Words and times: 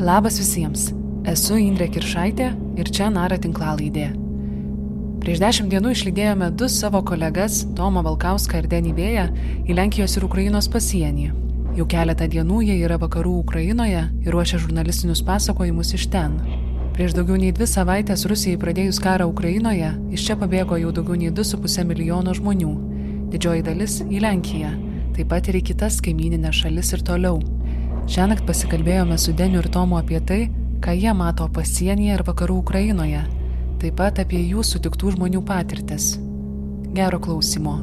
Labas 0.00 0.38
visiems, 0.40 0.86
esu 1.28 1.58
Indrė 1.60 1.90
Kiršaitė 1.92 2.46
ir 2.80 2.88
čia 2.88 3.10
Nara 3.12 3.36
tinklalaidė. 3.36 4.06
Prieš 5.20 5.42
dešimt 5.42 5.68
dienų 5.74 5.92
išlydėjome 5.92 6.48
du 6.56 6.70
savo 6.72 7.02
kolegas, 7.04 7.58
Tomą 7.76 8.00
Valkauską 8.06 8.62
ir 8.62 8.68
Denį 8.72 8.94
Vėją, 8.96 9.26
į 9.68 9.76
Lenkijos 9.76 10.16
ir 10.16 10.24
Ukrainos 10.24 10.70
pasienį. 10.72 11.26
Jau 11.76 11.84
keletą 11.84 12.30
dienų 12.32 12.62
jie 12.70 12.78
yra 12.80 12.96
vakarų 13.02 13.34
Ukrainoje 13.42 14.06
ir 14.24 14.32
ruošia 14.32 14.62
žurnalistinius 14.64 15.20
pasakojimus 15.20 15.92
iš 16.00 16.08
ten. 16.16 16.40
Prieš 16.96 17.18
daugiau 17.20 17.36
nei 17.36 17.52
dvi 17.52 17.68
savaitės 17.68 18.24
Rusijai 18.24 18.56
pradėjus 18.56 19.04
karą 19.04 19.28
Ukrainoje, 19.28 19.92
iš 20.16 20.30
čia 20.30 20.40
pabėgo 20.40 20.80
jau 20.80 20.96
daugiau 20.96 21.20
nei 21.20 21.28
2,5 21.28 21.84
milijono 21.92 22.32
žmonių. 22.40 22.72
Didžioji 23.36 23.68
dalis 23.68 24.00
į 24.08 24.24
Lenkiją, 24.24 24.72
taip 25.12 25.28
pat 25.28 25.52
ir 25.52 25.60
į 25.60 25.66
kitas 25.74 26.00
kaimininės 26.00 26.64
šalis 26.64 26.96
ir 26.96 27.04
toliau. 27.04 27.42
Šiąnakt 28.08 28.46
pasikalbėjome 28.48 29.18
su 29.20 29.32
Deniu 29.36 29.60
ir 29.60 29.68
Tomu 29.68 29.98
apie 29.98 30.20
tai, 30.24 30.48
ką 30.80 30.94
jie 30.96 31.12
mato 31.14 31.44
pasienyje 31.52 32.14
ir 32.16 32.22
vakarų 32.24 32.56
Ukrainoje, 32.62 33.20
taip 33.82 33.98
pat 33.98 34.22
apie 34.22 34.40
jų 34.40 34.64
sutiktų 34.64 35.12
žmonių 35.16 35.42
patirtis. 35.44 36.14
Gero 36.96 37.20
klausimo. 37.20 37.76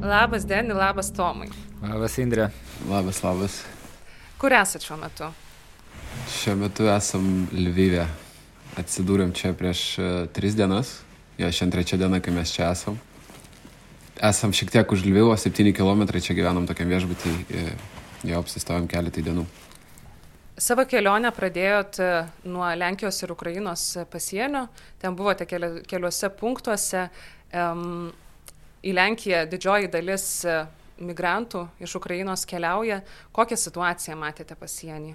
Labas, 0.00 0.46
Deni, 0.46 0.76
labas 0.76 1.10
Tomai. 1.12 1.50
Labas, 1.82 2.16
Indrė. 2.22 2.48
Labas, 2.88 3.20
labas. 3.26 3.60
Kur 4.38 4.54
esate 4.56 4.86
šiuo 4.86 5.00
metu? 5.02 5.28
Šiuo 6.38 6.56
metu 6.62 6.88
esam 6.94 7.28
Lvyvė. 7.52 8.06
Atsidūrėm 8.80 9.34
čia 9.36 9.52
prieš 9.58 9.84
uh, 9.98 10.10
tris 10.32 10.56
dienas. 10.56 11.00
Jo, 11.40 11.50
šiandien 11.50 11.80
trečia 11.80 12.00
diena, 12.00 12.22
kai 12.22 12.32
mes 12.36 12.54
čia 12.54 12.70
esam 12.70 13.00
esam 14.20 14.52
šiek 14.52 14.70
tiek 14.70 14.92
už 14.92 15.04
Lvivo, 15.04 15.36
7 15.36 15.72
km 15.72 16.04
čia 16.20 16.36
gyvenam 16.36 16.68
tokiam 16.68 16.90
viešbutį, 16.92 17.32
jau 18.28 18.40
apsistojom 18.42 18.88
keletą 18.90 19.24
dienų. 19.24 19.46
Savo 20.60 20.84
kelionę 20.84 21.30
pradėjot 21.32 21.98
e, 22.04 22.08
nuo 22.52 22.66
Lenkijos 22.76 23.22
ir 23.24 23.32
Ukrainos 23.32 23.84
pasienio, 24.12 24.66
ten 25.00 25.16
buvote 25.16 25.46
keli, 25.48 25.80
keliuose 25.88 26.28
punktuose. 26.36 27.06
Į 28.80 28.92
Lenkiją 28.96 29.46
didžioji 29.48 29.88
dalis 29.92 30.26
e, 30.44 30.58
migrantų 31.00 31.64
iš 31.80 31.96
Ukrainos 31.96 32.44
keliauja. 32.48 33.00
Kokią 33.32 33.56
situaciją 33.56 34.18
matėte 34.20 34.56
pasienį? 34.60 35.14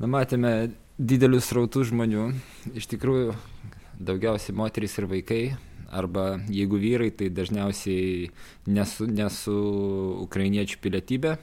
Na, 0.00 0.08
matėme 0.08 0.72
didelius 0.96 1.52
rautus 1.52 1.92
žmonių. 1.92 2.30
Iš 2.80 2.88
tikrųjų, 2.94 3.36
daugiausiai 4.00 4.56
moterys 4.56 4.96
ir 4.96 5.08
vaikai 5.12 5.42
arba 5.90 6.40
jeigu 6.48 6.78
vyrai, 6.80 7.10
tai 7.10 7.30
dažniausiai 7.34 8.30
nesu, 8.70 9.06
nesu 9.10 9.56
ukrainiečių 10.26 10.80
pilietybė. 10.82 11.36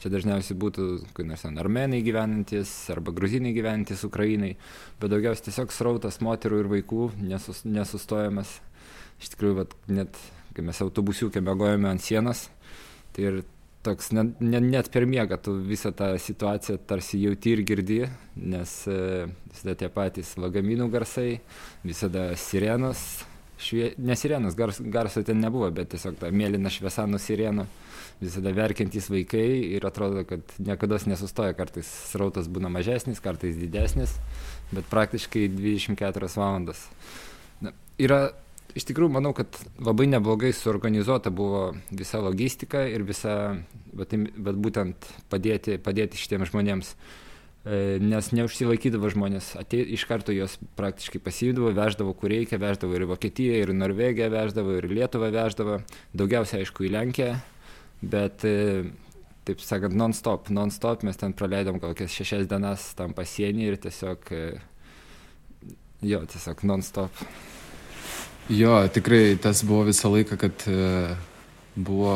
Čia 0.00 0.08
dažniausiai 0.12 0.56
būtų, 0.56 0.84
kai 1.16 1.26
nors 1.28 1.44
ten 1.44 1.58
armenai 1.60 2.00
gyvenantis 2.04 2.72
arba 2.92 3.12
gruzinai 3.12 3.52
gyvenantis 3.56 4.04
Ukrainai, 4.08 4.54
bet 5.00 5.12
daugiausiai 5.12 5.50
tiesiog 5.50 5.74
srautas 5.76 6.20
moterų 6.24 6.62
ir 6.62 6.70
vaikų 6.72 7.10
nesus, 7.20 7.66
nesustojamas. 7.68 8.58
Iš 9.20 9.34
tikrųjų, 9.34 9.58
vat, 9.60 9.76
net 9.92 10.16
kai 10.56 10.64
mes 10.64 10.80
autobusiukė 10.80 11.42
mėgojame 11.44 11.90
ant 11.90 12.04
sienos, 12.04 12.46
tai 13.12 13.26
ir 13.28 13.42
toks 13.84 14.10
net, 14.16 14.40
net, 14.40 14.64
net 14.64 14.90
per 14.92 15.06
miegą 15.08 15.38
tu 15.40 15.54
visą 15.64 15.92
tą 15.96 16.12
situaciją 16.20 16.80
tarsi 16.88 17.20
jauti 17.22 17.54
ir 17.54 17.64
girdi, 17.68 18.00
nes 18.36 18.74
e, 18.88 19.26
visada 19.52 19.76
tie 19.82 19.88
patys 19.92 20.34
lagaminų 20.40 20.88
garsai, 20.92 21.40
visada 21.84 22.30
sirenos, 22.40 23.04
švie... 23.60 23.92
ne 23.98 24.16
sirenos, 24.16 24.56
gars, 24.58 24.80
garso 24.80 25.22
ten 25.26 25.40
nebuvo, 25.42 25.70
bet 25.74 25.92
tiesiog 25.94 26.18
ta 26.20 26.30
mėlyna 26.34 26.72
šviesa 26.72 27.06
nuo 27.08 27.20
sirenų, 27.20 27.66
visada 28.20 28.52
verkiantys 28.56 29.08
vaikai 29.12 29.46
ir 29.76 29.86
atrodo, 29.88 30.24
kad 30.28 30.54
niekada 30.60 30.98
nesustoja, 31.08 31.56
kartais 31.56 31.88
srautas 32.10 32.50
būna 32.52 32.70
mažesnis, 32.72 33.22
kartais 33.24 33.56
didesnis, 33.60 34.16
bet 34.74 34.88
praktiškai 34.92 35.46
24 35.54 36.30
valandas. 36.36 36.84
Na, 37.64 37.72
yra, 38.00 38.20
iš 38.76 38.86
tikrųjų, 38.90 39.14
manau, 39.16 39.32
kad 39.36 39.56
labai 39.80 40.08
neblogai 40.10 40.52
suorganizuota 40.56 41.32
buvo 41.32 41.70
visa 41.90 42.20
logistika 42.22 42.84
ir 42.88 43.06
visa, 43.08 43.56
bet, 43.96 44.14
bet 44.36 44.60
būtent 44.68 45.10
padėti, 45.32 45.80
padėti 45.82 46.20
šitiems 46.20 46.52
žmonėms. 46.52 46.94
E, 47.60 47.98
nes 48.00 48.30
neužsilaikydavo 48.32 49.10
žmonės, 49.12 49.50
atei, 49.60 49.82
iš 49.92 50.06
karto 50.08 50.32
jos 50.32 50.54
praktiškai 50.80 51.20
pasiimdavo, 51.20 51.74
veždavo 51.76 52.14
kur 52.16 52.32
reikia, 52.32 52.56
veždavo 52.60 52.96
ir 52.96 53.04
Vokietiją, 53.10 53.58
ir 53.60 53.72
Norvegiją 53.76 54.30
veždavo, 54.32 54.78
ir 54.78 54.88
Lietuvą 54.88 55.28
veždavo, 55.34 55.76
daugiausiai 56.16 56.64
aišku 56.64 56.88
į 56.88 56.92
Lenkiją, 56.94 57.34
bet 58.00 58.46
e, 58.48 58.88
taip 59.44 59.60
sakant, 59.60 59.92
non-stop, 59.92 60.48
non-stop 60.56 61.04
mes 61.04 61.20
ten 61.20 61.36
praleidom 61.36 61.82
kokias 61.84 62.16
šešias 62.16 62.48
dienas 62.48 62.94
tam 62.96 63.12
pasienį 63.12 63.68
ir 63.68 63.76
tiesiog, 63.84 64.32
e, 64.32 65.68
jo, 66.00 66.24
tiesiog 66.32 66.64
non-stop. 66.64 67.24
Jo, 68.48 68.80
tikrai 68.88 69.36
tas 69.36 69.60
buvo 69.68 69.84
visą 69.92 70.08
laiką, 70.10 70.40
kad 70.40 70.64
buvo 71.76 72.14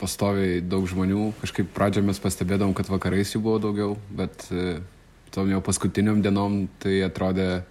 pastoviai 0.00 0.60
daug 0.62 0.86
žmonių. 0.88 1.32
Kažkaip 1.42 1.70
pradžioje 1.74 2.06
mes 2.06 2.20
pastebėdom, 2.22 2.74
kad 2.76 2.90
vakarais 2.92 3.34
jų 3.34 3.42
buvo 3.44 3.60
daugiau, 3.62 3.96
bet 4.14 4.46
tom 5.34 5.50
jau 5.50 5.60
paskutiniam 5.64 6.20
dienom 6.22 6.64
tai 6.82 7.00
atrodė, 7.06 7.64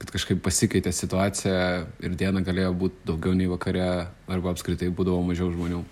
kad 0.00 0.10
kažkaip 0.14 0.40
pasikeitė 0.42 0.90
situacija 0.96 1.58
ir 2.02 2.14
diena 2.18 2.40
galėjo 2.42 2.72
būti 2.74 3.04
daugiau 3.06 3.36
nei 3.36 3.50
vakare 3.50 4.08
arba 4.26 4.54
apskritai 4.54 4.88
būdavo 4.90 5.20
mažiau 5.28 5.52
žmonių. 5.52 5.82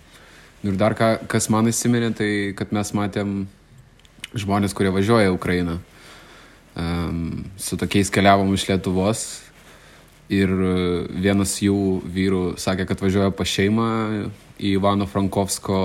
Ir 0.65 0.75
dar 0.77 0.93
ką, 0.97 1.13
kas 1.29 1.47
man 1.53 1.69
įsiminė, 1.69 2.11
tai 2.17 2.31
kad 2.57 2.73
mes 2.75 2.91
matėm 2.97 3.45
žmonės, 4.37 4.75
kurie 4.77 4.91
važiuoja 4.93 5.31
į 5.31 5.37
Ukrainą. 5.37 5.79
Um, 6.71 7.45
su 7.59 7.77
tokiais 7.79 8.11
keliavom 8.13 8.53
iš 8.55 8.67
Lietuvos 8.69 9.23
ir 10.31 10.51
vienas 11.11 11.57
jų 11.59 12.01
vyrų 12.07 12.43
sakė, 12.61 12.85
kad 12.87 13.01
važiuoja 13.03 13.33
pa 13.35 13.47
šeimą 13.47 13.89
į 14.61 14.75
Ivano 14.77 15.07
Frankovsko 15.09 15.77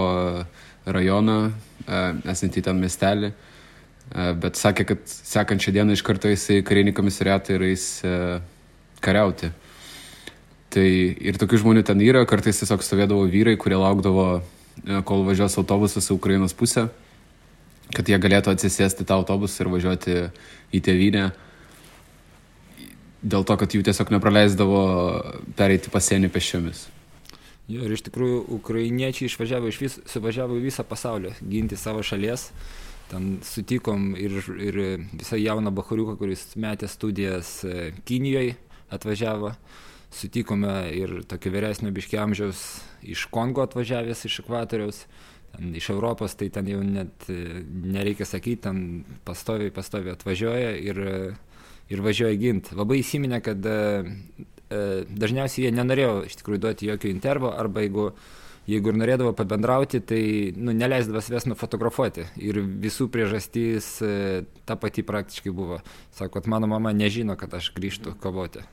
rajoną, 0.86 1.38
e, 1.48 2.00
esantį 2.32 2.62
ten 2.68 2.80
miestelį, 2.80 3.30
e, 3.32 4.26
bet 4.42 4.58
sakė, 4.60 4.86
kad 4.92 5.06
sekančią 5.06 5.74
dieną 5.74 5.96
iš 5.96 6.04
karto 6.06 6.30
jisai 6.30 6.62
karinį 6.66 6.94
komisariatą 6.96 7.56
ir 7.56 7.66
eis 7.70 7.86
e, 8.04 8.40
kariauti. 9.00 9.50
Tai 10.70 10.86
ir 10.86 11.38
tokių 11.40 11.62
žmonių 11.62 11.86
ten 11.86 12.02
yra, 12.04 12.26
kartais 12.28 12.60
tiesiog 12.60 12.84
stovėdavo 12.84 13.24
vyrai, 13.32 13.56
kurie 13.56 13.78
laukdavo, 13.80 14.42
kol 15.08 15.22
važiuos 15.24 15.56
autobusas 15.56 16.10
į 16.10 16.18
Ukrainos 16.18 16.52
pusę, 16.52 16.90
kad 17.96 18.08
jie 18.10 18.18
galėtų 18.20 18.52
atsisėsti 18.52 19.06
tą 19.08 19.16
autobusą 19.16 19.64
ir 19.64 19.70
važiuoti 19.72 20.16
į 20.76 20.82
tėvynę. 20.84 21.30
Dėl 23.24 23.46
to, 23.48 23.56
kad 23.56 23.72
jų 23.72 23.86
tiesiog 23.86 24.12
nepraleisdavo 24.12 24.82
pereiti 25.56 25.90
pasienį 25.90 26.28
pešiomis. 26.34 26.84
Jo, 27.66 27.82
ir 27.82 27.96
iš 27.96 28.04
tikrųjų 28.06 28.44
ukrainiečiai 28.60 29.26
išvažiavo 29.26 29.70
iš 29.72 29.78
vis, 29.82 29.96
suvažiavo 30.06 30.54
į 30.60 30.68
visą 30.68 30.84
pasaulį 30.86 31.32
ginti 31.50 31.78
savo 31.78 32.04
šalies. 32.06 32.52
Ten 33.10 33.40
sutikom 33.46 34.12
ir, 34.18 34.38
ir 34.62 34.78
visą 35.10 35.38
jauną 35.38 35.72
bahariuką, 35.74 36.14
kuris 36.20 36.44
metė 36.62 36.86
studijas 36.90 37.58
e, 37.66 37.90
Kinijoje, 38.06 38.54
atvažiavo. 38.94 39.52
Sutikome 40.14 40.76
ir 40.94 41.20
tokio 41.26 41.50
vyresnio 41.54 41.90
biškiamžiaus 41.94 42.62
iš 43.02 43.26
Kongo 43.34 43.66
atvažiavęs 43.66 44.22
iš 44.30 44.40
ekvatoriaus. 44.44 45.02
Ten 45.56 45.74
iš 45.74 45.90
Europos 45.90 46.38
tai 46.38 46.52
ten 46.54 46.70
jau 46.70 46.84
net 46.86 47.26
e, 47.30 47.64
nereikia 47.66 48.30
sakyti, 48.30 48.62
ten 48.68 48.82
pastoviai, 49.26 49.74
pastoviai 49.74 50.14
atvažiuoja 50.14 50.74
ir, 50.86 51.06
ir 51.90 52.10
važiuoja 52.10 52.38
ginti. 52.38 52.78
Labai 52.78 53.02
įsiminė, 53.02 53.42
kad 53.42 53.66
E, 53.66 53.80
dažniausiai 54.70 55.68
jie 55.68 55.74
nenorėjo 55.74 56.24
iš 56.26 56.40
tikrųjų 56.40 56.62
duoti 56.64 56.90
jokio 56.90 57.10
intervo 57.12 57.52
arba 57.54 57.84
jeigu, 57.84 58.08
jeigu 58.66 58.90
ir 58.90 58.98
norėdavo 58.98 59.32
pabendrauti, 59.38 60.00
tai 60.02 60.22
nu, 60.58 60.74
neleisdavo 60.74 61.22
savęs 61.22 61.46
nufotografuoti. 61.50 62.26
Ir 62.42 62.58
visų 62.62 63.06
priežastys 63.14 63.90
e, 64.02 64.14
ta 64.66 64.78
pati 64.80 65.06
praktiškai 65.06 65.54
buvo. 65.54 65.78
Sako, 66.16 66.40
kad 66.40 66.50
mano 66.50 66.70
mama 66.70 66.90
nežino, 66.96 67.38
kad 67.38 67.54
aš 67.54 67.70
grįžtu 67.76 68.16
kovoti. 68.22 68.64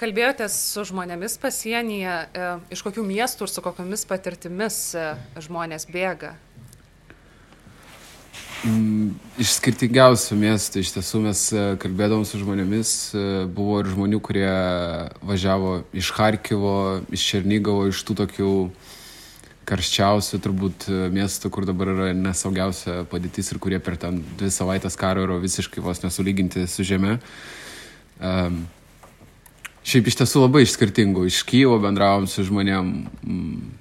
Kalbėjotės 0.00 0.54
su 0.72 0.86
žmonėmis 0.88 1.36
pasienyje, 1.42 2.14
e, 2.32 2.52
iš 2.72 2.84
kokių 2.86 3.04
miestų 3.04 3.44
ir 3.44 3.52
su 3.52 3.64
kokiamis 3.64 4.06
patirtimis 4.08 4.78
žmonės 5.44 5.90
bėga? 5.92 6.38
Mm, 8.60 9.14
iš 9.40 9.54
skirtingiausių 9.56 10.36
miestų 10.36 10.82
iš 10.82 10.90
tiesų 10.92 11.20
mes 11.24 11.46
e, 11.56 11.60
kalbėdavom 11.80 12.26
su 12.28 12.36
žmonėmis, 12.42 12.90
e, 13.16 13.22
buvo 13.48 13.78
ir 13.80 13.88
žmonių, 13.88 14.18
kurie 14.20 14.50
važiavo 15.24 15.78
iš 15.96 16.10
Harkivo, 16.18 16.74
iš 17.08 17.24
Černygovo, 17.30 17.86
iš 17.88 18.02
tų 18.04 18.18
tokių 18.18 18.50
karščiausių 19.70 20.40
turbūt 20.44 20.90
e, 20.90 20.98
miestų, 21.14 21.48
kur 21.54 21.64
dabar 21.68 21.94
yra 21.94 22.10
nesaugiausia 22.12 23.06
padėtis 23.08 23.48
ir 23.54 23.62
kurie 23.64 23.80
per 23.80 23.96
ten 24.02 24.20
dvi 24.36 24.52
savaitės 24.52 24.98
karo 25.00 25.24
yra 25.24 25.40
visiškai 25.40 25.80
vos 25.80 26.04
nesulyginti 26.04 26.66
su 26.68 26.84
žeme. 26.84 27.16
Um, 28.20 28.66
šiaip 29.88 30.12
iš 30.12 30.20
tiesų 30.20 30.44
labai 30.44 30.66
iš 30.66 30.76
skirtingų. 30.76 31.24
Iš 31.30 31.40
Kyjevo 31.48 31.80
bendravom 31.80 32.28
su 32.28 32.44
žmonėm, 32.44 32.92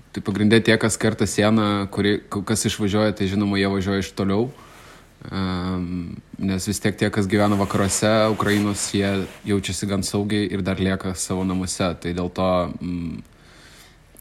Tai 0.09 0.23
pagrindė 0.25 0.57
tie, 0.65 0.73
kas 0.81 0.97
kerta 0.97 1.27
sieną, 1.29 1.85
kuri, 1.93 2.15
kas 2.27 2.65
išvažiuoja, 2.65 3.13
tai 3.13 3.27
žinoma, 3.29 3.59
jie 3.61 3.69
važiuoja 3.69 4.01
iš 4.01 4.09
toliau. 4.17 4.47
Um, 5.19 6.15
nes 6.39 6.63
vis 6.63 6.79
tiek 6.79 6.95
tie, 6.95 7.09
kas 7.11 7.27
gyvena 7.27 7.57
vakaruose 7.59 8.07
Ukrainos, 8.31 8.85
jie 8.95 9.25
jaučiasi 9.43 9.87
gan 9.89 10.03
saugiai 10.03 10.47
ir 10.47 10.63
dar 10.63 10.79
lieka 10.79 11.11
savo 11.11 11.43
namuose. 11.43 11.89
Tai 11.99 12.13
dėl 12.15 12.29
to, 12.31 12.51
mm, 12.79 13.17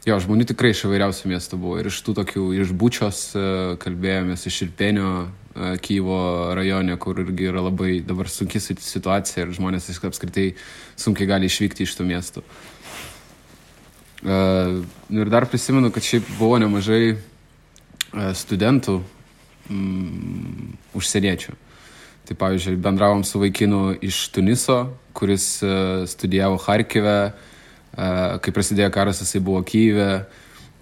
jo, 0.03 0.17
žmonių 0.19 0.49
tikrai 0.51 0.73
iš 0.73 0.83
įvairiausių 0.89 1.29
miestų 1.31 1.59
buvo. 1.61 1.77
Ir 1.79 1.87
iš 1.87 2.01
tų 2.03 2.17
tokių, 2.17 2.43
iš 2.59 2.73
Bučios 2.75 3.21
e, 3.31 3.43
kalbėjomės, 3.79 4.43
iš 4.51 4.57
Irpenio, 4.67 5.13
e, 5.55 5.77
Kyvo 5.79 6.19
rajone, 6.59 6.97
kur 6.99 7.21
irgi 7.23 7.47
yra 7.47 7.63
labai 7.63 8.01
dabar 8.03 8.27
sunki 8.27 8.59
situacija 8.59 9.45
ir 9.45 9.55
žmonės 9.55 9.87
apskritai 10.03 10.49
sunkiai 10.99 11.29
gali 11.31 11.47
išvykti 11.47 11.87
iš 11.87 11.95
tų 11.95 12.09
miestų. 12.11 12.43
Uh, 14.19 14.83
ir 15.15 15.29
dar 15.31 15.45
prisimenu, 15.47 15.93
kad 15.95 16.03
šiaip 16.03 16.27
buvo 16.35 16.57
nemažai 16.59 17.13
studentų 18.35 18.97
um, 19.69 20.73
užsieniečių. 20.97 21.55
Tai 22.29 22.37
pavyzdžiui, 22.37 22.77
bendravom 22.81 23.23
su 23.25 23.41
vaikinu 23.41 23.95
iš 24.05 24.27
Tuniso, 24.35 24.81
kuris 25.17 25.63
uh, 25.65 26.03
studijavo 26.09 26.59
Harkive, 26.61 27.17
uh, 27.31 28.37
kai 28.43 28.53
prasidėjo 28.53 28.91
karas, 28.93 29.23
jisai 29.23 29.41
buvo 29.41 29.63
Kyive 29.65 30.11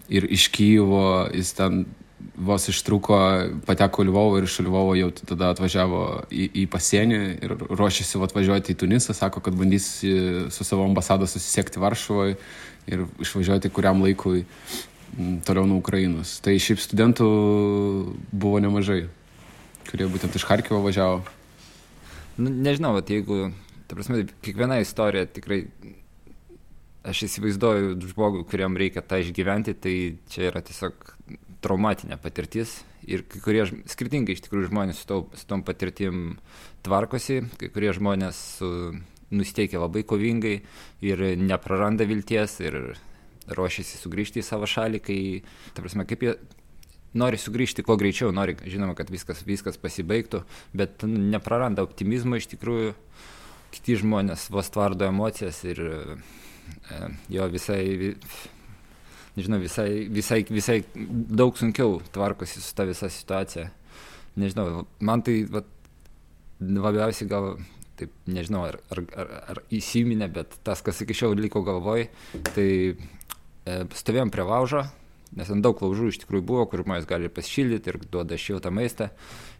ir 0.10 0.28
iš 0.31 0.50
Kyjivo 0.51 1.28
jis 1.36 1.54
ten 1.56 1.86
vos 2.38 2.68
ištruko, 2.69 3.18
pateko 3.66 4.04
Lvovo 4.04 4.38
ir 4.38 4.45
iš 4.45 4.60
Lvovo 4.60 4.95
jau 4.98 5.10
tada 5.12 5.51
atvažiavo 5.54 6.01
į, 6.30 6.50
į 6.63 6.66
pasienį 6.69 7.19
ir 7.45 7.56
ruošiasi 7.57 8.22
atvažiuoti 8.28 8.74
į 8.74 8.80
Tunisą, 8.84 9.16
sako, 9.18 9.42
kad 9.45 9.57
bandys 9.57 9.88
su 10.54 10.68
savo 10.68 10.86
ambasada 10.86 11.28
susisiekti 11.30 11.81
Varšuvoje 11.81 12.38
ir 12.88 13.06
išvažiuoti 13.22 13.72
kuriam 13.74 14.01
laikui 14.06 14.45
toliau 15.48 15.68
nuo 15.69 15.80
Ukrainos. 15.81 16.38
Tai 16.44 16.56
šiaip 16.62 16.81
studentų 16.83 17.27
buvo 18.31 18.62
nemažai, 18.63 19.06
kurie 19.89 20.09
būtent 20.12 20.36
iš 20.38 20.48
Harkivo 20.50 20.81
važiavo. 20.86 21.24
Nu, 22.38 22.51
nežinau, 22.54 22.94
bet 23.00 23.09
jeigu, 23.09 23.48
ta 23.89 23.98
prasme, 23.98 24.25
kiekviena 24.45 24.81
istorija 24.83 25.25
tikrai, 25.25 25.63
aš 27.07 27.24
įsivaizduoju 27.30 27.95
žmogų, 28.12 28.44
kuriam 28.51 28.77
reikia 28.77 29.01
tą 29.01 29.21
išgyventi, 29.24 29.74
tai 29.74 29.95
čia 30.30 30.51
yra 30.51 30.62
tiesiog 30.65 31.15
traumatinė 31.65 32.19
patirtis 32.21 32.81
ir 33.07 33.24
kai 33.30 33.42
kurie 33.42 33.63
skirtingai 33.89 34.36
iš 34.36 34.44
tikrųjų 34.45 34.69
žmonės 34.69 35.01
su, 35.01 35.07
to, 35.10 35.19
su 35.39 35.48
tom 35.50 35.63
patirtim 35.65 36.38
tvarkosi, 36.86 37.42
kai 37.57 37.71
kurie 37.74 37.94
žmonės 37.95 38.42
su 38.60 38.69
nusiteikia 39.33 39.81
labai 39.81 40.06
kovingai 40.07 40.60
ir 41.03 41.24
nepraranda 41.39 42.07
vilties 42.07 42.60
ir 42.63 42.77
ruošiasi 43.48 44.00
sugrįžti 44.02 44.42
į 44.42 44.46
savo 44.46 44.68
šalį, 44.70 45.02
kai, 45.04 45.20
ta 45.76 45.84
prasme, 45.84 46.06
kaip 46.10 46.26
jie 46.26 46.36
nori 47.18 47.40
sugrįžti 47.40 47.86
kuo 47.86 47.98
greičiau, 48.00 48.34
nori, 48.36 48.58
žinoma, 48.68 48.96
kad 48.98 49.12
viskas, 49.14 49.44
viskas 49.48 49.80
pasibaigtų, 49.82 50.44
bet 50.78 51.06
nepraranda 51.08 51.86
optimizmo 51.86 52.40
iš 52.40 52.50
tikrųjų, 52.54 52.94
kiti 53.74 53.98
žmonės 54.02 54.48
vos 54.54 54.70
tvardo 54.74 55.08
emocijas 55.08 55.62
ir 55.68 55.82
e, 55.84 57.00
jo 57.34 57.48
visai, 57.52 57.82
nežinau, 59.38 59.62
visai, 59.64 59.90
visai, 60.14 60.44
visai 60.50 60.82
daug 60.96 61.58
sunkiau 61.60 62.00
tvarkosi 62.16 62.64
su 62.64 62.76
ta 62.76 62.88
visa 62.88 63.10
situacija. 63.12 63.70
Nežinau, 64.38 64.86
man 65.02 65.24
tai 65.26 65.42
va, 65.50 65.64
labiausiai 66.62 67.30
gal 67.30 67.56
taip 67.98 68.14
nežinau, 68.30 68.62
ar, 68.70 68.78
ar, 68.94 69.02
ar, 69.18 69.30
ar 69.54 69.62
įsiminė, 69.74 70.30
bet 70.34 70.60
tas, 70.66 70.84
kas 70.86 71.02
iki 71.02 71.16
šiol 71.18 71.38
liko 71.42 71.64
galvoj, 71.66 72.06
tai 72.54 72.68
stovėjom 73.98 74.31
prie 74.34 74.46
laužo, 74.48 74.86
nes 75.38 75.50
ant 75.52 75.64
daug 75.66 75.81
laužų 75.84 76.12
iš 76.12 76.22
tikrųjų 76.24 76.46
buvo, 76.48 76.66
kur 76.69 76.84
žmonės 76.86 77.08
gali 77.10 77.31
pasišildyti 77.31 77.92
ir 77.92 78.00
duoda 78.12 78.40
šiltą 78.40 78.72
maistą. 78.74 79.10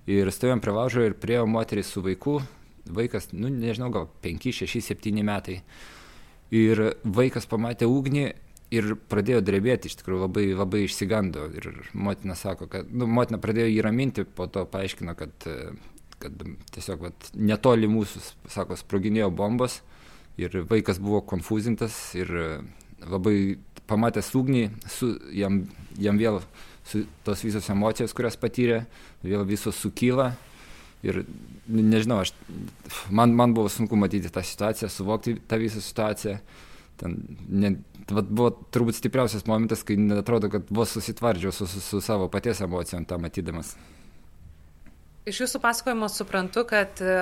Ir 0.08 0.32
stovėjom 0.32 0.64
prie 0.64 0.74
laužo 0.76 1.04
ir 1.04 1.18
priejo 1.20 1.46
moteris 1.50 1.92
su 1.92 2.04
vaiku, 2.06 2.40
vaikas, 2.88 3.32
nu 3.36 3.52
nežinau, 3.52 3.92
gal 3.94 4.10
5, 4.24 4.52
6, 4.64 4.82
7 4.94 5.24
metai. 5.28 5.62
Ir 6.56 6.84
vaikas 7.04 7.50
pamatė 7.50 7.90
ugnį 7.92 8.30
ir 8.72 8.94
pradėjo 9.12 9.42
drebėti, 9.44 9.92
iš 9.92 10.00
tikrųjų 10.00 10.24
labai, 10.24 10.46
labai 10.56 10.86
išsigando. 10.86 11.50
Ir 11.60 11.84
motina 11.92 12.36
sako, 12.40 12.70
kad, 12.72 12.88
nu, 12.88 13.08
motina 13.12 13.40
pradėjo 13.44 13.68
jį 13.74 13.84
raminti, 13.84 14.24
po 14.24 14.48
to 14.52 14.64
paaiškino, 14.72 15.16
kad 15.20 15.48
kad 16.20 16.44
tiesiog 16.74 17.04
vat, 17.08 17.30
netoli 17.38 17.90
mūsų, 17.92 18.22
sako, 18.52 18.78
sproginėjo 18.80 19.30
bombos 19.38 19.82
ir 20.42 20.64
vaikas 20.70 21.02
buvo 21.02 21.22
konfuzintas 21.26 21.98
ir 22.18 22.32
labai 23.06 23.58
pamatęs 23.88 24.34
ugnį, 24.38 24.68
su, 24.92 25.14
jam, 25.36 25.62
jam 26.02 26.20
vėl 26.20 26.42
su, 26.88 27.06
tos 27.28 27.44
visos 27.46 27.68
emocijos, 27.74 28.16
kurias 28.16 28.40
patyrė, 28.40 28.84
vėl 29.26 29.46
visos 29.48 29.80
sukyla. 29.80 30.32
Ir 31.06 31.22
nežinau, 31.70 32.24
aš, 32.24 32.34
man, 33.14 33.36
man 33.38 33.54
buvo 33.56 33.70
sunku 33.72 34.00
matyti 34.00 34.32
tą 34.34 34.42
situaciją, 34.44 34.90
suvokti 34.92 35.38
tą 35.48 35.60
visą 35.62 35.84
situaciją. 35.84 36.40
Ten, 36.98 37.20
ne, 37.48 37.76
vat, 38.10 38.26
buvo 38.26 38.50
turbūt 38.74 38.98
stipriausias 38.98 39.46
momentas, 39.50 39.84
kai 39.86 40.00
atrodo, 40.18 40.50
kad 40.50 40.72
vos 40.74 40.96
susitvardžiau 40.98 41.54
su, 41.54 41.68
su, 41.70 41.84
su 41.84 42.02
savo 42.02 42.32
paties 42.34 42.64
emocijom 42.66 43.06
tą 43.06 43.20
matydamas. 43.22 43.76
Iš 45.28 45.42
jūsų 45.42 45.60
pasakojimo 45.60 46.08
suprantu, 46.08 46.62
kad 46.64 47.02
e, 47.04 47.16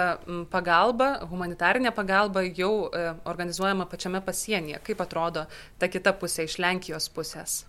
pagalba, 0.53 1.23
humanitarinė 1.25 1.89
pagalba 1.95 2.43
jau 2.45 2.85
e, 2.93 3.05
organizuojama 3.25 3.87
pačiame 3.89 4.19
pasienyje. 4.21 4.77
Kaip 4.85 4.99
atrodo 5.01 5.47
ta 5.81 5.89
kita 5.89 6.13
pusė 6.13 6.45
iš 6.45 6.59
Lenkijos 6.61 7.07
pusės? 7.09 7.63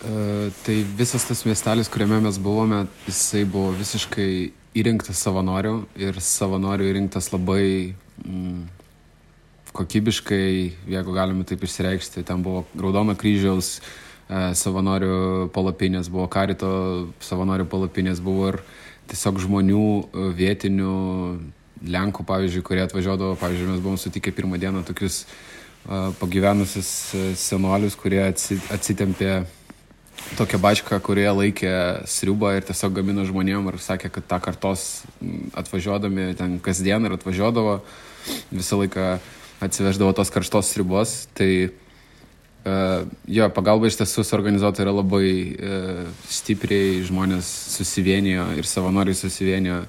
Uh, 0.00 0.48
tai 0.64 0.78
visas 0.96 1.26
tas 1.28 1.42
miestelis, 1.44 1.90
kuriame 1.92 2.22
mes 2.24 2.38
buvome, 2.40 2.84
jisai 3.04 3.42
buvo 3.44 3.74
visiškai 3.76 4.28
įrinktas 4.80 5.18
savanorių 5.26 5.74
ir 6.00 6.20
savanorių 6.24 6.86
įrinktas 6.88 7.28
labai 7.34 7.64
mm, 8.22 8.62
kokybiškai, 9.76 10.46
jeigu 10.94 11.16
galime 11.18 11.44
taip 11.50 11.66
išsireikšti. 11.66 12.22
Ten 12.30 12.46
buvo 12.46 12.62
Raudono 12.78 13.18
kryžiaus 13.18 13.74
uh, 13.82 14.54
savanorių 14.56 15.50
palapinės, 15.52 16.08
buvo 16.14 16.30
Karito 16.32 16.70
savanorių 17.26 17.68
palapinės, 17.74 18.22
buvo 18.24 18.54
ir 18.54 18.62
uh, 18.62 18.78
tiesiog 19.10 19.40
žmonių 19.46 19.86
e, 19.86 20.28
vietinių 20.38 20.94
Lenkų, 21.80 22.26
pavyzdžiui, 22.28 22.60
kurie 22.60 22.82
atvažiuodavo, 22.84 23.38
pavyzdžiui, 23.40 23.70
mes 23.70 23.80
buvom 23.80 23.96
sutikę 23.96 24.34
pirmą 24.36 24.58
dieną 24.60 24.82
tokius 24.84 25.22
uh, 25.24 26.10
pagyvenusius 26.20 26.90
e, 27.16 27.22
senolius, 27.40 27.96
kurie 27.96 28.20
atsitempė 28.28 29.30
tokią 30.36 30.60
bačką, 30.60 30.98
kurie 31.00 31.24
laikė 31.32 31.72
sriubą 32.04 32.52
ir 32.58 32.68
tiesiog 32.68 32.98
gamino 33.00 33.24
žmonėm 33.24 33.72
ir 33.72 33.80
sakė, 33.80 34.12
kad 34.12 34.28
tą 34.28 34.42
kartos 34.44 35.06
atvažiuodami 35.56 36.34
ten 36.36 36.58
kasdien 36.60 37.08
ir 37.08 37.16
atvažiuodavo, 37.16 37.78
visą 38.52 38.82
laiką 38.82 39.14
atsiveždavo 39.64 40.12
tos 40.20 40.36
karštos 40.36 40.74
sriubos. 40.74 41.22
Tai 41.32 41.48
Uh, 41.70 41.89
jo, 42.64 43.48
pagalba 43.56 43.88
iš 43.88 43.96
tiesų 44.00 44.24
suorganizuota 44.26 44.84
yra 44.84 44.92
labai 44.92 45.26
uh, 45.56 46.08
stipriai, 46.28 47.00
žmonės 47.08 47.48
susivienijo 47.76 48.50
ir 48.58 48.68
savanoriai 48.68 49.16
susivienijo. 49.16 49.84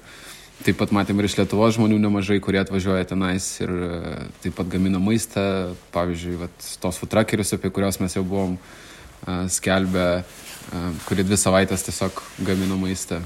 Taip 0.62 0.78
pat 0.78 0.92
matėm 0.94 1.18
ir 1.18 1.26
iš 1.26 1.36
Lietuvos 1.40 1.74
žmonių 1.76 1.98
nemažai, 2.00 2.38
kurie 2.40 2.60
atvažiuoja 2.62 3.08
tenais 3.10 3.48
ir 3.60 3.72
uh, 3.72 4.06
taip 4.44 4.56
pat 4.56 4.70
gamina 4.72 5.02
maistą. 5.02 5.74
Pavyzdžiui, 5.92 6.38
vat, 6.46 6.70
tos 6.80 7.00
futrakerius, 7.02 7.52
apie 7.56 7.72
kuriuos 7.74 8.00
mes 8.00 8.16
jau 8.16 8.24
buvom 8.24 8.56
uh, 8.56 9.44
skelbę, 9.52 10.08
uh, 10.22 10.88
kurie 11.08 11.26
dvi 11.28 11.40
savaitės 11.40 11.84
tiesiog 11.90 12.24
gamino 12.46 12.80
maistą. 12.80 13.20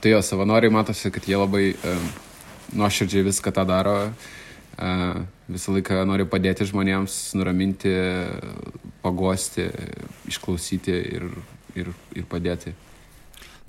Tai 0.00 0.12
jo, 0.12 0.20
savanoriai 0.24 0.72
matosi, 0.72 1.12
kad 1.14 1.24
jie 1.28 1.40
labai 1.40 1.70
uh, 1.72 2.12
nuoširdžiai 2.76 3.24
viską 3.32 3.54
tą 3.56 3.64
daro. 3.68 3.96
Uh, 4.10 4.36
visą 5.50 5.74
laiką 5.76 6.04
nori 6.08 6.24
padėti 6.28 6.66
žmonėms, 6.68 7.16
nuraminti, 7.36 7.92
pagosti, 9.04 9.68
išklausyti 10.30 10.94
ir, 11.16 11.26
ir, 11.78 11.90
ir 12.16 12.28
padėti. 12.30 12.74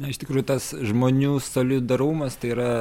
Na, 0.01 0.09
iš 0.09 0.21
tikrųjų, 0.21 0.45
tas 0.49 0.71
žmonių 0.73 1.35
solidarumas 1.43 2.37
tai 2.41 2.53
yra 2.55 2.71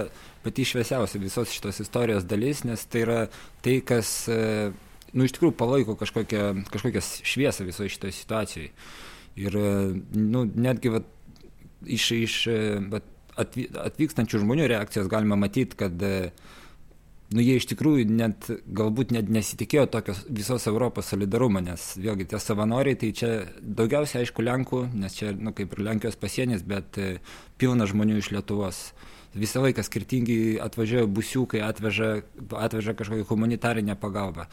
pati 0.44 0.64
šviesiausia 0.64 1.20
visos 1.20 1.52
šitos 1.52 1.82
istorijos 1.82 2.25
dalis, 2.28 2.62
nes 2.64 2.87
tai 2.88 3.02
yra 3.04 3.18
tai, 3.64 3.80
kas, 3.84 4.25
e, 4.30 4.70
nu, 5.12 5.26
iš 5.26 5.34
tikrųjų 5.37 5.56
palaiko 5.58 5.99
kažkokią, 6.00 6.44
kažkokią 6.72 7.02
šviesą 7.04 7.66
visoje 7.68 7.92
šitoje 7.92 8.16
situacijoje. 8.16 8.70
Ir, 9.40 9.58
e, 9.58 9.75
nu, 10.16 10.46
netgi, 10.49 10.94
va, 10.94 11.02
iš, 11.84 12.08
iš 12.22 12.38
e, 12.49 12.62
va, 12.88 13.02
atvykstančių 13.40 14.40
žmonių 14.40 14.70
reakcijos 14.72 15.08
galima 15.08 15.37
matyti, 15.38 15.76
kad 15.80 16.02
uh, 16.04 16.50
nu 17.34 17.44
jie 17.44 17.56
iš 17.60 17.68
tikrųjų 17.70 18.08
net 18.10 18.49
galbūt 18.66 19.14
net 19.14 19.30
nesitikėjo 19.30 19.87
tokio 19.92 20.16
visos 20.26 20.66
Europos 20.70 21.12
solidarumo, 21.12 21.62
nes 21.62 21.92
vėlgi 22.00 22.26
tie 22.32 22.40
savanoriai, 22.42 22.99
tai 22.99 23.12
čia 23.14 23.30
daugiausiai 23.60 24.25
aišku 24.25 24.44
Lenkų, 24.44 24.82
nes 24.99 25.14
čia, 25.18 25.30
nu, 25.38 25.54
kaip 25.56 25.76
ir 25.76 25.84
Lenkijos 25.87 26.18
pasienis, 26.20 26.66
bet 26.66 26.99
e, 26.99 27.14
pilna 27.60 27.87
žmonių 27.90 28.18
iš 28.18 28.32
Lietuvos. 28.34 28.82
Visą 29.30 29.62
laiką 29.62 29.84
skirtingi 29.87 30.58
atvažiuoja 30.58 31.06
busiukai, 31.06 31.62
atveža, 31.62 32.12
atveža 32.58 32.96
kažkokią 32.99 33.28
humanitarinę 33.28 33.94
pagalbą. 34.00 34.50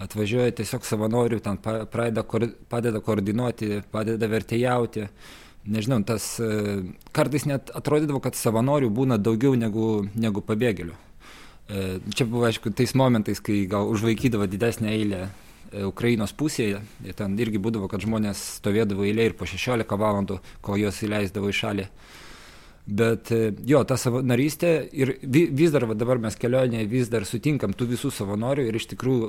atvažiuoja 0.00 0.54
tiesiog 0.56 0.86
savanorių, 0.88 1.40
ten 1.44 1.58
pradeda, 1.60 2.24
padeda 2.72 3.02
koordinuoti, 3.04 3.82
padeda 3.92 4.30
vertėjauti. 4.32 5.08
Nežinau, 5.70 6.00
tas 6.08 6.38
e, 6.40 6.80
kartais 7.12 7.44
net 7.44 7.68
atrodydavo, 7.76 8.22
kad 8.24 8.38
savanorių 8.38 8.88
būna 8.96 9.18
daugiau 9.20 9.58
negu, 9.60 10.06
negu 10.16 10.40
pabėgėlių. 10.40 10.96
E, 11.70 11.98
čia 12.14 12.26
buvo, 12.26 12.48
aišku, 12.48 12.72
tais 12.74 12.96
momentais, 12.98 13.38
kai 13.38 13.62
gal 13.70 13.86
užvaikydavo 13.92 14.48
didesnę 14.50 14.90
eilę 14.90 15.20
e, 15.26 15.84
Ukrainos 15.86 16.32
pusėje, 16.34 16.80
ten 17.14 17.36
irgi 17.38 17.60
būdavo, 17.62 17.86
kad 17.90 18.02
žmonės 18.02 18.40
stovėdavo 18.58 19.06
eilė 19.06 19.28
ir 19.30 19.36
po 19.38 19.46
16 19.46 19.86
valandų, 19.86 20.40
kol 20.66 20.80
juos 20.82 20.98
įleisdavo 21.06 21.52
į 21.52 21.58
šalį. 21.60 21.86
Bet 22.90 23.30
jo, 23.70 23.84
ta 23.86 23.94
savanorystė 24.00 24.70
ir 24.96 25.12
vis 25.22 25.70
dar, 25.70 25.84
va, 25.86 25.94
dabar 25.94 26.18
mes 26.18 26.34
kelionėje 26.34 26.88
vis 26.90 27.12
dar 27.12 27.22
sutinkam 27.28 27.76
tų 27.76 27.86
visų 27.92 28.10
savanorių 28.16 28.64
ir 28.66 28.78
iš 28.80 28.88
tikrųjų 28.96 29.28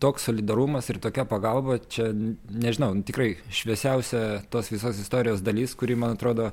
toks 0.00 0.30
solidarumas 0.30 0.88
ir 0.88 1.00
tokia 1.02 1.26
pagalba 1.28 1.76
čia 1.92 2.08
nežinau 2.14 2.94
tikrai 3.04 3.34
šviesiausia 3.52 4.22
tos 4.52 4.70
visos 4.72 5.00
istorijos 5.02 5.44
dalis 5.44 5.74
kuri 5.76 5.96
man 5.96 6.16
atrodo 6.16 6.50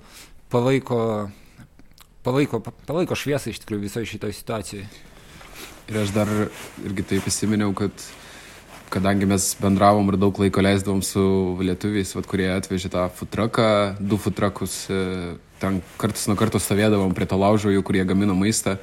palaiko 0.52 1.30
palaiko 2.24 2.62
palaiko 2.88 3.20
šviesą 3.20 3.52
iš 3.52 3.64
tikrųjų 3.64 3.88
visoje 3.88 4.12
šitoje 4.16 4.40
situacijoje. 4.40 5.13
Ir 5.92 6.04
aš 6.04 6.14
dar 6.16 6.30
irgi 6.86 7.04
taip 7.04 7.26
įsiminiau, 7.28 7.74
kad 7.76 7.92
kadangi 8.94 9.28
mes 9.28 9.48
bendravom 9.60 10.12
ir 10.12 10.20
daug 10.22 10.38
laiko 10.40 10.62
leisdavom 10.64 11.02
su 11.06 11.24
lietuviais, 11.64 12.14
vat, 12.16 12.28
kurie 12.30 12.48
atvežė 12.54 12.92
tą 12.94 13.08
futraką, 13.18 13.68
du 14.00 14.20
futrakus, 14.22 14.84
e, 14.94 15.34
ten 15.60 15.82
kartus 15.98 16.28
nuo 16.30 16.38
karto 16.40 16.62
stovėdavom 16.62 17.16
prie 17.18 17.28
to 17.30 17.40
laužo, 17.40 17.74
jų, 17.74 17.82
kurie 17.88 18.06
gamino 18.06 18.36
maistą 18.38 18.78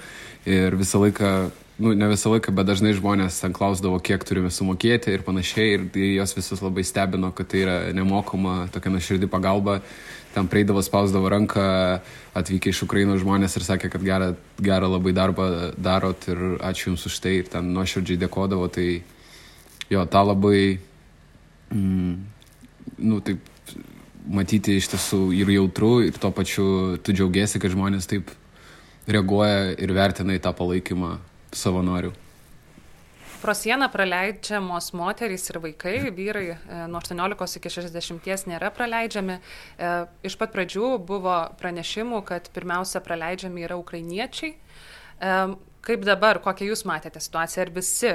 ir 0.49 0.77
visą 0.81 1.03
laiką 1.05 1.31
nu, 1.81 1.95
ne 1.97 2.09
visą 2.11 2.31
laiką, 2.35 2.53
bet 2.53 2.69
dažnai 2.69 2.93
žmonės 2.97 3.41
ten 3.41 3.55
klausdavo, 3.57 3.99
kiek 4.05 4.23
turime 4.29 4.51
sumokėti 4.53 5.15
ir 5.15 5.25
panašiai. 5.25 5.75
Ir 5.77 5.85
tai 5.95 6.09
jos 6.19 6.35
visus 6.37 6.61
labai 6.61 6.85
stebino, 6.85 7.31
kad 7.37 7.49
tai 7.49 7.63
yra 7.65 7.77
nemokama, 7.97 8.67
tokia 8.75 8.93
nuoširdį 8.93 9.31
pagalba. 9.33 9.79
Ten 10.35 10.47
prieidavo, 10.51 10.83
spausdavo 10.85 11.31
ranką, 11.33 11.63
atvykę 12.39 12.71
iš 12.71 12.85
Ukrainos 12.87 13.23
žmonės 13.25 13.57
ir 13.59 13.65
sakė, 13.67 13.91
kad 13.91 14.05
gerą, 14.07 14.35
gerą 14.63 14.91
labai 14.93 15.15
darbą 15.17 15.47
darot 15.75 16.29
ir 16.31 16.43
ačiū 16.69 16.93
Jums 16.93 17.07
už 17.09 17.17
tai. 17.25 17.39
Ir 17.41 17.49
ten 17.51 17.73
nuoširdžiai 17.75 18.21
dėkodavo. 18.27 18.69
Tai 18.71 18.87
jo, 19.91 20.05
tą 20.05 20.23
labai, 20.29 20.61
mm, 21.73 22.13
nu, 23.09 23.23
taip, 23.25 23.41
matyti 24.29 24.77
iš 24.77 24.93
tiesų 24.93 25.23
ir 25.35 25.49
jautru, 25.57 25.97
ir 26.05 26.21
tuo 26.21 26.31
pačiu 26.31 27.01
tu 27.03 27.17
džiaugiesi, 27.17 27.59
kad 27.59 27.73
žmonės 27.73 28.07
taip 28.11 28.31
reaguoja 29.11 29.73
ir 29.81 29.97
vertina 29.97 30.37
į 30.37 30.45
tą 30.45 30.53
palaikymą 30.55 31.17
savanorių. 31.57 32.13
Pro 33.41 33.55
sieną 33.57 33.89
praleidžiamos 33.89 34.91
moterys 34.93 35.47
ir 35.49 35.57
vaikai, 35.65 36.11
vyrai 36.13 36.51
e, 36.53 36.57
nuo 36.93 37.01
18 37.01 37.57
iki 37.57 37.71
60 37.73 38.51
nėra 38.51 38.69
praleidžiami. 38.77 39.39
E, 39.41 39.93
iš 40.29 40.37
pat 40.37 40.53
pradžių 40.53 40.91
buvo 41.09 41.37
pranešimų, 41.63 42.21
kad 42.29 42.51
pirmiausia 42.53 43.01
praleidžiami 43.01 43.65
yra 43.65 43.79
ukrainiečiai. 43.81 44.53
E, 44.53 45.33
kaip 45.89 46.05
dabar, 46.05 46.43
kokią 46.45 46.69
jūs 46.69 46.85
matėte 46.85 47.23
situaciją, 47.25 47.65
ar 47.65 47.73
visi 47.73 48.13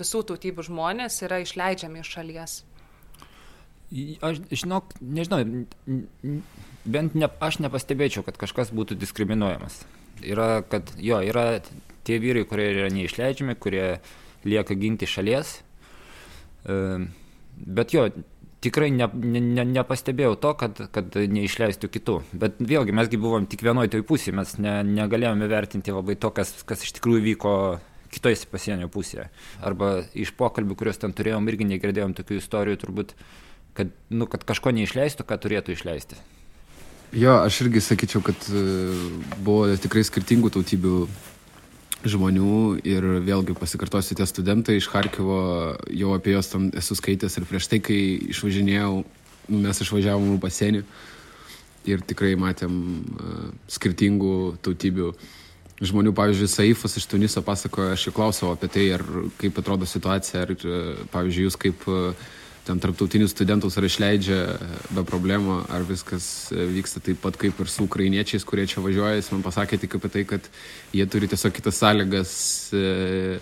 visų 0.00 0.24
tautybių 0.32 0.66
žmonės 0.66 1.22
yra 1.22 1.38
išleidžiami 1.44 2.02
iš 2.02 2.14
šalies? 2.18 2.58
Aš 4.18 4.42
žinok, 4.50 4.96
nežinau, 4.98 5.44
bent 6.82 7.14
ne, 7.14 7.30
aš 7.38 7.60
nepastebėčiau, 7.62 8.26
kad 8.26 8.34
kažkas 8.40 8.74
būtų 8.74 8.98
diskriminuojamas. 8.98 9.84
Yra, 10.26 10.64
kad 10.66 10.90
jo, 10.98 11.20
yra 11.22 11.60
tie 12.06 12.20
vyrai, 12.22 12.46
kurie 12.48 12.70
yra 12.72 12.88
neišleidžiami, 12.94 13.58
kurie 13.60 13.98
lieka 14.46 14.76
ginti 14.78 15.08
šalies. 15.10 15.58
Bet 16.66 17.94
jo, 17.94 18.06
tikrai 18.64 18.90
ne, 18.94 19.08
ne, 19.14 19.64
nepastebėjau 19.76 20.36
to, 20.42 20.52
kad, 20.58 20.80
kad 20.94 21.16
neišleistų 21.16 21.90
kitų. 21.92 22.16
Bet 22.36 22.60
vėlgi, 22.62 22.94
mesgi 22.96 23.20
buvom 23.20 23.48
tik 23.50 23.64
vienoje 23.66 23.92
toj 23.94 24.06
pusėje, 24.08 24.36
mes 24.38 24.56
ne, 24.62 24.78
negalėjome 24.86 25.48
vertinti 25.50 25.94
labai 25.94 26.18
to, 26.20 26.32
kas, 26.34 26.52
kas 26.68 26.84
iš 26.86 26.96
tikrųjų 26.98 27.24
vyko 27.30 27.52
kitoje 28.12 28.46
pasienio 28.50 28.88
pusėje. 28.92 29.28
Arba 29.66 30.00
iš 30.16 30.32
pokalbių, 30.38 30.78
kuriuos 30.78 31.02
ten 31.02 31.14
turėjom, 31.16 31.50
irgi 31.50 31.68
negirdėjom 31.74 32.16
tokių 32.16 32.40
istorijų, 32.40 32.80
turbūt, 32.82 33.14
kad, 33.76 33.92
nu, 34.10 34.28
kad 34.30 34.46
kažko 34.48 34.72
neišleistų, 34.76 35.26
ką 35.28 35.38
turėtų 35.42 35.76
išleisti. 35.76 36.18
Jo, 37.14 37.38
aš 37.46 37.60
irgi 37.66 37.82
sakyčiau, 37.84 38.22
kad 38.24 38.48
e, 38.50 38.62
buvo 39.46 39.68
tikrai 39.78 40.02
skirtingų 40.06 40.50
tautybių 40.56 40.96
žmonių 42.10 42.80
ir 42.86 43.06
vėlgi 43.26 43.56
pasikartosiu 43.58 44.16
tie 44.18 44.26
studentai 44.28 44.78
iš 44.78 44.88
Harkivo, 44.92 45.38
jau 45.90 46.14
apie 46.16 46.34
juos 46.34 46.50
tam 46.52 46.68
esu 46.76 46.96
skaitęs 46.98 47.38
ir 47.38 47.46
prieš 47.48 47.68
tai, 47.72 47.80
kai 47.84 47.98
išvažinėjau, 48.32 48.92
nu, 49.50 49.60
mes 49.62 49.82
išvažiavom 49.84 50.36
į 50.36 50.40
pasienį 50.42 50.84
ir 51.86 52.02
tikrai 52.06 52.34
matėm 52.40 52.76
uh, 52.76 53.42
skirtingų 53.70 54.56
tautybių 54.66 55.12
žmonių, 55.86 56.14
pavyzdžiui, 56.16 56.48
Saifas 56.48 56.96
iš 56.96 57.06
Tuniso 57.10 57.42
pasakojo, 57.44 57.92
aš 57.92 58.08
jau 58.08 58.14
klausiau 58.16 58.54
apie 58.54 58.70
tai, 58.72 58.86
ar 58.96 59.04
kaip 59.36 59.58
atrodo 59.60 59.86
situacija, 59.86 60.46
ar, 60.46 60.54
pavyzdžiui, 61.12 61.46
jūs 61.46 61.58
kaip 61.60 61.84
uh, 61.92 62.26
ten 62.66 62.80
tarptautinius 62.82 63.30
studentus 63.30 63.76
ar 63.78 63.86
išleidžia 63.86 64.38
be 64.96 65.04
problemų, 65.06 65.60
ar 65.70 65.84
viskas 65.86 66.50
vyksta 66.50 67.02
taip 67.04 67.20
pat 67.22 67.38
kaip 67.38 67.60
ir 67.62 67.70
su 67.70 67.86
ukrainiečiais, 67.86 68.44
kurie 68.46 68.66
čia 68.66 68.82
važiuoja. 68.82 69.20
Jis 69.20 69.30
man 69.34 69.44
pasakė 69.46 69.78
tik 69.82 69.94
apie 69.98 70.10
tai, 70.12 70.24
kad 70.26 70.48
jie 70.96 71.06
turi 71.10 71.30
tiesiog 71.30 71.54
kitas 71.54 71.78
sąlygas, 71.82 72.32
e, 72.74 73.38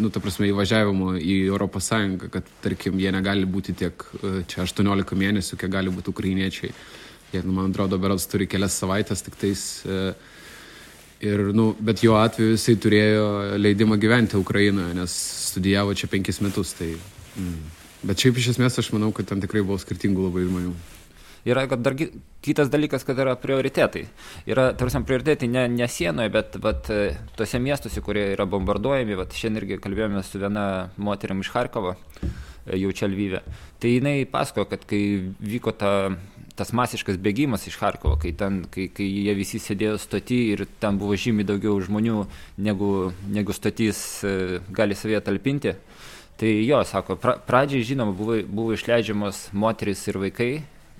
nu, 0.00 0.10
ta 0.10 0.22
prasme, 0.22 0.50
įvažiavimo 0.50 1.14
į 1.20 1.38
Sąjungą, 1.80 2.28
kad, 2.34 2.50
tarkim, 2.60 2.98
jie 3.00 3.12
negali 3.14 3.46
būti 3.46 3.74
tiek 3.78 4.04
e, 4.20 4.42
čia 4.50 4.66
18 4.66 5.16
mėnesių, 5.16 5.56
kiek 5.56 5.70
gali 5.70 5.94
būti 5.94 6.10
ukrainiečiai. 6.10 6.74
Jie, 7.32 7.42
nu, 7.46 7.54
man 7.54 7.70
atrodo, 7.70 7.98
berods 7.98 8.26
turi 8.26 8.50
kelias 8.50 8.74
savaitės 8.74 9.22
tik 9.22 9.38
tais. 9.38 9.64
E, 9.86 10.12
ir, 11.24 11.50
nu, 11.54 11.70
bet 11.78 12.02
jo 12.02 12.18
atveju 12.18 12.56
jisai 12.56 12.76
turėjo 12.80 13.26
leidimą 13.60 14.00
gyventi 14.02 14.40
Ukrainoje, 14.40 14.94
nes 14.98 15.14
studijavo 15.52 15.94
čia 15.94 16.10
penkis 16.10 16.42
metus. 16.44 16.74
Tai, 16.78 16.90
mm. 17.38 17.79
Bet 18.00 18.22
šiaip 18.22 18.38
iš 18.40 18.54
esmės 18.54 18.78
aš 18.80 18.94
manau, 18.94 19.10
kad 19.12 19.28
ten 19.28 19.42
tikrai 19.42 19.60
buvo 19.60 19.76
skirtingų 19.80 20.28
labai 20.28 20.46
žmonių. 20.46 20.72
Yra 21.48 21.64
dar 21.80 21.94
kitas 22.44 22.68
dalykas, 22.72 23.04
kad 23.04 23.18
yra 23.20 23.32
prioritetai. 23.40 24.04
Yra, 24.48 24.70
tarsi, 24.76 25.00
prioritetai 25.08 25.48
ne, 25.48 25.66
ne 25.72 25.88
sienoje, 25.88 26.32
bet 26.32 26.58
vat, 26.60 26.90
tose 27.36 27.60
miestuose, 27.60 28.02
kurie 28.04 28.26
yra 28.34 28.44
bombarduojami. 28.48 29.16
Vat, 29.20 29.36
šiandien 29.36 29.62
irgi 29.62 29.80
kalbėjome 29.84 30.24
su 30.24 30.40
viena 30.40 30.64
moterim 31.00 31.40
iš 31.40 31.52
Harkovo, 31.54 31.94
jau 32.68 32.92
čia 32.96 33.08
Lvyvė. 33.08 33.40
Tai 33.80 33.94
jinai 33.94 34.18
pasakojo, 34.28 34.68
kad 34.72 34.84
kai 34.88 35.02
vyko 35.40 35.72
ta, 35.80 35.94
tas 36.60 36.74
masiškas 36.76 37.20
bėgimas 37.24 37.64
iš 37.68 37.78
Harkovo, 37.80 38.18
kai, 38.20 38.34
ten, 38.36 38.62
kai, 38.72 38.90
kai 38.92 39.08
jie 39.08 39.36
visi 39.36 39.60
sėdėjo 39.60 39.96
stoti 40.00 40.42
ir 40.52 40.66
ten 40.80 41.00
buvo 41.00 41.16
žymiai 41.16 41.48
daugiau 41.48 41.80
žmonių, 41.84 42.24
negu, 42.60 42.90
negu 43.32 43.56
stotys 43.56 44.02
e, 44.28 44.60
gali 44.76 44.96
savie 44.96 45.20
talpinti 45.24 45.72
tai 46.40 46.52
jo 46.64 46.80
sako 46.88 47.16
pra 47.20 47.36
pradžiai 47.46 47.84
žinoma 47.84 48.16
buvo 48.16 48.40
buvo 48.48 48.76
išleidžiamos 48.76 49.50
moterys 49.52 50.06
ir 50.08 50.20
vaikai 50.22 50.52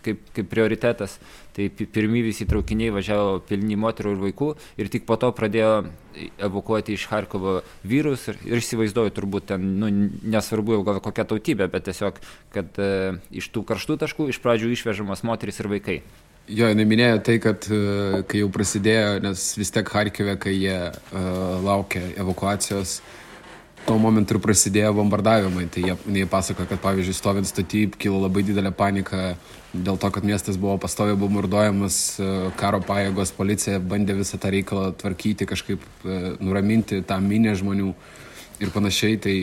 kaip 0.04 0.20
kaip 0.34 0.48
prioritetas. 0.48 1.18
Tai 1.56 1.66
pirmi 1.68 2.22
visi 2.24 2.46
traukiniai 2.48 2.92
važiavo 2.94 3.40
pilni 3.48 3.76
moterų 3.80 4.14
ir 4.14 4.22
vaikų 4.28 4.50
ir 4.80 4.88
tik 4.92 5.04
po 5.08 5.16
to 5.20 5.32
pradėjo 5.36 5.72
evakuoti 6.40 6.94
iš 6.96 7.06
charkovo 7.10 7.58
vyrus 7.84 8.28
ir 8.30 8.40
ir 8.48 8.62
įsivaizduoju 8.62 9.14
turbūt 9.16 9.50
ten 9.52 9.66
nu 9.82 9.90
nesvarbu 9.90 10.78
jau 10.78 10.86
gal 10.86 11.02
kokia 11.04 11.26
tautybė 11.32 11.68
bet 11.72 11.88
tiesiog 11.88 12.20
kad 12.54 12.80
e, 12.80 12.90
iš 13.42 13.50
tų 13.54 13.64
karštų 13.68 13.98
taškų 14.04 14.30
iš 14.32 14.40
pradžių 14.44 14.72
išvežamos 14.76 15.24
moterys 15.26 15.60
ir 15.60 15.70
vaikai. 15.72 16.00
Jo, 16.50 16.66
jinai 16.66 16.86
minėjo 16.88 17.20
tai, 17.26 17.36
kad 17.42 17.66
e, 17.70 18.24
kai 18.30 18.40
jau 18.40 18.50
prasidėjo, 18.50 19.20
nes 19.22 19.44
vis 19.58 19.70
tiek 19.70 19.90
Harkive, 19.94 20.34
kai 20.40 20.56
jie 20.56 20.78
uh, 20.90 21.20
laukia 21.62 22.00
evakuacijos, 22.18 22.96
uh, 22.98 23.19
tuo 23.86 23.96
momentu 24.00 24.36
ir 24.36 24.42
prasidėjo 24.42 24.92
bombardavimai. 24.98 25.66
Tai 25.72 25.82
jie, 25.86 25.96
jie 26.20 26.26
pasako, 26.30 26.66
kad 26.68 26.80
pavyzdžiui, 26.82 27.16
stovint 27.16 27.48
statyb 27.48 27.96
kilo 28.00 28.20
labai 28.22 28.44
didelė 28.46 28.72
panika 28.76 29.34
dėl 29.72 29.98
to, 30.02 30.10
kad 30.10 30.26
miestas 30.26 30.58
buvo 30.60 30.76
pastoviai 30.82 31.18
bombarduojamas, 31.18 31.96
e, 32.18 32.30
karo 32.58 32.80
pajėgos, 32.82 33.34
policija 33.36 33.78
bandė 33.82 34.18
visą 34.18 34.40
tą 34.42 34.50
reikalą 34.50 34.90
tvarkyti, 34.98 35.48
kažkaip 35.50 35.84
e, 36.04 36.20
nuraminti 36.42 37.02
tą 37.06 37.20
minę 37.22 37.54
žmonių 37.58 37.92
ir 38.60 38.72
panašiai. 38.74 39.18
Tai 39.22 39.36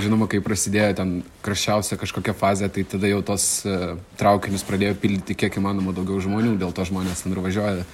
žinoma, 0.00 0.28
kai 0.30 0.42
prasidėjo 0.44 0.92
ten 1.02 1.16
kraščiausia 1.44 1.98
kažkokia 2.00 2.36
fazė, 2.38 2.70
tai 2.72 2.86
tada 2.88 3.10
jau 3.10 3.20
tos 3.26 3.44
uh, 3.68 3.98
traukinius 4.16 4.64
pradėjo 4.64 4.94
pildyti 5.02 5.36
kiek 5.36 5.58
įmanoma 5.60 5.92
daugiau 5.92 6.22
žmonių, 6.24 6.54
dėl 6.62 6.72
to 6.72 6.86
žmonės 6.88 7.26
ten 7.26 7.34
ir 7.34 7.42
važiuoja 7.44 7.84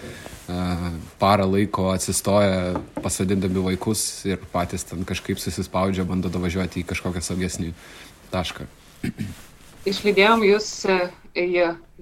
parą 1.20 1.46
laiko 1.52 1.90
atsistoja, 1.92 2.78
pasadindami 3.02 3.60
vaikus 3.64 4.04
ir 4.28 4.40
patys 4.52 4.86
ten 4.88 5.04
kažkaip 5.08 5.40
susispaudžia, 5.42 6.06
bando 6.08 6.30
davažiuoti 6.32 6.82
į 6.82 6.88
kažkokią 6.88 7.22
saugesnį 7.24 7.74
tašką. 8.32 8.64
Išlydėjom 9.88 10.44
jūs 10.48 10.68
e, 10.88 10.98
į 11.38 11.48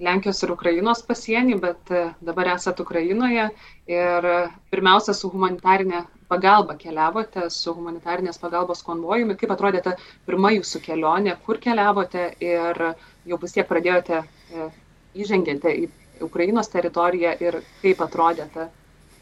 Lenkijos 0.03 0.39
ir 0.43 0.53
Ukrainos 0.53 1.03
pasienį, 1.05 1.59
bet 1.61 1.91
dabar 2.25 2.53
esate 2.55 2.83
Ukrainoje 2.83 3.49
ir 3.89 4.29
pirmiausia 4.71 5.15
su 5.15 5.29
humanitarinė 5.33 6.05
pagalbą 6.27 6.75
keliavote 6.79 7.47
su 7.53 7.73
humanitarnės 7.75 8.39
pagalbos 8.41 8.83
konvojumi, 8.83 9.37
kaip 9.39 9.53
atrodė 9.55 9.83
ta 9.85 9.95
pirma 10.27 10.51
jūsų 10.55 10.81
kelionė, 10.87 11.37
kur 11.45 11.59
keliavote 11.63 12.29
ir 12.43 12.83
jau 13.27 13.39
vis 13.43 13.55
tiek 13.55 13.67
pradėjote, 13.69 14.23
e, 14.23 14.69
įžengėte 15.17 15.73
į 15.83 15.87
Ukrainos 16.25 16.69
teritoriją 16.73 17.35
ir 17.43 17.61
kaip 17.81 18.01
atrodė 18.03 18.47
ta 18.53 18.67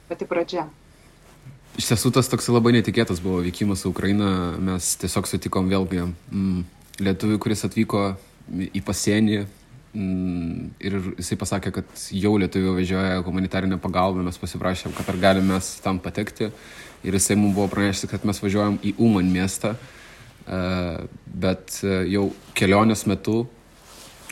pati 0.09 0.27
pradžia. 0.29 0.67
Iš 1.75 1.89
tiesų 1.91 2.13
tas 2.15 2.29
toks 2.31 2.47
labai 2.53 2.71
netikėtas 2.77 3.19
buvo 3.23 3.41
vykimas 3.43 3.83
į 3.83 3.91
Ukrainą. 3.91 4.29
Mes 4.63 4.93
tiesiog 5.01 5.27
sutikom 5.27 5.67
vėlgi 5.71 6.05
mm, 6.05 6.61
lietuvių, 7.03 7.39
kuris 7.43 7.65
atvyko 7.67 8.05
į 8.47 8.81
pasienį 8.85 9.41
mm, 9.41 10.69
ir 10.87 10.97
jisai 11.17 11.37
pasakė, 11.41 11.73
kad 11.79 12.05
jau 12.15 12.35
lietuvių 12.39 12.77
važiuoja 12.77 13.19
humanitarinė 13.25 13.79
pagalba, 13.83 14.23
mes 14.23 14.39
pasiprašėm, 14.39 14.95
kad 14.95 15.11
ar 15.11 15.19
galime 15.19 15.55
mes 15.55 15.73
tam 15.83 15.99
patekti. 15.99 16.51
Ir 17.05 17.19
jisai 17.19 17.35
mums 17.37 17.57
buvo 17.57 17.67
pranešęs, 17.73 18.09
kad 18.09 18.23
mes 18.25 18.39
važiuojam 18.41 18.79
į 18.79 18.95
Uman 19.03 19.27
miestą, 19.29 19.75
e, 19.75 20.61
bet 21.27 21.81
e, 21.83 21.99
jau 22.15 22.29
kelionės 22.57 23.03
metu 23.09 23.43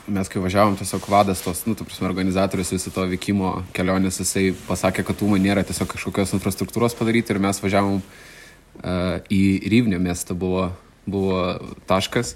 mes 0.08 0.28
kai 0.28 0.42
važiavom, 0.44 0.76
tiesiog 0.76 1.06
vadas 1.08 1.42
tos, 1.44 1.64
nu, 1.68 1.76
tu 1.80 1.86
prasme, 1.88 2.08
organizatorius 2.10 2.74
viso 2.74 2.92
to 2.92 3.06
vykimo 3.08 3.54
kelionės, 3.76 4.20
jisai 4.20 4.50
pasakė, 4.68 5.06
kad 5.08 5.20
Tūma 5.20 5.40
nėra 5.40 5.64
tiesiog 5.64 5.88
kažkokios 5.94 6.34
infrastruktūros 6.36 6.98
padaryti 7.00 7.32
ir 7.32 7.40
mes 7.44 7.62
važiavom 7.64 8.02
uh, 8.02 9.22
į 9.32 9.44
Ryvnio 9.72 10.02
miestą, 10.04 10.36
buvo, 10.36 10.68
buvo 11.08 11.40
taškas. 11.88 12.34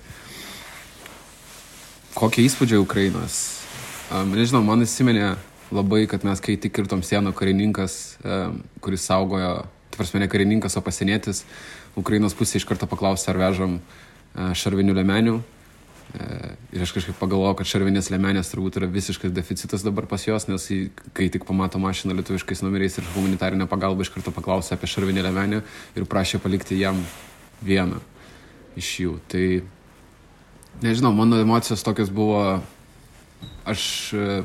Kokie 2.15 2.45
įspūdžiai 2.47 2.79
Ukrainos? 2.81 3.41
Um, 4.15 4.31
nežinau, 4.31 4.63
man 4.63 4.86
įsiminė 4.88 5.36
labai, 5.75 6.05
kad 6.07 6.24
mes 6.24 6.39
kai 6.43 6.55
tik 6.55 6.71
kirtom 6.77 7.03
sieną 7.03 7.36
karininkas, 7.36 8.15
um, 8.24 8.62
kuris 8.79 9.03
saugojo, 9.09 9.67
tu 9.91 10.00
prasme, 10.00 10.24
ne 10.24 10.31
karininkas, 10.31 10.79
o 10.79 10.86
pasienietis, 10.86 11.43
Ukrainos 12.00 12.38
pusė 12.38 12.62
iš 12.62 12.69
karto 12.69 12.88
paklausė, 12.88 13.33
ar 13.33 13.43
vežam 13.43 13.77
uh, 13.81 14.55
šarvinių 14.55 14.95
lemenių 15.01 15.38
ir 16.15 16.81
aš 16.81 16.93
kažkaip 16.95 17.17
pagalvojau, 17.19 17.57
kad 17.59 17.67
šarvinės 17.67 18.09
lemenės 18.13 18.51
turbūt 18.51 18.79
yra 18.79 18.87
visiškas 18.91 19.33
deficitas 19.35 19.83
dabar 19.83 20.07
pas 20.07 20.23
jos, 20.23 20.47
nes 20.47 20.67
kai 21.17 21.27
tik 21.33 21.45
pamato 21.47 21.81
mašiną 21.83 22.15
lietuviškais 22.17 22.63
numeriais 22.63 22.95
ir 22.97 23.09
humanitarinę 23.15 23.67
pagalbą 23.67 24.05
iš 24.05 24.13
karto 24.15 24.31
paklausė 24.35 24.77
apie 24.77 24.87
šarvinę 24.87 25.25
lemenę 25.25 25.63
ir 25.97 26.07
prašė 26.07 26.39
palikti 26.43 26.79
jam 26.79 27.01
vieną 27.65 27.99
iš 28.79 28.91
jų. 29.03 29.17
Tai 29.27 29.43
nežinau, 30.85 31.11
mano 31.17 31.41
emocijos 31.43 31.83
tokios 31.83 32.13
buvo, 32.13 32.61
aš 33.67 33.83
e, 34.13 34.41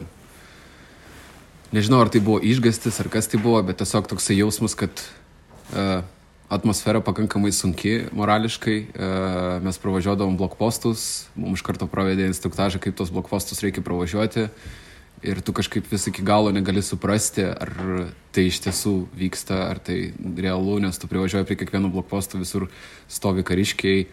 nežinau, 1.77 2.03
ar 2.03 2.11
tai 2.13 2.25
buvo 2.25 2.41
išgastis, 2.43 2.99
ar 3.05 3.13
kas 3.13 3.31
tai 3.31 3.41
buvo, 3.43 3.61
bet 3.69 3.79
tiesiog 3.83 4.11
toksai 4.11 4.41
jausmas, 4.41 4.75
kad 4.79 5.05
uh, 5.73 6.03
atmosfera 6.53 7.01
pakankamai 7.01 7.53
sunki 7.53 8.03
morališkai. 8.13 8.77
E, 8.79 9.11
mes 9.65 9.79
pravažiuodavom 9.81 10.37
blokpostus, 10.37 11.27
mums 11.37 11.61
iš 11.61 11.67
karto 11.67 11.89
pravedė 11.89 12.29
instruktažą, 12.29 12.81
kaip 12.83 12.97
tos 12.99 13.13
blokpostus 13.15 13.63
reikia 13.65 13.85
pravažiuoti. 13.85 14.49
Ir 15.23 15.39
tu 15.47 15.55
kažkaip 15.55 15.87
vis 15.87 16.09
iki 16.11 16.25
galo 16.27 16.51
negali 16.51 16.83
suprasti, 16.83 17.45
ar 17.47 17.71
tai 18.35 18.49
iš 18.51 18.59
tiesų 18.65 18.95
vyksta, 19.15 19.69
ar 19.71 19.79
tai 19.79 20.11
realu, 20.19 20.81
nes 20.83 20.99
tu 20.99 21.09
privažiuoji 21.09 21.47
prie 21.47 21.61
kiekvieno 21.61 21.93
blokposto, 21.95 22.41
visur 22.43 22.67
stovi 23.09 23.45
kariškiai, 23.47 24.01
e, 24.03 24.09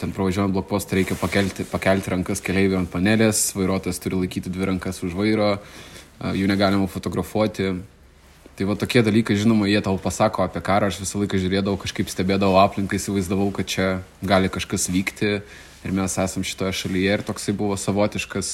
ten 0.00 0.16
pravažiuojant 0.16 0.56
blokpostą 0.56 0.98
reikia 0.98 1.16
pakelti, 1.20 1.68
pakelti 1.70 2.12
rankas 2.16 2.42
keliaivių 2.44 2.82
ant 2.82 2.90
panelės, 2.92 3.52
vairuotojas 3.56 4.02
turi 4.02 4.18
laikyti 4.24 4.52
dvi 4.52 4.72
rankas 4.72 5.00
už 5.06 5.14
vairo, 5.16 5.54
e, 5.54 6.34
jų 6.42 6.50
negalima 6.50 6.90
fotografuoti 6.90 7.76
Tai 8.58 8.66
va 8.66 8.74
tokie 8.74 9.04
dalykai, 9.06 9.36
žinoma, 9.38 9.68
jie 9.70 9.78
tau 9.86 9.94
pasako 10.02 10.42
apie 10.42 10.58
karą, 10.66 10.88
aš 10.90 10.96
visą 10.98 11.20
laiką 11.20 11.38
žiūrėdavau, 11.38 11.78
kažkaip 11.78 12.08
stebėdavau 12.10 12.56
aplinką, 12.58 12.98
įsivaizdavau, 12.98 13.52
kad 13.54 13.70
čia 13.70 13.86
gali 14.18 14.50
kažkas 14.50 14.88
vykti 14.90 15.28
ir 15.86 15.94
mes 15.94 16.16
esam 16.18 16.42
šitoje 16.42 16.74
šalyje 16.80 17.12
ir 17.20 17.22
toksai 17.28 17.54
buvo 17.54 17.76
savotiškas, 17.78 18.50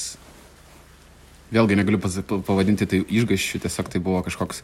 vėlgi 1.49 1.79
negaliu 1.81 1.97
pavadinti 2.45 2.85
tai 2.85 3.01
išgaščiu, 3.01 3.63
tiesiog 3.65 3.89
tai 3.89 4.03
buvo 4.05 4.21
kažkoks, 4.29 4.61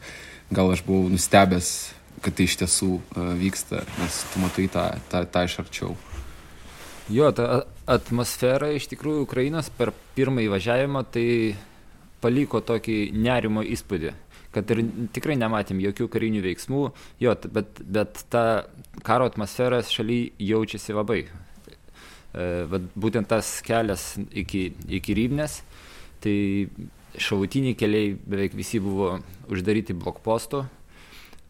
gal 0.54 0.70
aš 0.70 0.86
buvau 0.86 1.10
nustebęs, 1.10 1.74
kad 2.22 2.38
tai 2.38 2.46
iš 2.46 2.60
tiesų 2.62 2.94
uh, 3.02 3.34
vyksta, 3.42 3.82
nes 3.98 4.22
tu 4.30 4.46
matai 4.46 4.70
tą, 4.70 4.88
tą, 5.10 5.26
tą 5.26 5.46
iš 5.50 5.58
arčiau. 5.66 5.96
Jo, 7.10 7.34
ta 7.34 7.64
atmosfera 7.90 8.70
iš 8.78 8.86
tikrųjų 8.94 9.26
Ukrainos 9.26 9.74
per 9.74 9.90
pirmąjį 10.14 10.54
važiavimą 10.54 11.08
tai 11.10 11.30
paliko 12.22 12.62
tokį 12.62 13.08
nerimo 13.18 13.66
įspūdį 13.66 14.20
kad 14.52 14.70
ir 14.74 14.82
tikrai 15.16 15.36
nematėm 15.40 15.80
jokių 15.82 16.08
karinių 16.12 16.42
veiksmų, 16.44 16.82
jo, 17.24 17.36
bet, 17.54 17.80
bet 17.82 18.24
ta 18.32 18.44
karo 19.06 19.30
atmosfera 19.30 19.80
šaly 19.86 20.32
jaučiasi 20.42 20.96
labai. 20.96 21.22
E, 21.26 22.44
vat, 22.68 22.90
būtent 22.96 23.28
tas 23.32 23.60
kelias 23.64 24.12
iki, 24.28 24.70
iki 25.00 25.16
Rybnės, 25.16 25.60
tai 26.24 26.36
šautiniai 27.20 27.76
keliai 27.76 28.14
beveik 28.16 28.56
visi 28.56 28.80
buvo 28.80 29.18
uždaryti 29.52 29.96
blokposto, 29.96 30.64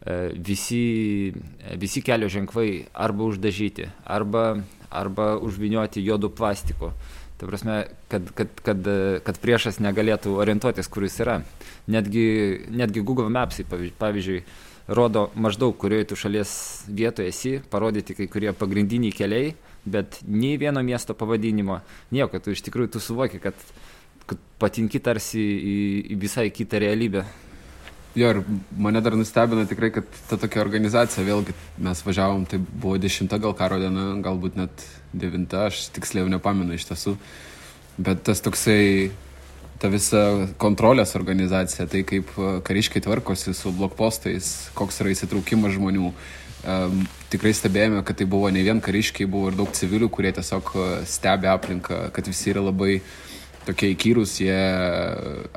e, 0.03 0.31
visi, 0.35 1.33
visi 1.79 2.03
kelio 2.03 2.31
ženklai 2.31 2.85
arba 2.93 3.27
uždažyti, 3.31 3.89
arba, 4.03 4.63
arba 4.91 5.33
užvinioti 5.43 6.03
juodų 6.03 6.33
plastiko. 6.35 6.93
Ta 7.43 7.47
prasme, 7.49 7.73
kad, 8.07 8.29
kad, 8.31 8.51
kad, 8.63 8.85
kad 9.27 9.37
priešas 9.43 9.81
negalėtų 9.83 10.37
orientuotis, 10.39 10.87
kur 10.87 11.03
jis 11.03 11.17
yra. 11.19 11.41
Netgi, 11.91 12.23
netgi 12.71 13.03
Google 13.03 13.27
Mapsai, 13.35 13.65
pavyzdžiui, 13.99 14.37
rodo 14.87 15.25
maždaug, 15.35 15.75
kurioje 15.75 16.05
tu 16.13 16.15
šalies 16.21 16.53
vietoje 16.87 17.33
esi, 17.33 17.51
parodyti 17.73 18.15
kai 18.15 18.29
kurie 18.31 18.53
pagrindiniai 18.55 19.11
keliai, 19.11 19.49
bet 19.83 20.21
nei 20.23 20.55
vieno 20.55 20.79
miesto 20.87 21.11
pavadinimo, 21.19 21.81
nieko, 22.15 22.39
tu 22.39 22.55
iš 22.55 22.63
tikrųjų 22.63 22.93
tu 22.95 23.03
suvoki, 23.03 23.43
kad, 23.43 23.59
kad 24.23 24.39
patinki 24.63 25.03
tarsi 25.03 25.43
į, 25.43 25.75
į 26.15 26.19
visai 26.23 26.47
kitą 26.55 26.79
realybę. 26.79 27.25
Jo, 28.15 28.29
ir 28.29 28.41
mane 28.77 29.01
dar 29.01 29.15
nustebino 29.17 29.65
tikrai, 29.65 29.89
kad 29.93 30.09
ta 30.29 30.37
tokia 30.37 30.61
organizacija, 30.61 31.25
vėlgi 31.25 31.55
mes 31.81 32.03
važiavom, 32.05 32.43
tai 32.45 32.59
buvo 32.61 32.99
dešimta 33.01 33.39
gal 33.41 33.55
karo 33.57 33.79
diena, 33.81 34.11
galbūt 34.21 34.59
net 34.59 34.85
devinta, 35.17 35.65
aš 35.71 35.87
tiksliai 35.95 36.29
nepamenu 36.29 36.77
iš 36.77 36.85
tiesų, 36.91 37.15
bet 37.97 38.21
tas 38.29 38.43
toksai, 38.45 39.09
ta 39.81 39.89
visa 39.89 40.21
kontrolės 40.61 41.15
organizacija, 41.17 41.89
tai 41.89 42.03
kaip 42.05 42.29
e, 42.37 42.53
kariškiai 42.69 43.01
tvarkosi 43.01 43.55
su 43.57 43.73
blokpostais, 43.73 44.53
koks 44.77 45.01
yra 45.01 45.15
įsitraukimas 45.15 45.73
žmonių. 45.73 46.13
Um, 46.63 47.01
tikrai 47.33 47.51
stebėjome, 47.57 48.05
kad 48.07 48.21
tai 48.21 48.29
buvo 48.29 48.47
ne 48.53 48.61
vien 48.63 48.77
kariškiai, 48.79 49.25
buvo 49.27 49.49
ir 49.49 49.57
daug 49.57 49.73
civilių, 49.75 50.07
kurie 50.13 50.31
tiesiog 50.37 50.69
e, 50.77 50.89
stebi 51.09 51.49
aplinką, 51.49 52.05
kad 52.15 52.29
visi 52.29 52.53
yra 52.53 52.61
labai 52.69 52.99
uh, 53.01 53.09
tokie 53.67 53.91
įkyrūs, 53.93 54.37
jie 54.43 54.57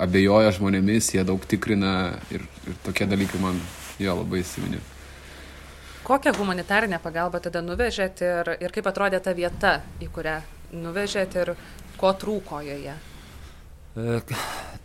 abejoja 0.00 0.52
žmonėmis, 0.56 1.12
jie 1.16 1.24
daug 1.26 1.42
tikrina 1.48 1.94
ir, 2.34 2.44
ir 2.66 2.78
tokie 2.86 3.08
dalykai 3.08 3.40
man 3.42 3.58
jo 4.02 4.18
labai 4.20 4.42
įsiminė. 4.44 4.82
Kokią 6.06 6.36
humanitarinę 6.38 7.00
pagalbą 7.02 7.40
tada 7.42 7.64
nuvežėt 7.66 8.22
ir, 8.22 8.52
ir 8.62 8.74
kaip 8.74 8.86
atrodė 8.86 9.18
ta 9.22 9.32
vieta, 9.34 9.80
į 9.98 10.06
kurią 10.14 10.36
nuvežėt 10.78 11.34
ir 11.40 11.54
ko 11.98 12.12
trūko 12.14 12.60
joje? 12.62 12.94
E, 13.96 14.20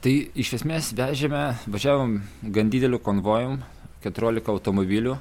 tai 0.01 0.13
iš 0.41 0.55
esmės 0.57 0.89
vežėme, 0.97 1.43
važiavom 1.69 2.15
gan 2.55 2.71
dideliu 2.73 2.97
konvojum, 3.03 3.59
14 4.01 4.49
automobilių, 4.49 5.17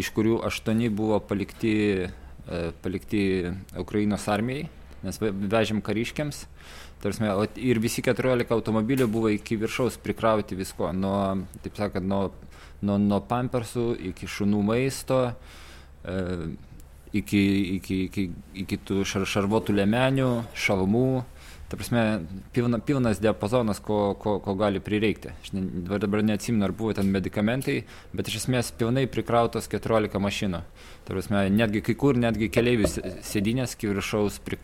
iš 0.00 0.08
kurių 0.16 0.38
8 0.48 0.88
buvo 0.96 1.18
palikti, 1.20 1.74
e, 2.08 2.62
palikti 2.80 3.22
Ukrainos 3.76 4.24
armijai, 4.32 4.70
nes 5.02 5.20
vežėm 5.20 5.82
kariškiams. 5.84 6.46
Tarsime, 7.02 7.32
ir 7.58 7.80
visi 7.82 8.02
14 8.04 8.52
automobilių 8.54 9.08
buvo 9.10 9.30
iki 9.34 9.56
viršaus 9.58 9.96
prikrauti 10.04 10.54
visko, 10.54 10.92
nuo, 10.94 11.16
taip 11.64 11.74
sakant, 11.74 12.06
nuo, 12.06 12.28
nuo, 12.86 12.98
nuo 13.02 13.18
pampersų 13.26 13.88
iki 14.12 14.28
šunų 14.30 14.60
maisto, 14.68 15.18
e, 16.06 16.14
iki, 17.18 17.42
iki, 17.80 17.98
iki, 18.06 18.28
iki 18.62 18.78
tų 18.86 19.02
šar, 19.08 19.26
šarvuotų 19.34 19.76
lemenių, 19.80 20.30
šalmų. 20.54 21.10
Ta 21.72 21.80
prasme, 21.80 22.04
pilna, 22.52 22.78
pilnas 22.78 23.18
diapazonas, 23.18 23.80
ko, 23.82 24.12
ko, 24.22 24.36
ko 24.44 24.54
gali 24.60 24.78
prireikti. 24.84 25.34
Aš 25.42 25.54
ne, 25.56 25.66
dabar 25.90 26.22
neatsimenu, 26.22 26.68
ar 26.68 26.74
buvo 26.76 26.94
ten 26.94 27.10
medikamentai, 27.10 27.78
bet 28.14 28.28
iš 28.28 28.44
esmės 28.44 28.70
pilnai 28.78 29.08
prikrautos 29.10 29.70
14 29.72 30.22
mašinų. 30.22 30.64
Ta 31.02 31.16
prasme, 31.16 31.46
netgi 31.50 31.82
kai 31.82 31.98
kur, 31.98 32.14
netgi 32.14 32.52
keliaivių 32.52 32.94
sėdinės, 33.24 33.74
iki 33.74 33.90
viršaus 33.90 34.42
pri, 34.44 34.60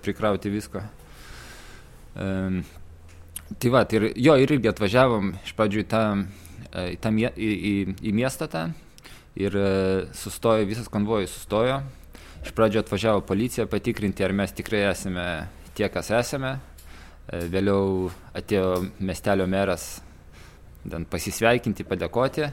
prikrauti 0.00 0.54
visko. 0.54 0.86
Um, 2.14 2.62
tai 3.58 3.70
va, 3.70 3.84
tai 3.84 3.98
ir, 3.98 4.06
jo, 4.22 4.36
ir 4.38 4.52
irgi 4.54 4.70
atvažiavom 4.70 5.32
iš 5.42 5.54
pradžių 5.58 5.82
į 5.82 5.86
tą, 5.90 6.02
e, 6.70 6.84
į, 6.94 6.98
tą 7.02 7.10
į, 7.10 7.50
į, 7.50 7.74
į 8.06 8.14
miestą 8.14 8.46
tą 8.50 8.68
ir 9.34 9.56
e, 9.58 9.66
sustojo, 10.14 10.66
visas 10.68 10.90
konvojus 10.92 11.34
sustojo. 11.34 11.80
Iš 12.44 12.52
pradžių 12.54 12.82
atvažiavo 12.82 13.24
policija 13.26 13.66
patikrinti, 13.70 14.24
ar 14.24 14.34
mes 14.36 14.52
tikrai 14.54 14.84
esame 14.90 15.26
tie, 15.74 15.88
kas 15.90 16.12
esame. 16.14 16.56
E, 17.26 17.42
vėliau 17.50 18.10
atėjo 18.36 18.84
miestelio 19.00 19.48
meras 19.50 19.96
pasisveikinti, 21.10 21.86
padėkoti. 21.88 22.50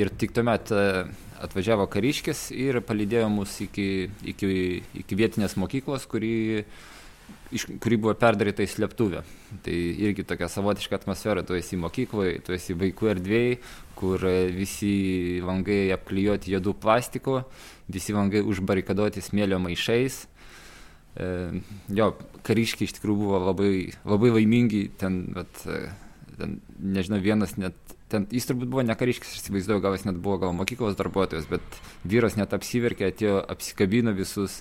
Ir 0.00 0.08
tik 0.16 0.32
tuomet 0.32 0.70
atvažiavo 1.44 1.84
kariškis 1.92 2.46
ir 2.56 2.78
palydėjo 2.84 3.26
mus 3.28 3.58
iki, 3.60 4.08
iki, 4.24 4.48
iki 5.02 5.18
vietinės 5.20 5.58
mokyklos, 5.60 6.06
kuri, 6.08 6.64
iš, 7.54 7.66
kuri 7.82 7.98
buvo 8.00 8.14
perdaryta 8.18 8.64
į 8.64 8.70
slėptuvę. 8.72 9.22
Tai 9.64 9.76
irgi 10.06 10.24
tokia 10.28 10.48
savotiška 10.52 10.98
atmosfera, 11.00 11.44
tu 11.46 11.56
esi 11.58 11.78
mokykloje, 11.80 12.40
tu 12.46 12.56
esi 12.56 12.76
vaikų 12.78 13.12
erdvėjai, 13.14 13.54
kur 13.98 14.26
visi 14.56 15.40
langai 15.44 15.86
apklijuoti 15.96 16.54
juodų 16.54 16.76
plastiko, 16.82 17.42
visi 17.92 18.16
langai 18.16 18.44
užbarikaduoti 18.46 19.24
smėlio 19.24 19.60
maišais. 19.62 20.22
E, 21.12 21.26
jo, 21.92 22.12
kariškiai 22.46 22.88
iš 22.88 22.96
tikrųjų 22.98 23.24
buvo 23.26 23.42
labai, 23.50 23.72
labai 24.08 24.32
laimingi, 24.38 24.86
ten, 25.00 25.24
bet, 25.36 25.66
ten, 26.38 26.60
nežinau, 26.80 27.20
vienas 27.22 27.58
net 27.60 27.76
ten 28.12 28.26
jis 28.32 28.46
turbūt 28.48 28.70
buvo 28.72 28.84
ne 28.84 28.96
kariškis, 28.98 29.32
aš 29.32 29.40
įsivaizduoju, 29.40 29.82
gal 29.84 29.96
jis 29.96 30.06
net 30.08 30.18
buvo 30.22 30.38
gal 30.42 30.56
mokyklos 30.56 30.98
darbuotojas, 30.98 31.48
bet 31.50 31.78
vyras 32.08 32.36
net 32.36 32.52
apsiverkė, 32.56 33.08
atėjo, 33.12 33.38
apsikabino 33.54 34.12
visus, 34.16 34.60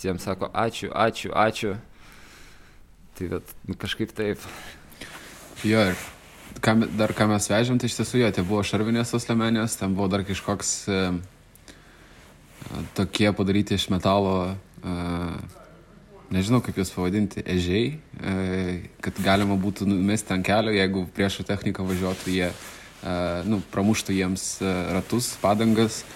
jiems 0.00 0.26
sako 0.28 0.50
ačiū, 0.56 0.90
ačiū, 0.92 1.32
ačiū. 1.36 1.76
Tai 3.20 3.26
bet, 3.28 3.50
nu, 3.68 3.74
kažkaip 3.76 4.14
taip. 4.16 4.40
Jo, 5.60 5.82
ir 5.90 5.98
ką, 6.64 6.72
dar 6.96 7.12
ką 7.12 7.26
mes 7.28 7.50
vežėm, 7.52 7.76
tai 7.76 7.90
iš 7.90 7.98
tiesų 7.98 8.22
jo, 8.22 8.30
tai 8.32 8.44
buvo 8.48 8.62
šarvinės 8.64 9.12
tos 9.12 9.26
lemenės, 9.28 9.74
ten 9.76 9.92
buvo 9.92 10.06
dar 10.08 10.24
kažkoks 10.24 10.70
e, 10.88 11.00
tokie 12.96 13.28
padaryti 13.36 13.76
iš 13.76 13.90
metalo, 13.92 14.54
e, 14.80 14.94
nežinau 16.32 16.62
kaip 16.64 16.80
juos 16.80 16.94
pavadinti, 16.96 17.44
ežiai, 17.44 17.92
e, 18.24 18.32
kad 19.04 19.20
galima 19.20 19.60
būtų 19.60 19.90
numesti 19.90 20.32
ant 20.38 20.48
kelio, 20.48 20.72
jeigu 20.72 21.04
priešo 21.12 21.44
technika 21.44 21.84
važiuotų, 21.84 22.32
jie 22.38 22.48
nu, 23.48 23.60
pramuštų 23.72 24.16
jiems 24.16 24.48
ratus, 24.96 25.34
padangas. 25.44 26.06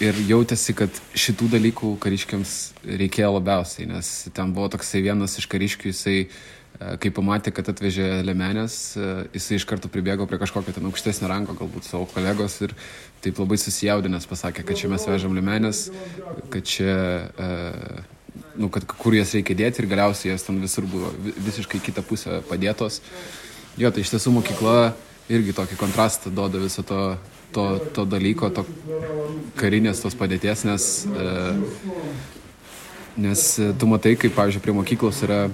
Ir 0.00 0.16
jautėsi, 0.24 0.72
kad 0.72 0.96
šitų 1.12 1.50
dalykų 1.52 1.90
kariškiams 2.00 2.54
reikėjo 2.88 3.34
labiausiai, 3.34 3.84
nes 3.90 4.08
ten 4.32 4.54
buvo 4.56 4.70
toksai 4.72 5.02
vienas 5.04 5.34
iš 5.36 5.44
kariškių, 5.52 5.90
jisai, 5.90 6.14
kai 7.02 7.10
pamatė, 7.12 7.52
kad 7.52 7.68
atvežė 7.68 8.06
lemenės, 8.24 8.76
jisai 9.34 9.58
iš 9.58 9.66
karto 9.68 9.90
pribėgo 9.92 10.24
prie 10.30 10.38
kažkokio 10.40 10.72
ten 10.72 10.88
aukštesnio 10.88 11.28
rango, 11.28 11.52
galbūt 11.58 11.84
savo 11.84 12.06
kolegos 12.08 12.56
ir 12.64 12.72
taip 13.20 13.42
labai 13.42 13.58
susijaudinęs 13.60 14.24
pasakė, 14.30 14.64
kad 14.64 14.80
čia 14.80 14.88
mes 14.88 15.04
vežam 15.04 15.36
lemenės, 15.36 15.90
kad 16.48 16.64
čia, 16.64 16.96
nu, 18.56 18.70
kad 18.72 18.88
kur 18.88 19.18
jas 19.18 19.34
reikia 19.36 19.58
dėti 19.66 19.84
ir 19.84 19.90
galiausiai 19.90 20.32
jas 20.32 20.48
ten 20.48 20.62
visur 20.64 20.88
buvo 20.88 21.12
visiškai 21.20 21.82
kitą 21.90 22.06
pusę 22.08 22.40
padėtos. 22.48 23.02
Jo, 23.76 23.92
tai 23.92 24.00
iš 24.00 24.14
tiesų 24.16 24.32
mokykla 24.38 24.94
irgi 25.28 25.52
tokį 25.60 25.76
kontrastą 25.78 26.32
duoda 26.32 26.58
viso 26.62 26.82
to, 26.88 27.02
to, 27.52 27.66
to 27.94 28.08
dalyko, 28.08 28.48
to 28.54 28.64
karinės 29.58 30.02
tos 30.02 30.16
padėties, 30.18 30.64
nes, 30.68 30.86
e, 31.06 31.32
nes 33.20 33.42
tu 33.78 33.90
matai, 33.90 34.14
kaip, 34.20 34.34
pavyzdžiui, 34.36 34.62
prie 34.64 34.74
mokyklos 34.76 35.22
yra 35.26 35.40
e, 35.46 35.52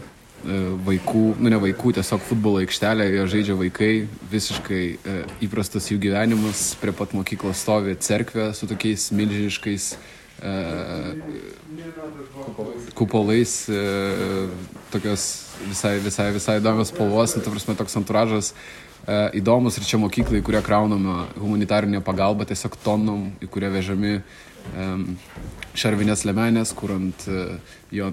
vaikų, 0.88 1.24
nu 1.40 1.52
ne 1.52 1.60
vaikų, 1.62 1.94
tiesiog 1.98 2.24
futbolo 2.26 2.62
aikštelė, 2.64 3.08
jie 3.12 3.26
žaidžia 3.34 3.58
vaikai, 3.60 3.92
visiškai 4.32 4.82
e, 4.94 5.16
įprastas 5.48 5.90
jų 5.92 6.00
gyvenimas, 6.06 6.68
prie 6.80 6.94
pat 6.96 7.16
mokyklos 7.16 7.64
stovi 7.64 7.96
cerkvė 8.08 8.52
su 8.56 8.68
tokiais 8.70 9.10
milžiniškais 9.16 9.90
e, 10.40 10.56
kupolais, 12.98 13.58
e, 13.68 13.84
tokios 14.94 15.28
visai, 15.68 15.96
visai, 16.04 16.32
visai 16.36 16.58
įdomios 16.60 16.92
spalvos, 16.92 17.36
nu, 17.36 17.44
ta 17.44 17.54
prasme, 17.54 17.78
toks 17.78 17.96
anturažas. 18.02 18.52
E, 18.52 18.85
įdomus 19.06 19.78
ir 19.78 19.86
čia 19.86 20.00
mokyklai, 20.02 20.42
kurie 20.42 20.60
kraunama 20.66 21.26
humanitarinė 21.38 22.00
pagalba, 22.04 22.46
tiesiog 22.48 22.74
tonom, 22.82 23.28
į 23.42 23.48
kurią 23.52 23.70
vežami 23.76 24.16
šarvinės 25.78 26.24
lemenės, 26.26 26.72
kur 26.74 26.96
ant 26.96 27.26
uh, 27.30 27.54
jo 27.94 28.10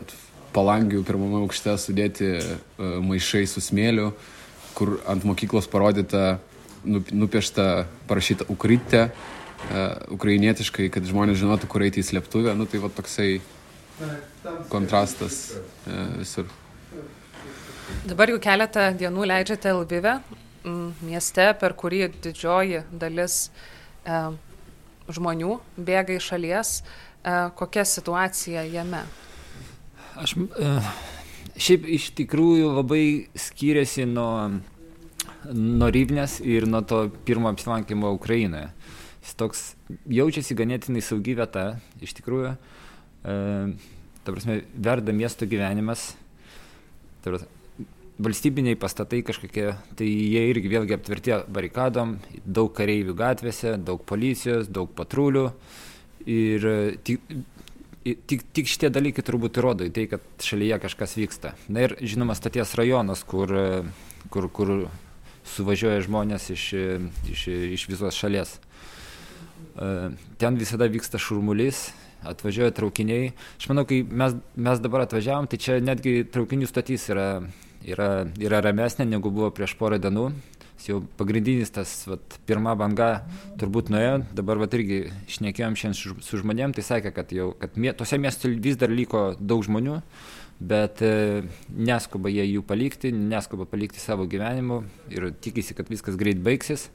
palangių 0.54 1.02
pirmame 1.08 1.40
aukšte 1.42 1.74
sudėti 1.82 2.36
uh, 2.38 3.00
maišai 3.02 3.48
su 3.50 3.64
smėliu, 3.64 4.12
kur 4.78 5.00
ant 5.10 5.26
mokyklos 5.26 5.70
parodyta, 5.70 6.38
nupiešta, 6.86 7.86
parašyta 8.10 8.50
ukrytė, 8.52 9.08
ukrainietiškai, 10.12 10.90
kad 10.92 11.06
žmonės 11.08 11.38
žinotų, 11.40 11.70
kur 11.72 11.86
eiti 11.86 12.02
į 12.02 12.08
slėptuvę. 12.10 12.52
Nu, 12.58 12.66
tai 12.68 12.82
va 12.84 12.90
toksai 12.92 13.38
kontrastas 14.68 15.54
visur. 16.18 16.50
Dabar 18.04 18.34
jau 18.34 18.42
keletą 18.44 18.90
dienų 19.00 19.30
leidžiate 19.30 19.72
Lvive, 19.78 20.18
mieste, 20.64 21.48
per 21.60 21.76
kurį 21.80 22.08
didžioji 22.24 22.84
dalis 22.92 23.50
e, 24.06 24.20
žmonių 25.12 25.58
bėga 25.78 26.18
iš 26.18 26.30
šalies, 26.34 26.76
e, 26.80 27.34
kokia 27.60 27.86
situacija 27.88 28.64
jame? 28.72 29.04
Aš 30.20 30.36
e, 30.38 30.76
šiaip 31.58 31.88
iš 31.98 32.12
tikrųjų 32.20 32.74
labai 32.78 33.04
skiriasi 33.40 34.06
nuo, 34.10 34.60
nuo 35.52 35.90
Ryvnės 35.94 36.40
ir 36.46 36.68
nuo 36.70 36.84
to 36.88 37.08
pirmo 37.28 37.52
apsilankimo 37.52 38.14
Ukrainoje. 38.16 38.70
Jis 39.24 39.36
toks 39.40 39.66
jaučiasi 40.12 40.56
ganėtinai 40.60 41.02
saugi 41.04 41.36
vieta, 41.38 41.78
iš 42.04 42.16
tikrųjų. 42.20 42.54
E, 43.24 43.36
ta 44.24 44.32
prasme, 44.36 44.62
verda 44.76 45.16
miesto 45.16 45.48
gyvenimas. 45.50 46.12
Ta 47.24 47.32
prasme, 47.32 47.63
valstybiniai 48.24 48.78
pastatai 48.80 49.22
kažkokie, 49.26 49.74
tai 49.98 50.08
jie 50.08 50.44
irgi 50.52 50.72
vėlgi 50.72 50.96
aptvirti 50.96 51.38
barikadom, 51.54 52.18
daug 52.46 52.72
kareivių 52.76 53.16
gatvėse, 53.20 53.78
daug 53.84 54.04
policijos, 54.10 54.70
daug 54.72 54.92
patrulių. 54.96 55.50
Ir 56.30 56.66
tik, 57.04 57.24
tik, 58.04 58.46
tik 58.56 58.70
šitie 58.72 58.92
dalykai 58.94 59.26
turbūt 59.26 59.60
įrodo 59.60 59.88
į 59.88 59.94
tai, 59.96 60.06
kad 60.12 60.44
šalyje 60.44 60.80
kažkas 60.86 61.18
vyksta. 61.20 61.56
Na 61.68 61.88
ir 61.88 61.98
žinoma, 62.00 62.36
staties 62.40 62.76
rajonas, 62.80 63.26
kur, 63.28 63.52
kur, 64.32 64.48
kur 64.56 64.76
suvažiuoja 65.56 66.06
žmonės 66.06 66.48
iš, 66.56 66.70
iš, 67.34 67.48
iš 67.80 67.90
visos 67.92 68.16
šalies. 68.20 68.56
Ten 70.40 70.60
visada 70.60 70.88
vyksta 70.92 71.20
šurmulys, 71.20 71.90
atvažiuoja 72.28 72.74
traukiniai. 72.76 73.34
Aš 73.60 73.70
manau, 73.72 73.86
kai 73.90 74.04
mes, 74.08 74.38
mes 74.56 74.82
dabar 74.84 75.06
atvažiavom, 75.06 75.50
tai 75.52 75.60
čia 75.60 75.80
netgi 75.84 76.24
traukinių 76.32 76.70
stotys 76.70 77.10
yra 77.12 77.28
yra, 77.88 78.26
yra 78.42 78.62
ramesnė 78.64 79.08
negu 79.08 79.32
buvo 79.34 79.52
prieš 79.56 79.76
porą 79.80 80.00
dienų. 80.02 80.30
Jau 80.84 80.98
pagrindinis 81.16 81.72
tas 81.72 81.92
vat, 82.10 82.36
pirma 82.44 82.74
banga 82.76 83.24
turbūt 83.62 83.88
nuėjo, 83.94 84.18
dabar 84.36 84.60
vat, 84.60 84.74
irgi 84.76 85.06
išnekėjom 85.32 85.78
šiandien 85.80 86.24
su 86.26 86.40
žmonėm, 86.42 86.74
tai 86.76 86.84
sakė, 86.84 87.14
kad, 87.16 87.32
jau, 87.32 87.54
kad 87.56 87.78
mie, 87.80 87.94
tose 87.96 88.20
miestuose 88.20 88.60
vis 88.60 88.76
dar 88.82 88.92
liko 88.92 89.30
daug 89.40 89.64
žmonių, 89.64 90.02
bet 90.60 91.00
e, 91.06 91.44
neskuba 91.72 92.34
jie 92.34 92.50
jų 92.50 92.66
palikti, 92.68 93.14
neskuba 93.16 93.64
palikti 93.70 94.04
savo 94.04 94.28
gyvenimu 94.28 94.82
ir 95.14 95.30
tikisi, 95.46 95.78
kad 95.78 95.88
viskas 95.94 96.20
greit 96.20 96.44
baigsis. 96.44 96.90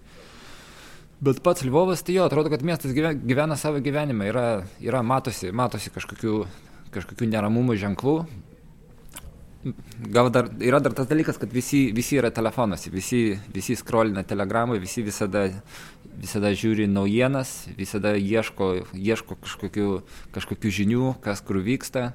Bet 1.25 1.41
pats 1.43 1.65
Lvovas, 1.65 2.05
tai 2.05 2.19
jo, 2.19 2.29
atrodo, 2.29 2.53
kad 2.53 2.67
miestas 2.67 2.93
gyvena, 2.95 3.17
gyvena 3.17 3.57
savo 3.59 3.81
gyvenimą, 3.83 4.29
yra, 4.29 4.45
yra 4.85 5.01
matosi, 5.03 5.49
matosi 5.51 5.91
kažkokių, 5.95 6.35
kažkokių 6.95 7.31
neramumų 7.33 7.79
ženklų, 7.81 8.19
gal 9.99 10.31
dar 10.31 10.49
yra 10.63 10.81
dar 10.81 10.95
tas 10.95 11.09
dalykas, 11.09 11.39
kad 11.39 11.53
visi, 11.53 11.89
visi 11.95 12.19
yra 12.19 12.31
telefonuose, 12.31 12.91
visi, 12.95 13.39
visi 13.55 13.77
skrolina 13.77 14.23
telegramą, 14.23 14.79
visi 14.79 15.03
visada, 15.03 15.49
visada 16.19 16.53
žiūri 16.55 16.87
naujienas, 16.91 17.69
visada 17.79 18.15
ieško, 18.17 18.71
ieško 18.95 19.39
kažkokių, 19.43 19.89
kažkokių 20.37 20.75
žinių, 20.81 21.15
kas 21.25 21.43
kur 21.43 21.61
vyksta. 21.65 22.13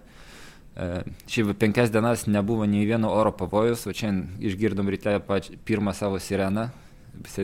E, 0.74 1.04
šiaip 1.30 1.52
penkias 1.62 1.92
dienas 1.94 2.26
nebuvo 2.28 2.66
nei 2.70 2.88
vieno 2.90 3.12
oro 3.14 3.34
pavojus, 3.36 3.86
o 3.88 3.94
šiandien 3.94 4.48
išgirdom 4.50 4.90
ryte 4.90 5.20
pač, 5.28 5.52
pirmą 5.68 5.94
savo 5.98 6.22
sireną. 6.24 6.70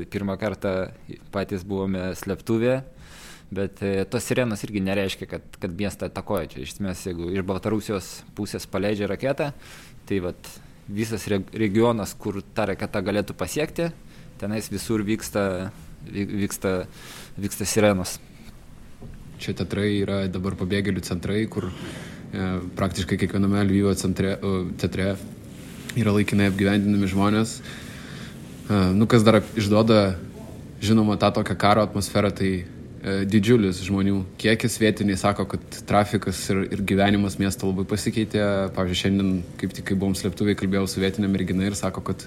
Pirmą 0.09 0.33
kartą 0.41 0.89
patys 1.29 1.61
buvome 1.61 2.15
slėptuvėje 2.17 2.79
Bet 3.49 3.81
e, 3.81 4.03
tos 4.05 4.27
sirenos 4.29 4.61
irgi 4.61 4.81
nereiškia, 4.85 5.25
kad, 5.29 5.45
kad 5.57 5.73
miestą 5.73 6.09
atakoja. 6.09 6.51
Čia 6.51 6.59
iš 6.61 6.75
esmės, 6.75 7.01
jeigu 7.07 7.31
iš 7.33 7.45
Baltarusijos 7.49 8.09
pusės 8.37 8.67
paleidžia 8.69 9.07
raketą, 9.09 9.49
tai 10.09 10.19
vat, 10.25 10.49
visas 10.89 11.27
regionas, 11.53 12.15
kur 12.17 12.41
ta 12.55 12.65
raketa 12.71 13.01
galėtų 13.05 13.35
pasiekti, 13.37 13.91
tenais 14.41 14.69
visur 14.73 15.03
vyksta, 15.05 15.69
vyksta, 16.09 16.73
vyksta 17.37 17.67
sirenos. 17.69 18.17
Čia 19.39 19.53
teatrai 19.55 19.91
yra 20.01 20.23
dabar 20.31 20.57
pabėgėlių 20.59 21.03
centrai, 21.05 21.43
kur 21.47 21.69
e, 21.69 21.73
praktiškai 22.79 23.19
kiekviename 23.21 23.61
Lvyvo 23.69 23.93
centre, 23.99 24.33
teatre 24.81 25.13
yra 25.99 26.15
laikinai 26.17 26.49
apgyvendinami 26.49 27.07
žmonės. 27.13 27.59
E, 27.59 28.81
nu, 28.97 29.07
kas 29.11 29.23
dar 29.27 29.39
išduoda, 29.59 30.17
žinoma, 30.83 31.19
tą 31.21 31.31
tokią 31.37 31.55
karo 31.59 31.85
atmosferą, 31.85 32.33
tai 32.35 32.51
didžiulis 32.99 33.79
žmonių 33.87 34.23
kiekis 34.41 34.75
vietiniai 34.81 35.17
sako, 35.19 35.45
kad 35.53 35.81
trafikas 35.87 36.41
ir, 36.51 36.65
ir 36.73 36.81
gyvenimas 36.83 37.37
miesto 37.39 37.69
labai 37.69 37.85
pasikeitė. 37.87 38.41
Pavyzdžiui, 38.75 39.01
šiandien, 39.03 39.35
kaip 39.61 39.75
tik 39.75 39.87
kai 39.89 39.99
buvom 39.99 40.17
slėptuviai, 40.19 40.57
kalbėjau 40.59 40.87
su 40.91 41.03
vietinė 41.03 41.29
mergina 41.31 41.69
ir 41.69 41.77
sako, 41.79 42.03
kad 42.09 42.25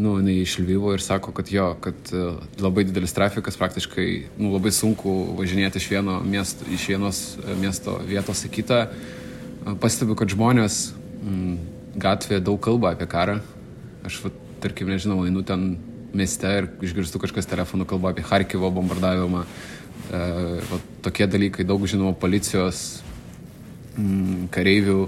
nu, 0.00 0.14
jinai 0.16 0.38
iš 0.40 0.56
Lvyvo 0.62 0.94
ir 0.96 1.04
sako, 1.04 1.34
kad 1.36 1.50
jo, 1.52 1.66
kad 1.84 2.12
uh, 2.14 2.38
labai 2.62 2.86
didelis 2.88 3.12
trafikas, 3.12 3.58
praktiškai 3.60 4.06
nu, 4.38 4.54
labai 4.54 4.72
sunku 4.72 5.12
važinėti 5.38 5.82
iš, 5.82 5.90
vieno 5.92 6.20
miesto, 6.24 6.68
iš 6.72 6.86
vienos 6.92 7.20
miesto 7.60 7.98
vietos 8.08 8.46
į 8.48 8.52
kitą. 8.54 8.80
Pastebiu, 9.82 10.16
kad 10.16 10.32
žmonės 10.32 10.94
mm, 11.20 11.56
gatvėje 12.00 12.44
daug 12.46 12.60
kalba 12.64 12.94
apie 12.94 13.10
karą. 13.10 13.40
Aš, 14.08 14.22
va, 14.24 14.32
tarkim, 14.64 14.88
nežinau, 14.88 15.20
einu 15.28 15.44
ten 15.44 15.74
mieste 16.16 16.48
ir 16.48 16.70
išgirstu 16.82 17.20
kažkas 17.22 17.48
telefonu 17.50 17.84
kalba 17.88 18.14
apie 18.14 18.24
Harkivo 18.26 18.70
bombardavimą. 18.74 19.44
E, 20.10 20.18
va, 20.66 20.78
tokie 21.06 21.26
dalykai, 21.30 21.64
daug 21.66 21.84
žinoma, 21.86 22.16
policijos, 22.18 23.00
mm, 23.94 24.48
kareivių. 24.54 25.04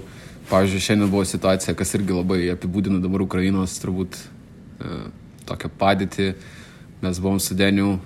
Pavyzdžiui, 0.47 0.83
šiandien 0.83 1.11
buvo 1.11 1.23
situacija, 1.27 1.75
kas 1.75 1.93
irgi 1.95 2.15
labai 2.15 2.39
apibūdina 2.53 3.01
dabar 3.03 3.23
Ukrainos 3.23 3.75
turbūt 3.83 4.15
e, 4.15 4.97
tokią 5.47 5.71
padėtį. 5.79 6.29
Mes 7.03 7.19
buvom 7.19 7.39
su 7.43 7.55
Deniu, 7.55 7.97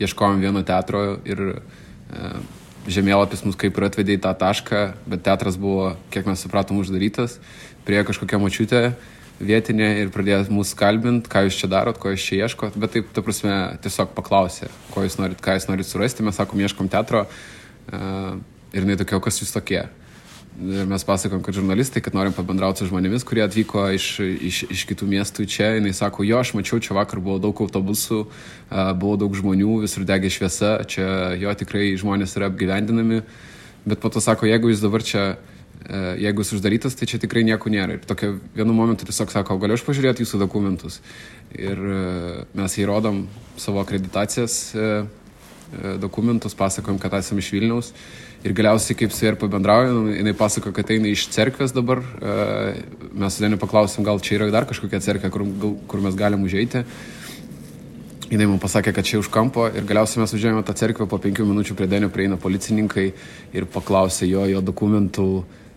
ieškojom 0.00 0.40
vieno 0.40 0.62
teatro 0.64 1.18
ir 1.28 1.42
e, 1.52 2.32
žemėlapis 2.88 3.44
mus 3.44 3.56
kaip 3.60 3.76
ir 3.76 3.88
atvedė 3.88 4.16
į 4.16 4.22
tą 4.24 4.32
tašką, 4.40 4.82
bet 5.08 5.24
teatras 5.26 5.60
buvo, 5.60 5.96
kiek 6.12 6.28
mes 6.28 6.44
supratom, 6.44 6.80
uždarytas. 6.80 7.36
Prie 7.84 8.00
kažkokia 8.08 8.40
mačiutė 8.40 8.82
vietinė 9.38 9.88
ir 10.02 10.10
pradėjo 10.14 10.48
mūsų 10.50 10.78
kalbint, 10.78 11.28
ką 11.30 11.44
jūs 11.46 11.58
čia 11.60 11.70
darot, 11.70 11.98
ko 12.00 12.12
jūs 12.12 12.24
čia 12.26 12.42
ieškot, 12.46 12.78
bet 12.80 12.96
taip, 12.96 13.12
ta 13.14 13.22
prasme, 13.24 13.54
tiesiog 13.84 14.10
paklausė, 14.16 14.70
ko 14.94 15.06
jūs 15.06 15.18
norit, 15.20 15.40
ką 15.42 15.58
jūs 15.58 15.68
norit 15.70 15.88
surasti, 15.88 16.26
mes 16.26 16.38
sakom, 16.38 16.60
ieškom 16.64 16.90
teatro 16.90 17.24
uh, 17.28 18.34
ir 18.74 18.84
jinai 18.84 18.98
tokia, 18.98 19.20
kas 19.22 19.40
jūs 19.42 19.54
tokie. 19.54 19.84
Ir 20.58 20.88
mes 20.90 21.04
pasakom, 21.06 21.38
kad 21.46 21.54
žurnalistai, 21.54 22.00
kad 22.02 22.16
norim 22.18 22.32
pabendrauti 22.34 22.82
su 22.82 22.88
žmonėmis, 22.88 23.22
kurie 23.22 23.44
atvyko 23.44 23.84
iš, 23.94 24.06
iš, 24.18 24.56
iš 24.74 24.80
kitų 24.90 25.06
miestų 25.06 25.46
čia. 25.46 25.68
Jis 25.76 26.00
sako, 26.02 26.24
jo, 26.26 26.40
aš 26.42 26.50
mačiau, 26.58 26.80
čia 26.82 26.96
vakar 26.96 27.22
buvo 27.22 27.36
daug 27.38 27.60
autobusų, 27.62 28.24
buvo 28.98 29.14
daug 29.22 29.36
žmonių, 29.38 29.76
visur 29.84 30.02
degė 30.08 30.32
šviesa, 30.34 30.72
čia 30.90 31.06
jo 31.38 31.54
tikrai 31.62 31.92
žmonės 32.00 32.34
yra 32.34 32.50
apgyvendinami. 32.50 33.20
Bet 33.86 34.02
po 34.02 34.10
to 34.10 34.18
sako, 34.24 34.50
jeigu 34.50 34.72
jūs 34.72 34.82
dabar 34.82 35.06
čia, 35.06 35.28
jeigu 36.18 36.44
jis 36.44 36.54
uždarytas, 36.58 36.96
tai 36.98 37.06
čia 37.10 37.20
tikrai 37.22 37.44
nieko 37.46 37.70
nėra. 37.72 37.96
Ir 37.98 38.06
tokia 38.08 38.32
vienu 38.56 38.74
momentu 38.76 39.06
tiesiog 39.08 39.32
sako, 39.32 39.58
galiu 39.62 39.78
aš 39.78 39.86
pažiūrėti 39.86 40.24
jūsų 40.24 40.40
dokumentus. 40.42 41.00
Ir 41.54 41.80
mes 42.58 42.78
įrodom 42.82 43.26
savo 43.56 43.82
akreditacijas 43.84 44.74
dokumentus, 46.00 46.56
pasakojom, 46.56 46.98
kad 46.98 47.14
esame 47.20 47.44
iš 47.44 47.52
Vilniaus 47.52 47.92
ir 48.46 48.54
galiausiai 48.54 48.96
kaip 48.98 49.12
su 49.12 49.24
ja 49.24 49.32
ir 49.32 49.38
pabendraujam, 49.38 50.08
jinai 50.12 50.34
pasako, 50.36 50.72
kad 50.74 50.90
eina 50.94 51.10
iš 51.10 51.26
cerkvės 51.34 51.74
dabar, 51.74 52.02
e, 52.02 52.74
mes 53.12 53.34
su 53.34 53.42
Deniu 53.42 53.58
paklausim, 53.58 54.06
gal 54.06 54.20
čia 54.22 54.38
yra 54.38 54.50
dar 54.54 54.68
kažkokia 54.68 55.02
cerkvė, 55.02 55.30
kur, 55.34 55.44
kur 55.90 56.04
mes 56.04 56.18
galim 56.18 56.44
užeiti. 56.46 56.84
Jis 58.28 58.42
man 58.44 58.60
pasakė, 58.60 58.92
kad 58.92 59.06
čia 59.08 59.18
už 59.22 59.30
kampo 59.32 59.66
ir 59.72 59.86
galiausiai 59.88 60.20
mes 60.20 60.34
užėjome 60.36 60.62
tą 60.62 60.74
cerkvę, 60.76 61.06
po 61.08 61.18
penkių 61.18 61.46
minučių 61.48 61.74
prie 61.74 61.88
Denio 61.88 62.10
prieina 62.12 62.36
policininkai 62.36 63.06
ir 63.56 63.66
paklausė 63.72 64.28
jo, 64.28 64.44
jo 64.52 64.60
dokumentų, 64.62 65.28
e, 65.40 65.67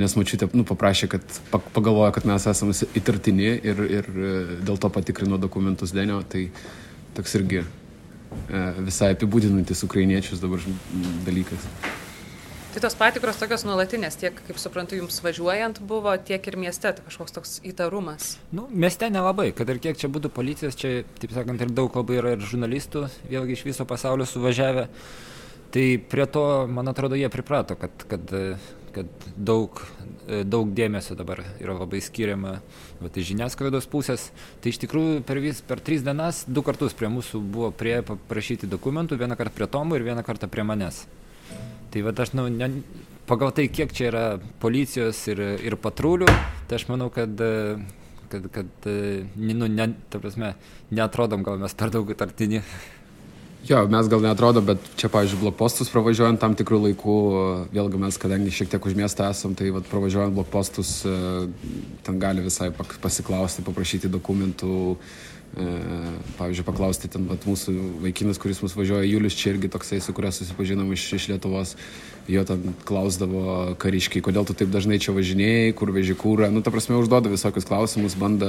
nes 0.00 0.14
mačiutė, 0.14 0.46
nu, 0.54 0.62
paprašė, 0.68 1.10
kad 1.10 1.40
pagalvoja, 1.74 2.12
kad 2.14 2.28
mes 2.28 2.46
esame 2.50 2.76
įtartini 2.98 3.52
ir, 3.58 3.84
ir 3.98 4.08
e, 4.14 4.32
dėl 4.62 4.78
to 4.80 4.92
patikrino 4.94 5.40
dokumentus 5.42 5.94
Denio, 5.96 6.20
tai 6.28 6.48
toks 7.16 7.38
irgi 7.40 7.64
E, 8.30 8.60
visai 8.86 9.14
apibūdinantis 9.14 9.82
ukrainiečius 9.86 10.42
dabar 10.42 10.62
dalykas. 11.26 11.66
Tai 12.70 12.82
tos 12.84 12.94
patikros 12.94 13.40
tokios 13.40 13.64
nuolatinės, 13.66 14.14
tiek, 14.20 14.36
kaip 14.46 14.58
suprantu, 14.62 14.94
jums 15.00 15.16
važiuojant 15.24 15.80
buvo, 15.90 16.12
tiek 16.26 16.44
ir 16.46 16.56
mieste, 16.60 16.92
tai 16.94 17.02
kažkoks 17.06 17.34
toks 17.34 17.56
įtarumas. 17.66 18.36
Nu, 18.54 18.68
mieste 18.70 19.08
nelabai, 19.10 19.48
kad 19.58 19.70
ir 19.72 19.80
kiek 19.82 19.98
čia 19.98 20.10
būtų 20.12 20.30
policijos, 20.34 20.78
čia, 20.78 21.00
taip 21.18 21.34
sakant, 21.34 21.62
ir 21.62 21.74
daug 21.74 21.98
labai 21.98 22.20
yra 22.20 22.36
ir 22.36 22.46
žurnalistų, 22.46 23.08
vėlgi 23.32 23.58
iš 23.58 23.66
viso 23.72 23.86
pasaulio 23.90 24.28
suvažiavę. 24.30 24.86
Tai 25.74 25.86
prie 26.10 26.26
to, 26.30 26.44
man 26.70 26.90
atrodo, 26.90 27.18
jie 27.18 27.30
priprato, 27.30 27.74
kad, 27.78 28.06
kad 28.10 28.30
kad 28.94 29.26
daug, 29.36 29.80
e, 30.26 30.42
daug 30.44 30.72
dėmesio 30.76 31.16
dabar 31.18 31.42
yra 31.60 31.76
labai 31.78 32.00
skiriama 32.04 32.56
vat, 33.00 33.16
iš 33.16 33.30
žiniasklaidos 33.32 33.88
pusės. 33.90 34.28
Tai 34.60 34.72
iš 34.72 34.80
tikrųjų 34.84 35.22
per, 35.26 35.40
vis, 35.42 35.62
per 35.66 35.82
tris 35.84 36.04
dienas 36.06 36.44
du 36.48 36.64
kartus 36.66 36.96
prie 36.96 37.10
mūsų 37.12 37.42
buvo 37.54 37.70
prie 37.74 38.00
paprašyti 38.06 38.70
dokumentų, 38.70 39.20
vieną 39.20 39.38
kartą 39.40 39.56
prie 39.56 39.70
Tomo 39.70 39.98
ir 39.98 40.06
vieną 40.06 40.26
kartą 40.26 40.50
prie 40.50 40.66
manęs. 40.66 41.04
Tai 41.90 42.04
va 42.06 42.14
aš, 42.22 42.34
nu, 42.38 42.46
ne, 42.52 42.70
pagal 43.26 43.54
tai, 43.56 43.66
kiek 43.72 43.94
čia 43.94 44.10
yra 44.10 44.26
policijos 44.62 45.24
ir, 45.32 45.40
ir 45.64 45.78
patrulių, 45.80 46.28
tai 46.70 46.78
aš 46.78 46.86
manau, 46.90 47.10
kad 47.14 47.34
kad, 48.30 48.46
kad 48.54 48.66
e, 48.86 49.24
nu, 49.34 49.66
ne, 49.66 49.88
prasme, 50.10 50.54
netrodom 50.94 51.42
gal 51.42 51.58
mes 51.58 51.74
per 51.74 51.90
daug 51.90 52.10
įtartini. 52.14 52.62
Jo, 53.68 53.84
mes 53.92 54.08
gal 54.08 54.22
netrodo, 54.24 54.62
bet 54.64 54.80
čia, 54.96 55.10
pavyzdžiui, 55.12 55.42
blokpostus 55.44 55.90
pravažiuojant 55.92 56.40
tam 56.40 56.54
tikrų 56.56 56.78
laikų, 56.86 57.16
vėlgi 57.74 57.98
mes, 58.00 58.16
kadangi 58.16 58.54
šiek 58.56 58.70
tiek 58.72 58.86
už 58.88 58.96
miestą 58.96 59.28
esam, 59.28 59.52
tai 59.58 59.68
vat, 59.74 59.84
pravažiuojant 59.90 60.32
blokpostus, 60.32 61.02
e, 61.04 61.12
ten 62.06 62.22
gali 62.22 62.46
visai 62.46 62.70
pasiklausti, 62.72 63.64
paprašyti 63.66 64.08
dokumentų, 64.08 64.96
e, 64.96 65.68
pavyzdžiui, 66.40 66.66
paklausti 66.70 67.12
ten 67.12 67.28
vat, 67.28 67.44
mūsų 67.44 67.76
vaikinas, 68.06 68.40
kuris 68.40 68.62
mus 68.64 68.78
važiuoja, 68.80 69.04
Julius 69.04 69.36
čia 69.36 69.52
irgi 69.52 69.68
toksai, 69.76 70.00
su 70.00 70.16
kuriuo 70.16 70.32
susipažinom 70.32 70.88
iš, 70.96 71.04
iš 71.20 71.28
Lietuvos, 71.34 71.76
jo 72.32 72.46
ten 72.48 72.72
klausdavo 72.88 73.74
kariškiai, 73.76 74.24
kodėl 74.24 74.48
tu 74.48 74.56
taip 74.56 74.72
dažnai 74.72 75.02
čia 75.04 75.12
važinėjai, 75.12 75.76
kur 75.76 75.92
veži 75.92 76.16
kūrą, 76.16 76.48
nu, 76.48 76.64
ta 76.64 76.72
prasme, 76.72 76.96
užduoda 76.96 77.28
visokius 77.28 77.68
klausimus, 77.68 78.16
bando 78.16 78.48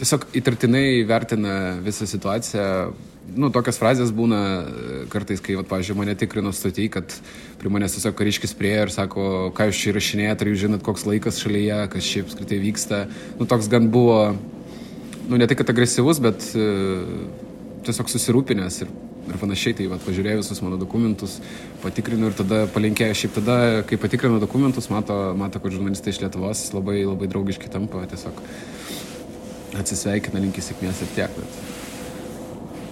tiesiog 0.00 0.28
įtartinai 0.40 0.86
vertina 1.08 1.58
visą 1.84 2.08
situaciją 2.10 2.68
nu, 3.32 3.50
tokios 3.54 3.78
frazės 3.80 4.12
būna 4.14 4.40
e, 4.40 4.96
kartais, 5.12 5.40
kai, 5.44 5.56
vat, 5.58 5.68
pavyzdžiui, 5.70 5.96
mane 5.98 6.14
tikrino 6.18 6.52
stoty, 6.54 6.86
kad 6.92 7.14
prie 7.60 7.72
manęs 7.72 7.96
tiesiog 7.96 8.16
kariškis 8.18 8.54
prie 8.58 8.74
ir 8.82 8.92
sako, 8.92 9.50
ką 9.56 9.68
jūs 9.70 9.80
čia 9.80 9.92
įrašinėjate, 9.92 10.44
ar 10.44 10.52
jūs 10.52 10.60
žinot, 10.66 10.84
koks 10.86 11.06
laikas 11.08 11.40
šalyje, 11.42 11.78
kas 11.94 12.10
čia 12.10 12.24
apskritai 12.26 12.60
vyksta. 12.62 13.00
Nu, 13.40 13.48
toks 13.50 13.70
gan 13.72 13.88
buvo, 13.94 14.18
nu, 15.28 15.40
ne 15.40 15.48
tik, 15.48 15.62
kad 15.62 15.72
agresyvus, 15.72 16.20
bet 16.24 16.50
uh, 16.58 17.08
tiesiog 17.86 18.12
susirūpinęs 18.12 18.82
ir, 18.84 18.92
ir 19.30 19.40
panašiai. 19.40 19.78
Tai, 19.80 19.88
vat, 19.94 20.04
pažiūrėjau 20.04 20.42
visus 20.42 20.62
mano 20.64 20.78
dokumentus, 20.80 21.38
patikrinu 21.84 22.30
ir 22.30 22.38
tada 22.38 22.64
palinkėjau. 22.74 23.18
Šiaip 23.24 23.38
tada, 23.40 23.58
kai 23.88 24.00
patikrinu 24.00 24.42
dokumentus, 24.42 24.90
mato, 24.92 25.18
mato 25.38 25.62
kad 25.64 25.74
žurnalistai 25.74 26.12
iš 26.14 26.22
Lietuvos 26.26 26.68
labai, 26.76 27.00
labai 27.08 27.30
draugiški 27.32 27.72
tampa, 27.72 28.04
tiesiog 28.12 28.44
atsisveikina, 29.80 30.42
linki 30.42 30.62
sėkmės 30.64 31.02
ir 31.04 31.12
tiek. 31.16 31.38
Bet 31.38 31.74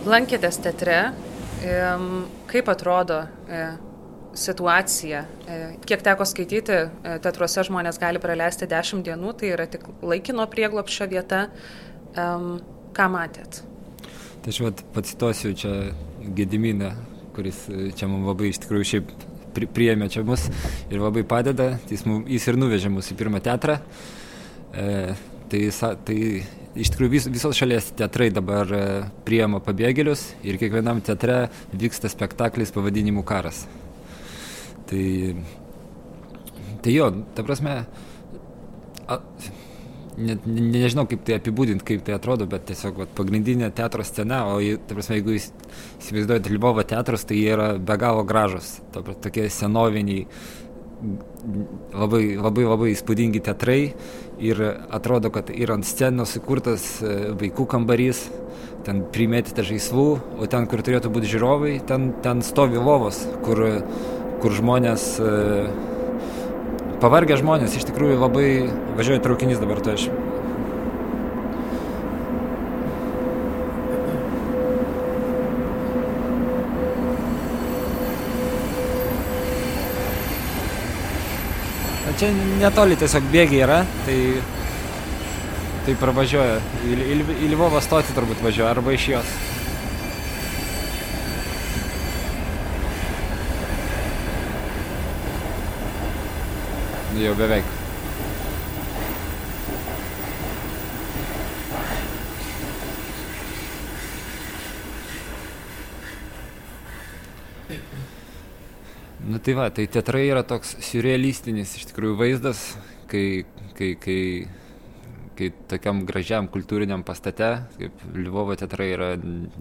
lankėtės 0.09 0.59
teatre, 0.63 0.99
kaip 2.51 2.71
atrodo 2.73 3.23
e, 3.47 3.65
situacija, 4.39 5.23
e, 5.23 5.59
kiek 5.87 6.03
teko 6.05 6.27
skaityti, 6.27 6.79
e, 6.79 7.17
teatruose 7.23 7.65
žmonės 7.69 8.01
gali 8.03 8.23
praleisti 8.23 8.69
10 8.71 9.05
dienų, 9.07 9.35
tai 9.39 9.53
yra 9.55 9.69
tik 9.71 9.87
laikino 10.03 10.47
prieglopščio 10.51 11.11
vieta. 11.13 11.47
Ką 12.13 13.05
matėt? 13.09 13.63
Tai 14.45 14.51
aš 14.53 14.59
vat, 14.61 14.83
pacituosiu 14.93 15.55
čia 15.57 15.71
Gediminę, 16.37 16.91
kuris 17.33 17.63
čia 17.97 18.09
mums 18.11 18.29
labai 18.29 18.51
iš 18.51 18.59
tikrųjų 18.61 18.89
šiaip 18.91 19.15
priėmė 19.53 20.09
čia 20.13 20.25
mus 20.27 20.45
ir 20.91 21.01
labai 21.01 21.23
padeda. 21.29 21.79
Jis, 21.89 22.05
mum, 22.09 22.27
jis 22.29 22.49
ir 22.51 22.59
nuvežė 22.61 22.93
mus 22.93 23.09
į 23.13 23.17
pirmą 23.17 23.41
teatrą. 23.45 23.79
E, 24.73 25.15
tai, 25.53 25.63
tai 26.05 26.19
iš 26.79 26.93
tikrųjų 26.93 27.13
vis, 27.13 27.27
visos 27.33 27.59
šalies 27.59 27.91
teatrai 27.99 28.31
dabar 28.33 28.71
e, 28.73 28.85
priema 29.27 29.61
pabėgėlius 29.65 30.25
ir 30.47 30.59
kiekvienam 30.61 31.03
teatre 31.05 31.47
vyksta 31.77 32.11
spektaklis 32.13 32.73
pavadinimu 32.75 33.25
karas. 33.29 33.65
Tai, 34.89 35.05
tai 36.85 36.95
jo, 36.95 37.11
ta 37.37 37.45
prasme, 37.47 37.77
a, 39.09 39.19
ne, 40.17 40.39
ne, 40.47 40.65
nežinau 40.79 41.05
kaip 41.11 41.25
tai 41.29 41.37
apibūdinti, 41.41 41.87
kaip 41.93 42.07
tai 42.07 42.17
atrodo, 42.17 42.49
bet 42.51 42.67
tiesiog 42.71 43.05
vat, 43.05 43.13
pagrindinė 43.19 43.73
teatro 43.77 44.05
scena, 44.07 44.45
o 44.53 44.59
ta 44.61 44.97
prasme, 44.97 45.21
jeigu 45.21 45.37
jūs 45.37 45.51
įsivaizduojate 46.01 46.57
Lvovo 46.57 46.85
teatrus, 46.89 47.27
tai 47.29 47.41
jie 47.41 47.53
yra 47.57 47.73
be 47.79 47.99
galo 48.01 48.25
gražus, 48.29 48.79
ta, 48.95 49.05
tokie 49.05 49.49
senoviniai 49.53 50.27
labai, 51.93 52.37
labai, 52.39 52.65
labai 52.67 52.93
įspūdingi 52.93 53.43
teatrai 53.45 53.81
ir 54.43 54.63
atrodo, 54.95 55.33
kad 55.35 55.51
ir 55.55 55.73
ant 55.75 55.87
scenos 55.87 56.37
įkurtas 56.39 56.87
e, 57.03 57.17
vaikų 57.39 57.67
kambarys, 57.75 58.25
ten 58.87 59.05
primėtyta 59.15 59.65
žaislų, 59.67 60.09
o 60.43 60.51
ten, 60.51 60.67
kur 60.71 60.83
turėtų 60.83 61.13
būti 61.15 61.31
žiūrovai, 61.35 61.77
ten, 61.87 62.11
ten 62.25 62.43
stovi 62.47 62.81
lovos, 62.83 63.23
kur, 63.47 63.63
kur 64.43 64.59
žmonės, 64.59 65.09
e, 65.23 65.67
pavargę 67.03 67.39
žmonės, 67.43 67.79
iš 67.79 67.89
tikrųjų 67.91 68.19
labai 68.23 68.49
važiuoja 68.99 69.23
traukinys 69.23 69.63
dabar, 69.63 69.83
tai 69.83 69.99
aš 69.99 70.09
čia 82.23 82.31
netoli 82.61 82.95
tiesiog 82.95 83.25
bėgiai 83.33 83.65
yra, 83.67 83.81
tai 84.07 84.19
tai 85.83 85.97
pravažiuoja. 85.99 86.61
Į, 86.87 86.95
į, 86.95 87.17
į 87.43 87.51
Lvovą 87.57 87.83
stotį 87.83 88.15
turbūt 88.15 88.45
važiuoja, 88.45 88.71
arba 88.71 88.95
iš 88.95 89.09
jos. 89.17 89.35
Jau 97.19 97.35
beveik. 97.39 97.82
Nu 109.33 109.39
tai 109.39 109.55
va, 109.55 109.71
tai 109.73 109.87
teatrai 109.89 110.27
yra 110.29 110.43
toks 110.45 110.75
surrealistinis 110.85 111.71
iš 111.79 111.87
tikrųjų 111.89 112.19
vaizdas, 112.19 112.59
kai, 113.09 113.47
kai, 113.79 113.87
kai, 113.97 114.17
kai 115.39 115.47
tokiam 115.71 116.03
gražiam 116.05 116.51
kultūriniam 116.53 117.01
pastate, 117.01 117.49
kaip 117.79 118.03
Lvovo 118.13 118.53
teatrai 118.61 118.91
yra, 118.93 119.09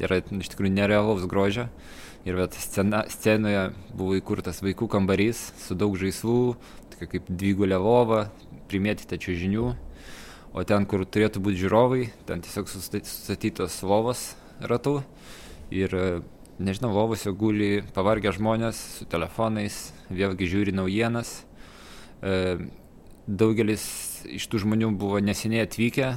yra 0.01 0.17
iš 0.19 0.49
tikrųjų 0.51 0.73
nerealaus 0.75 1.23
grožio. 1.31 1.69
Ir 2.27 2.35
bet 2.41 2.57
scena, 2.59 3.05
scenoje 3.15 3.61
buvo 3.95 4.17
įkurtas 4.19 4.59
vaikų 4.65 4.89
kambarys 4.91 5.45
su 5.61 5.79
daug 5.79 5.95
žaislų, 6.03 6.41
tokia 6.91 7.09
kaip 7.15 7.31
dvigulė 7.31 7.79
lova, 7.79 8.25
primėtyta 8.67 9.21
čiūžinių. 9.23 9.69
O 10.51 10.67
ten, 10.67 10.83
kur 10.83 11.07
turėtų 11.07 11.45
būti 11.47 11.63
žiūrovai, 11.63 12.09
ten 12.27 12.43
tiesiog 12.43 12.67
sustatytos 12.75 13.79
lovos 13.87 14.33
ratu. 14.59 14.99
Ir 15.71 15.95
nežinau, 16.59 16.91
lovose 16.95 17.31
guli 17.31 17.81
pavargę 17.95 18.33
žmonės 18.35 18.79
su 18.99 19.07
telefonais, 19.09 19.91
vėlgi 20.11 20.49
žiūri 20.51 20.75
naujienas. 20.75 21.41
E, 22.21 22.57
daugelis 23.27 23.85
iš 24.29 24.47
tų 24.51 24.65
žmonių 24.65 24.91
buvo 24.99 25.21
neseniai 25.23 25.65
atvykę, 25.65 26.11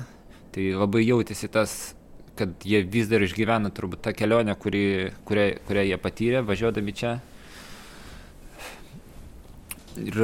tai 0.54 0.70
labai 0.74 1.04
jautėsi 1.04 1.50
tas, 1.52 1.94
kad 2.38 2.66
jie 2.66 2.82
vis 2.82 3.08
dar 3.10 3.22
išgyvena 3.22 3.70
turbūt 3.74 4.02
tą 4.04 4.14
kelionę, 4.16 4.56
kuri, 4.58 5.12
kurią, 5.28 5.48
kurią 5.68 5.86
jie 5.90 5.98
patyrė 6.02 6.44
važiuodami 6.46 6.94
čia. 6.96 7.16
Ir 10.02 10.18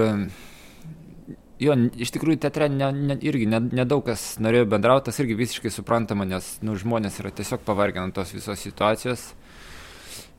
jo, 1.63 1.77
iš 1.95 2.11
tikrųjų 2.17 2.41
teatre 2.43 2.67
ne, 2.73 2.91
ne, 2.91 3.17
irgi 3.23 3.47
nedaug 3.51 4.03
ne 4.03 4.09
kas 4.11 4.33
norėjo 4.43 4.67
bendrauti, 4.73 5.09
tas 5.11 5.21
irgi 5.23 5.39
visiškai 5.39 5.71
suprantama, 5.73 6.27
nes 6.27 6.57
nu, 6.67 6.75
žmonės 6.79 7.21
yra 7.23 7.31
tiesiog 7.35 7.63
pavargę 7.67 8.03
ant 8.03 8.17
tos 8.17 8.35
visos 8.35 8.67
situacijos 8.67 9.31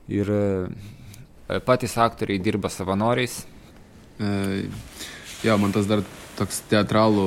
ir 0.10 0.30
e, 0.32 1.60
patys 1.66 1.98
aktoriai 1.98 2.42
dirba 2.42 2.70
savanoriais. 2.70 3.44
E, 4.20 4.66
jo, 5.44 5.58
man 5.58 5.74
tas 5.74 5.90
dar 5.90 6.04
toks 6.38 6.62
teatralų 6.72 7.26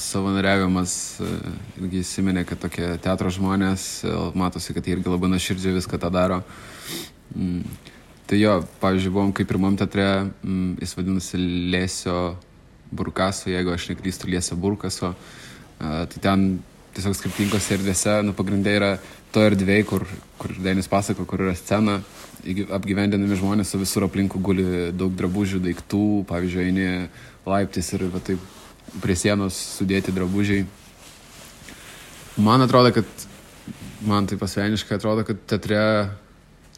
savanoriavimas 0.00 0.94
e, 1.20 1.32
irgi 1.80 2.02
įsiminė, 2.04 2.46
kad 2.48 2.60
tokie 2.62 2.94
teatro 3.02 3.32
žmonės, 3.32 3.88
e, 4.04 4.14
matosi, 4.38 4.74
kad 4.76 4.86
jie 4.86 4.96
irgi 4.96 5.12
labai 5.12 5.32
nuoširdžiai 5.34 5.76
viską 5.76 6.00
tą 6.02 6.12
daro. 6.14 6.42
Mm. 7.34 7.64
Tai 8.26 8.38
jo, 8.40 8.54
pavyzdžiui, 8.82 9.12
buvom 9.14 9.34
kaip 9.36 9.46
pirmam 9.46 9.76
teatre, 9.78 10.06
mm, 10.42 10.78
jis 10.82 10.96
vadinasi 10.98 11.38
Lėsio 11.72 12.20
Burkaso, 12.90 13.50
jeigu 13.52 13.70
aš 13.74 13.90
neklystu, 13.92 14.30
Lėsio 14.30 14.58
Burkaso. 14.58 15.12
Tai 15.78 16.20
ten 16.24 16.46
tiesiog 16.96 17.14
skirtingose 17.18 17.76
erdvėse, 17.76 18.14
nu 18.24 18.32
pagrindė 18.36 18.74
yra 18.78 18.90
to 19.36 19.44
erdvėje, 19.44 19.84
kur, 19.84 20.06
kur 20.40 20.54
Denis 20.64 20.88
pasako, 20.88 21.26
kur 21.28 21.42
yra 21.44 21.52
scena, 21.58 21.98
apgyvendinami 22.72 23.36
žmonės, 23.36 23.74
o 23.76 23.80
visur 23.82 24.06
aplinkų 24.06 24.40
guli 24.40 24.66
daug 24.96 25.12
drabužių, 25.18 25.60
daiktų, 25.66 26.04
pavyzdžiui, 26.30 26.68
eini 26.70 26.86
laiptis 27.44 27.92
ir 27.92 28.06
va, 28.14 28.22
taip 28.24 28.40
prie 29.02 29.16
sienos 29.18 29.58
sudėti 29.76 30.14
drabužiai. 30.16 30.64
Man 32.40 32.64
atrodo, 32.64 32.94
kad, 32.96 33.26
man 34.08 34.28
taip 34.30 34.44
asmeniškai 34.46 34.96
atrodo, 34.96 35.26
kad 35.28 35.44
teatre 35.50 35.82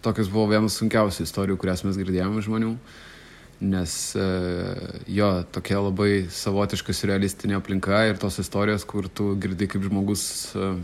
tokias 0.02 0.30
buvo 0.30 0.48
vienas 0.50 0.78
sunkiausių 0.80 1.26
istorijų, 1.28 1.60
kurias 1.62 1.86
mes 1.86 1.98
girdėjome 1.98 2.42
žmonių, 2.42 2.74
nes 3.70 3.94
e, 4.18 4.28
jo, 5.14 5.32
tokia 5.54 5.80
labai 5.82 6.12
savotiška 6.30 6.94
surrealistinė 6.94 7.58
aplinka 7.58 8.04
ir 8.10 8.18
tos 8.22 8.38
istorijos, 8.42 8.86
kur 8.86 9.10
tu 9.10 9.32
girdi 9.42 9.66
kaip 9.70 9.86
žmogus 9.86 10.22
e, 10.54 10.76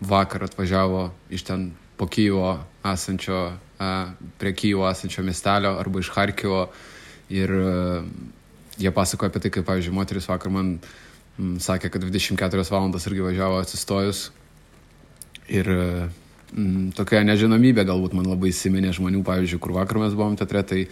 vakar 0.00 0.46
atvažiavo 0.46 1.10
iš 1.30 1.42
ten 1.44 1.70
po 1.96 2.06
Kyjivo 2.06 2.58
esančio, 2.84 3.52
prie 4.38 4.52
Kyjivo 4.56 4.86
esančio 4.90 5.24
miestelio 5.24 5.76
arba 5.80 6.00
iš 6.00 6.10
Harkivo 6.14 6.66
ir 7.28 7.52
jie 8.78 8.92
pasakoja 8.92 9.32
apie 9.32 9.40
tai, 9.40 9.50
kaip, 9.50 9.66
pavyzdžiui, 9.68 9.94
moteris 9.96 10.28
vakar 10.28 10.52
man 10.52 10.76
sakė, 11.36 11.90
kad 11.92 12.04
24 12.04 12.70
valandas 12.72 13.06
irgi 13.08 13.24
važiavo 13.24 13.60
atsistojus 13.60 14.30
ir 15.52 15.68
m, 15.68 16.92
tokia 16.96 17.22
nežinomybė 17.26 17.84
galbūt 17.88 18.16
man 18.16 18.28
labai 18.28 18.52
įsiminė 18.52 18.94
žmonių, 18.96 19.22
pavyzdžiui, 19.26 19.60
kur 19.60 19.76
vakar 19.76 20.00
mes 20.00 20.16
buvom 20.16 20.36
teatre, 20.38 20.62
tai 20.64 20.82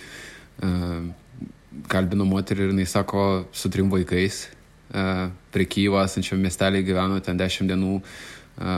kalbino 1.90 2.26
moterį 2.28 2.68
ir 2.68 2.74
jinai 2.74 2.86
sako 2.88 3.44
su 3.52 3.70
trim 3.72 3.90
vaikais, 3.92 4.44
prie 5.54 5.66
Kyjivo 5.66 5.98
esančiam 6.02 6.40
miestelį 6.42 6.84
gyveno 6.86 7.18
ten 7.24 7.38
10 7.40 7.70
dienų, 7.70 7.98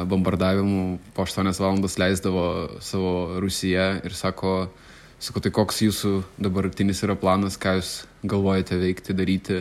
bombardavimų 0.08 0.84
po 1.16 1.26
8 1.26 1.52
valandas 1.60 1.98
leisdavo 2.00 2.46
savo 2.80 3.40
Rusiją 3.42 3.88
ir 4.06 4.14
sako, 4.16 4.70
sako, 5.20 5.42
tai 5.44 5.52
koks 5.52 5.82
jūsų 5.84 6.12
dabartinis 6.40 7.02
yra 7.04 7.18
planas, 7.20 7.58
ką 7.60 7.76
jūs 7.80 7.98
galvojate 8.24 8.80
veikti, 8.80 9.16
daryti. 9.16 9.60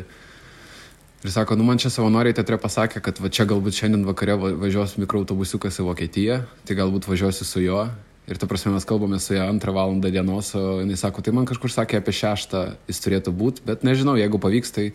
Ir 1.25 1.33
sako, 1.33 1.57
nu 1.57 1.65
man 1.67 1.79
čia 1.81 1.89
savanoriai 1.89 2.35
teatre 2.37 2.57
pasakė, 2.61 3.01
kad 3.03 3.19
va 3.19 3.31
čia 3.33 3.47
galbūt 3.49 3.75
šiandien 3.75 4.05
vakare 4.07 4.37
važiuos 4.37 4.95
mikroautobusiukas 5.01 5.81
į 5.81 5.87
Vokietiją, 5.87 6.41
tai 6.67 6.77
galbūt 6.77 7.07
važiuosiu 7.09 7.47
su 7.49 7.63
juo. 7.65 7.87
Ir 8.25 8.39
ta 8.41 8.47
prasme 8.49 8.71
mes 8.73 8.85
kalbame 8.89 9.19
su 9.21 9.35
ja 9.35 9.43
antrą 9.49 9.73
valandą 9.75 10.09
dienos, 10.13 10.51
o 10.57 10.79
jinai 10.79 10.97
sako, 10.97 11.21
tai 11.25 11.33
man 11.35 11.45
kažkur 11.49 11.69
sakė 11.73 11.99
apie 11.99 12.13
šeštą 12.15 12.61
jis 12.89 13.01
turėtų 13.03 13.33
būti, 13.37 13.65
bet 13.67 13.83
nežinau, 13.85 14.15
jeigu 14.17 14.39
pavyks, 14.41 14.73
tai 14.73 14.87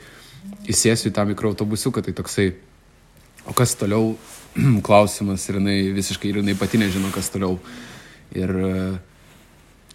įsėsiu 0.71 1.11
į 1.11 1.15
tą 1.17 1.27
mikroautobusiuką, 1.31 2.03
tai 2.07 2.15
toksai, 2.17 2.49
o 3.49 3.55
kas 3.57 3.75
toliau 3.79 4.15
klausimas 4.87 5.47
ir 5.49 5.61
jinai 5.61 5.79
visiškai, 5.97 6.33
ir 6.33 6.41
jinai 6.43 6.57
pati 6.59 6.81
nežino, 6.81 7.13
kas 7.15 7.31
toliau. 7.33 7.59
Ir 8.37 8.51
e, 8.51 8.75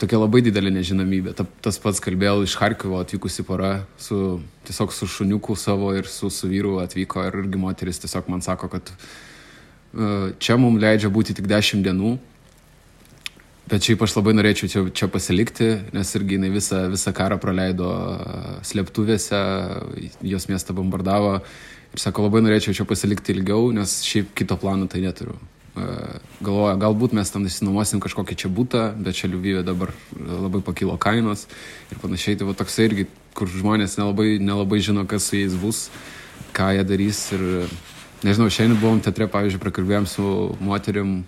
tokia 0.02 0.20
labai 0.20 0.41
didelė 0.46 0.74
nežinomybė. 0.76 1.36
Ta, 1.38 1.46
tas 1.63 1.80
pats 1.82 2.02
kalbėjau 2.04 2.44
iš 2.46 2.58
Harkivo 2.60 3.00
atvykusi 3.00 3.46
pora, 3.48 3.78
su, 4.02 4.39
tiesiog 4.68 4.94
su 4.96 5.08
šuniuku 5.12 5.56
savo 5.60 5.94
ir 5.96 6.10
su, 6.12 6.32
su 6.34 6.52
vyru 6.52 6.80
atvyko 6.84 7.24
ir 7.28 7.39
irgi 7.44 7.62
moteris 7.62 8.02
tiesiog 8.04 8.28
man 8.32 8.44
sako, 8.44 8.72
kad 8.76 8.91
uh, 8.91 10.32
čia 10.39 10.60
mums 10.60 10.84
leidžia 10.84 11.12
būti 11.13 11.38
tik 11.38 11.48
10 11.52 11.86
dienų. 11.86 12.18
Bet 13.65 13.88
šiaip 13.88 14.04
aš 14.06 14.13
labai 14.19 14.36
norėčiau 14.36 14.69
čia, 14.69 14.82
čia 14.93 15.08
pasilikti, 15.10 15.69
nes 15.95 16.12
irgi 16.17 16.38
jinai 16.38 16.51
visą, 16.54 16.84
visą 16.91 17.13
karą 17.17 17.39
praleido 17.41 17.88
slėptuvėse, 18.62 19.39
jos 20.21 20.45
miestą 20.51 20.75
bombardavo 20.78 21.39
Ir 21.95 22.01
sako, 22.04 22.25
labai 22.25 22.41
norėčiau 22.43 22.75
čia 22.75 22.84
pasilikti 22.84 23.32
ilgiau, 23.32 23.69
nes 23.71 24.01
šiaip 24.04 24.34
kito 24.36 24.58
plano 24.60 24.84
tai 24.91 24.99
neturiu. 24.99 25.38
E, 25.80 25.86
galvoja, 26.43 26.73
galbūt 26.82 27.13
mes 27.15 27.30
tam 27.32 27.45
įsinuomosim 27.47 28.01
kažkokį 28.04 28.36
čia 28.41 28.49
būtą, 28.51 28.82
bet 28.99 29.15
čia 29.15 29.30
Liuvyje 29.32 29.62
dabar 29.63 29.93
labai 30.12 30.60
pakilo 30.60 30.97
kainos 30.99 31.45
ir 31.93 32.01
panašiai. 32.01 32.36
Tai 32.36 32.49
va 32.49 32.58
toksai 32.60 32.89
irgi, 32.89 33.06
kur 33.32 33.47
žmonės 33.47 33.95
nelabai, 33.95 34.34
nelabai 34.43 34.82
žino, 34.84 35.06
kas 35.08 35.30
su 35.30 35.39
jais 35.39 35.56
bus, 35.62 35.86
ką 36.58 36.73
jie 36.75 36.84
darys. 36.89 37.21
Ir 37.38 37.45
nežinau, 38.28 38.51
šiandien 38.51 38.82
buvom 38.82 38.99
teatre, 38.99 39.30
pavyzdžiui, 39.32 39.63
prakalbėjom 39.63 40.10
su 40.12 40.28
moterim, 40.60 41.21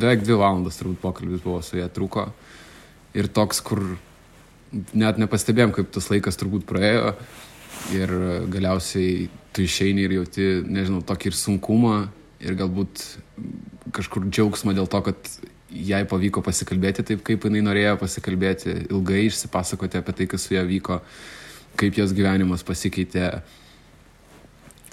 beveik 0.00 0.24
dvi 0.24 0.36
valandas 0.38 0.78
turbūt 0.80 1.00
pokalbis 1.02 1.42
buvo 1.44 1.62
su 1.64 1.80
ją 1.80 1.88
truko. 1.92 2.28
Ir 3.16 3.30
toks, 3.32 3.62
kur 3.64 3.82
net 4.96 5.20
nepastebėjom, 5.20 5.72
kaip 5.76 5.90
tas 5.94 6.10
laikas 6.12 6.38
turbūt 6.40 6.66
praėjo. 6.68 7.14
Ir 7.96 8.12
galiausiai 8.50 9.28
tu 9.54 9.64
išeini 9.64 10.06
ir 10.06 10.16
jauti, 10.18 10.46
nežinau, 10.64 11.02
tokį 11.06 11.30
ir 11.30 11.36
sunkumą 11.38 11.96
ir 12.44 12.56
galbūt 12.58 13.02
kažkur 13.96 14.26
džiaugsmą 14.28 14.74
dėl 14.76 14.88
to, 14.90 15.00
kad 15.06 15.30
jai 15.70 16.02
pavyko 16.08 16.42
pasikalbėti 16.44 17.04
taip, 17.06 17.22
kaip 17.26 17.46
jinai 17.46 17.62
norėjo 17.64 17.96
pasikalbėti, 18.00 18.74
ilgai 18.90 19.26
išsipasakoti 19.26 20.00
apie 20.00 20.14
tai, 20.16 20.26
kas 20.30 20.46
su 20.46 20.56
ją 20.56 20.64
vyko, 20.68 21.00
kaip 21.80 21.98
jos 22.00 22.14
gyvenimas 22.16 22.64
pasikeitė. 22.66 23.30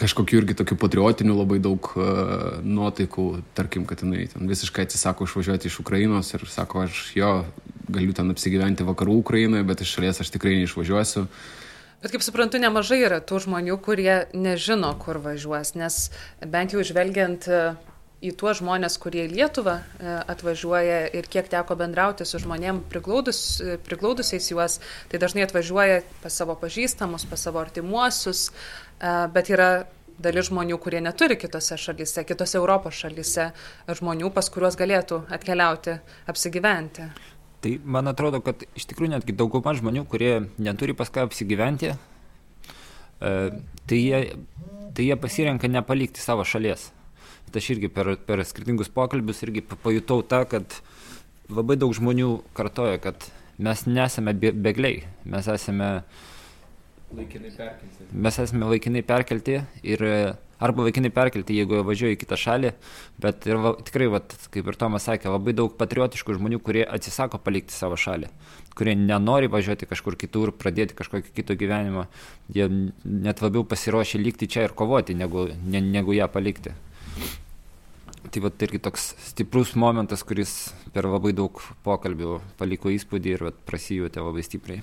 Kažkokiu 0.04 0.42
irgi 0.42 0.58
tokiu 0.60 0.76
patriotiniu 0.76 1.38
labai 1.38 1.62
daug 1.64 1.88
uh, 1.96 2.58
nuotaikų, 2.60 3.28
tarkim, 3.56 3.86
kad 3.88 4.02
jinai 4.04 4.26
ten 4.28 4.50
visiškai 4.52 4.84
atsisako 4.84 5.30
išvažiuoti 5.30 5.70
iš 5.70 5.78
Ukrainos 5.80 6.34
ir 6.36 6.44
sako, 6.52 6.84
aš 6.90 7.06
jo 7.16 7.30
galiu 7.88 8.12
ten 8.16 8.34
apsigyventi 8.34 8.84
vakarų 8.84 9.16
Ukrainoje, 9.22 9.64
bet 9.68 9.86
iš 9.86 9.94
šalies 9.96 10.20
aš 10.20 10.34
tikrai 10.34 10.58
neišvažiuosiu. 10.60 11.24
Bet 12.04 12.12
kaip 12.12 12.24
suprantu, 12.26 12.60
nemažai 12.60 13.00
yra 13.06 13.22
tų 13.24 13.46
žmonių, 13.46 13.80
kurie 13.80 14.26
nežino, 14.36 14.92
kur 15.00 15.22
važiuos, 15.24 15.72
nes 15.80 16.10
bent 16.52 16.76
jau 16.76 16.84
žvelgiant 16.84 17.48
e, 17.48 17.60
į 18.28 18.34
tuos 18.40 18.60
žmonės, 18.60 18.98
kurie 19.00 19.22
į 19.24 19.32
Lietuvą 19.32 19.78
e, 19.80 20.18
atvažiuoja 20.34 20.98
ir 21.16 21.30
kiek 21.32 21.48
teko 21.54 21.78
bendrauti 21.80 22.28
su 22.28 22.44
žmonėm 22.44 22.82
priglaudus, 22.92 23.40
priglaudusiais 23.88 24.52
juos, 24.52 24.82
tai 25.08 25.24
dažnai 25.24 25.48
atvažiuoja 25.48 26.02
pas 26.26 26.36
savo 26.44 26.58
pažįstamus, 26.60 27.24
pas 27.32 27.48
savo 27.48 27.64
artimuosius, 27.64 28.50
bet 29.00 29.52
yra 29.54 29.70
dalis 30.22 30.50
žmonių, 30.50 30.78
kurie 30.82 31.02
neturi 31.04 31.38
kitose 31.40 31.78
šalyse, 31.80 32.24
kitose 32.28 32.58
Europos 32.60 32.98
šalyse, 33.02 33.50
žmonių, 34.00 34.30
pas 34.34 34.50
kuriuos 34.54 34.78
galėtų 34.80 35.24
atkeliauti, 35.34 35.98
apsigyventi. 36.30 37.08
Tai 37.64 37.78
man 37.88 38.12
atrodo, 38.12 38.42
kad 38.44 38.66
iš 38.76 38.88
tikrųjų 38.92 39.14
netgi 39.16 39.36
dauguma 39.40 39.74
žmonių, 39.78 40.04
kurie 40.12 40.34
neturi 40.60 40.96
pas 40.98 41.12
ką 41.14 41.28
apsigyventi, 41.30 41.94
e, 41.94 43.32
tai 43.88 44.00
jie, 44.00 44.20
tai 44.96 45.08
jie 45.08 45.18
pasirenka 45.20 45.72
nepalikti 45.72 46.24
savo 46.24 46.44
šalies. 46.48 46.90
Tai 47.54 47.62
aš 47.62 47.70
irgi 47.76 47.90
per, 47.94 48.16
per 48.28 48.44
skirtingus 48.48 48.92
pokalbius 48.92 49.44
irgi 49.46 49.64
pajutau 49.64 50.26
tą, 50.26 50.44
kad 50.50 50.80
labai 51.54 51.78
daug 51.80 51.94
žmonių 51.96 52.36
kartoja, 52.58 53.00
kad 53.02 53.28
mes 53.64 53.86
nesame 53.86 54.34
bėgliai, 54.36 55.04
mes 55.30 55.50
esame 55.54 55.90
laikinai 57.18 57.52
perkelti. 57.54 58.08
Mes 58.12 58.40
esame 58.44 58.70
laikinai 58.72 59.04
perkelti 59.06 59.60
ir 59.84 60.04
arba 60.64 60.86
laikinai 60.88 61.12
perkelti, 61.14 61.58
jeigu 61.60 61.82
važiuoju 61.84 62.16
į 62.16 62.20
kitą 62.22 62.38
šalį, 62.40 62.72
bet 63.24 63.48
ir 63.50 63.60
va, 63.60 63.74
tikrai, 63.84 64.08
va, 64.14 64.22
kaip 64.54 64.70
ir 64.70 64.78
Tomas 64.80 65.08
sakė, 65.10 65.32
labai 65.34 65.56
daug 65.58 65.74
patriotiškų 65.80 66.38
žmonių, 66.38 66.60
kurie 66.64 66.86
atsisako 66.88 67.40
palikti 67.44 67.76
savo 67.76 67.98
šalį, 68.00 68.30
kurie 68.78 68.96
nenori 69.00 69.52
važiuoti 69.52 69.90
kažkur 69.90 70.18
kitur, 70.20 70.54
pradėti 70.56 70.96
kažkokį 71.00 71.36
kitą 71.36 71.58
gyvenimą, 71.60 72.08
jie 72.56 72.70
net 73.04 73.44
labiau 73.44 73.66
pasiruošę 73.68 74.22
likti 74.22 74.48
čia 74.48 74.68
ir 74.70 74.76
kovoti, 74.78 75.18
negu, 75.20 75.50
ne, 75.68 75.84
negu 75.84 76.16
ją 76.16 76.30
palikti. 76.32 76.76
Tai 78.34 78.42
va 78.46 78.50
irgi 78.66 78.80
toks 78.82 79.12
stiprus 79.28 79.74
momentas, 79.78 80.24
kuris 80.26 80.72
per 80.96 81.06
labai 81.06 81.34
daug 81.36 81.60
pokalbių 81.84 82.40
paliko 82.58 82.94
įspūdį 82.94 83.36
ir 83.36 83.44
prasijūtė 83.68 84.24
labai 84.24 84.46
stipriai. 84.48 84.80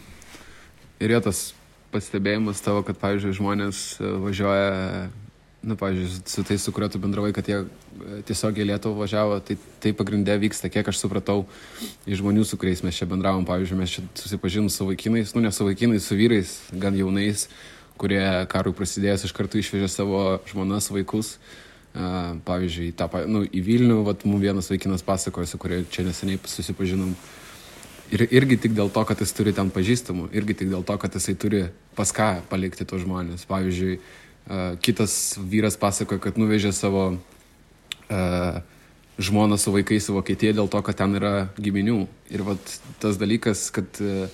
Ir 1.01 1.16
jo 1.16 1.22
tas 1.24 1.41
pastebėjimas 1.93 2.62
tavo, 2.64 2.84
kad, 2.86 2.99
pavyzdžiui, 3.01 3.36
žmonės 3.38 3.82
e, 3.99 4.11
važiuoja, 4.24 5.09
nu, 5.66 5.76
pavyzdžiui, 5.80 6.22
su 6.30 6.45
tais, 6.47 6.62
su 6.64 6.74
kuriuo 6.74 6.91
tu 6.93 7.01
bendravai, 7.03 7.32
kad 7.36 7.49
jie 7.51 7.62
e, 7.62 8.20
tiesiog 8.28 8.61
į 8.61 8.68
Lietuvą 8.72 9.05
važiavo, 9.05 9.41
tai 9.45 9.59
tai 9.82 9.95
pagrindė 9.97 10.36
vyksta, 10.43 10.70
kiek 10.72 10.88
aš 10.93 11.01
supratau 11.01 11.47
iš 12.05 12.20
žmonių, 12.20 12.45
su 12.45 12.59
kuriais 12.61 12.84
mes 12.86 12.97
čia 12.97 13.09
bendravom. 13.11 13.47
Pavyzdžiui, 13.49 13.80
mes 13.80 13.97
čia 13.97 14.05
susipažinom 14.18 14.70
su 14.72 14.86
vaikinais, 14.88 15.34
nu, 15.36 15.45
ne 15.45 15.53
su 15.55 15.66
vaikinais, 15.66 16.05
su 16.05 16.18
vyrais, 16.18 16.59
gan 16.72 16.97
jaunais, 16.99 17.49
kurie 18.01 18.22
karui 18.53 18.76
prasidėjęs 18.76 19.26
iš 19.28 19.34
karto 19.36 19.61
išvežė 19.61 19.91
savo 19.93 20.22
žmonas, 20.49 20.93
vaikus 20.93 21.38
pavyzdžiui, 22.47 22.93
tą, 22.95 23.09
nu, 23.26 23.43
į 23.45 23.62
Vilnių, 23.66 24.03
vat, 24.07 24.24
mums 24.28 24.43
vienas 24.43 24.70
vaikinas 24.70 25.03
pasakojo, 25.03 25.49
su 25.49 25.59
kuriuo 25.59 25.82
čia 25.91 26.05
neseniai 26.07 26.38
susipažinom. 26.47 27.14
Ir 28.11 28.25
irgi 28.27 28.57
tik 28.67 28.75
dėl 28.75 28.91
to, 28.91 29.05
kad 29.07 29.21
jis 29.23 29.33
turi 29.37 29.53
ten 29.55 29.71
pažįstamų, 29.71 30.33
irgi 30.35 30.57
tik 30.63 30.71
dėl 30.73 30.83
to, 30.87 30.97
kad 30.99 31.15
jisai 31.15 31.37
turi 31.39 31.63
pas 31.95 32.11
ką 32.11 32.41
palikti 32.51 32.87
tos 32.89 33.05
žmonės. 33.05 33.47
Pavyzdžiui, 33.47 34.01
kitas 34.83 35.15
vyras 35.39 35.79
pasakojo, 35.79 36.19
kad 36.25 36.41
nuvežė 36.41 36.73
savo 36.75 37.05
uh, 37.15 38.59
žmoną 39.23 39.61
su 39.63 39.71
vaikais 39.71 40.11
į 40.11 40.17
Vokietiją 40.17 40.57
dėl 40.59 40.73
to, 40.73 40.83
kad 40.83 40.99
ten 40.99 41.15
yra 41.21 41.35
giminių. 41.55 42.01
Ir 42.35 42.43
vat, 42.49 42.75
tas 42.99 43.21
dalykas, 43.21 43.69
kad 43.75 44.03
uh, 44.03 44.27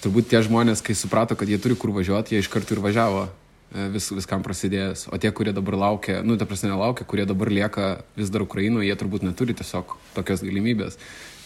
turbūt 0.00 0.32
tie 0.32 0.40
žmonės, 0.48 0.80
kai 0.80 0.96
suprato, 0.96 1.36
kad 1.36 1.52
jie 1.52 1.60
turi 1.60 1.76
kur 1.76 1.92
važiuoti, 1.92 2.32
jie 2.32 2.40
iš 2.40 2.48
karto 2.52 2.72
ir 2.72 2.80
važiavo 2.80 3.28
E, 3.72 3.86
vis, 3.88 4.10
viskam 4.12 4.42
prasidėjęs. 4.44 5.06
O 5.12 5.18
tie, 5.20 5.30
kurie 5.32 5.52
dabar 5.56 5.78
laukia, 5.80 6.20
nu, 6.26 6.36
ta 6.36 6.44
prasme, 6.48 6.68
nelaukia, 6.68 7.06
kurie 7.08 7.24
dabar 7.28 7.48
lieka 7.48 7.86
vis 8.18 8.28
dar 8.32 8.44
Ukrainoje, 8.44 8.84
jie 8.90 8.96
turbūt 9.00 9.24
neturi 9.24 9.56
tiesiog 9.56 9.94
tokios 10.16 10.44
galimybės. 10.44 10.98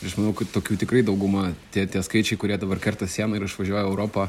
Ir 0.03 0.11
aš 0.11 0.17
manau, 0.19 0.35
kad 0.37 0.51
tokių 0.53 0.77
tikrai 0.83 1.01
dauguma, 1.07 1.51
tie, 1.73 1.87
tie 1.89 2.03
skaičiai, 2.05 2.37
kurie 2.41 2.59
dabar 2.61 2.81
kerta 2.83 3.09
sieną 3.09 3.39
ir 3.39 3.47
išvažiuoja 3.47 3.87
Europą, 3.87 4.27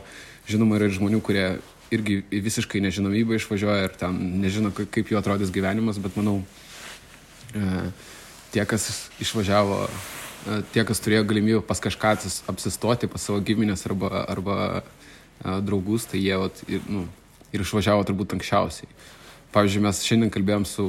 žinoma, 0.47 0.77
yra 0.79 0.87
ir 0.87 0.95
žmonių, 0.95 1.19
kurie 1.25 1.47
irgi 1.91 2.21
visiškai 2.31 2.79
nežinomybę 2.83 3.35
išvažiuoja 3.35 3.89
ir 3.89 3.97
ten 3.99 4.15
nežino, 4.41 4.71
kaip 4.71 5.11
jų 5.11 5.19
atrodys 5.19 5.51
gyvenimas, 5.55 5.99
bet 5.99 6.15
manau, 6.19 6.39
e, 7.51 7.89
tie, 8.55 8.63
kas 8.63 9.09
išvažiavo, 9.23 9.81
e, 9.87 10.61
tie, 10.71 10.85
kas 10.87 11.03
turėjo 11.03 11.27
galimybę 11.27 11.61
pas 11.67 11.83
kažką 11.83 12.15
apsistoti, 12.53 13.11
pas 13.11 13.27
savo 13.27 13.43
giminės 13.43 13.83
arba, 13.91 14.23
arba 14.23 14.57
draugus, 15.43 16.07
tai 16.09 16.23
jie, 16.23 16.35
vat, 16.39 16.63
ir, 16.71 16.81
nu, 16.89 17.03
ir 17.51 17.63
išvažiavo 17.63 18.07
turbūt 18.07 18.39
anksčiausiai. 18.39 18.89
Pavyzdžiui, 19.53 19.83
mes 19.83 19.99
šiandien 20.03 20.31
kalbėjom 20.33 20.65
su 20.67 20.87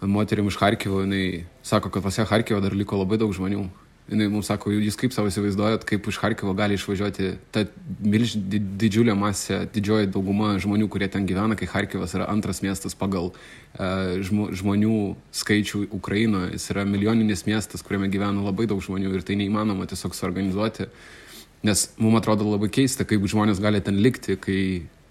uh, 0.00 0.06
moterim 0.08 0.48
iš 0.50 0.58
Harkivo, 0.60 1.02
jinai 1.04 1.46
sako, 1.66 1.90
kad 1.90 2.04
pas 2.06 2.18
ją 2.18 2.26
Harkivo 2.28 2.60
dar 2.60 2.76
liko 2.76 3.00
labai 3.00 3.18
daug 3.22 3.34
žmonių. 3.36 3.66
Jis 4.06 4.28
mums 4.30 4.46
sako, 4.46 4.70
jūs 4.70 4.94
kaip 4.94 5.10
savo 5.10 5.26
įsivaizduojat, 5.32 5.82
kaip 5.88 6.04
iš 6.06 6.20
Harkivo 6.22 6.52
gali 6.54 6.76
išvažiuoti 6.78 7.32
ta 7.50 7.64
milž, 7.98 8.36
didžiulė 8.78 9.16
masė, 9.18 9.64
didžioji 9.74 10.12
dauguma 10.14 10.52
žmonių, 10.62 10.86
kurie 10.86 11.08
ten 11.10 11.26
gyvena, 11.26 11.58
kai 11.58 11.66
Harkivas 11.66 12.14
yra 12.14 12.28
antras 12.30 12.62
miestas 12.62 12.94
pagal 12.94 13.32
uh, 13.32 14.14
žmonių 14.22 15.00
skaičių 15.34 15.88
Ukrainoje. 15.98 16.54
Jis 16.54 16.70
yra 16.76 16.86
milijoninis 16.86 17.48
miestas, 17.50 17.82
kuriame 17.82 18.06
gyvena 18.12 18.46
labai 18.46 18.70
daug 18.70 18.84
žmonių 18.84 19.16
ir 19.18 19.26
tai 19.26 19.40
neįmanoma 19.42 19.90
tiesiog 19.90 20.14
suorganizuoti. 20.14 20.86
Uh, 20.86 21.22
Nes 21.66 21.88
mums 21.98 22.20
atrodo 22.20 22.46
labai 22.46 22.68
keista, 22.72 23.06
kaip 23.08 23.24
žmonės 23.26 23.60
gali 23.62 23.80
ten 23.82 23.98
likti, 24.02 24.36
kai 24.38 24.58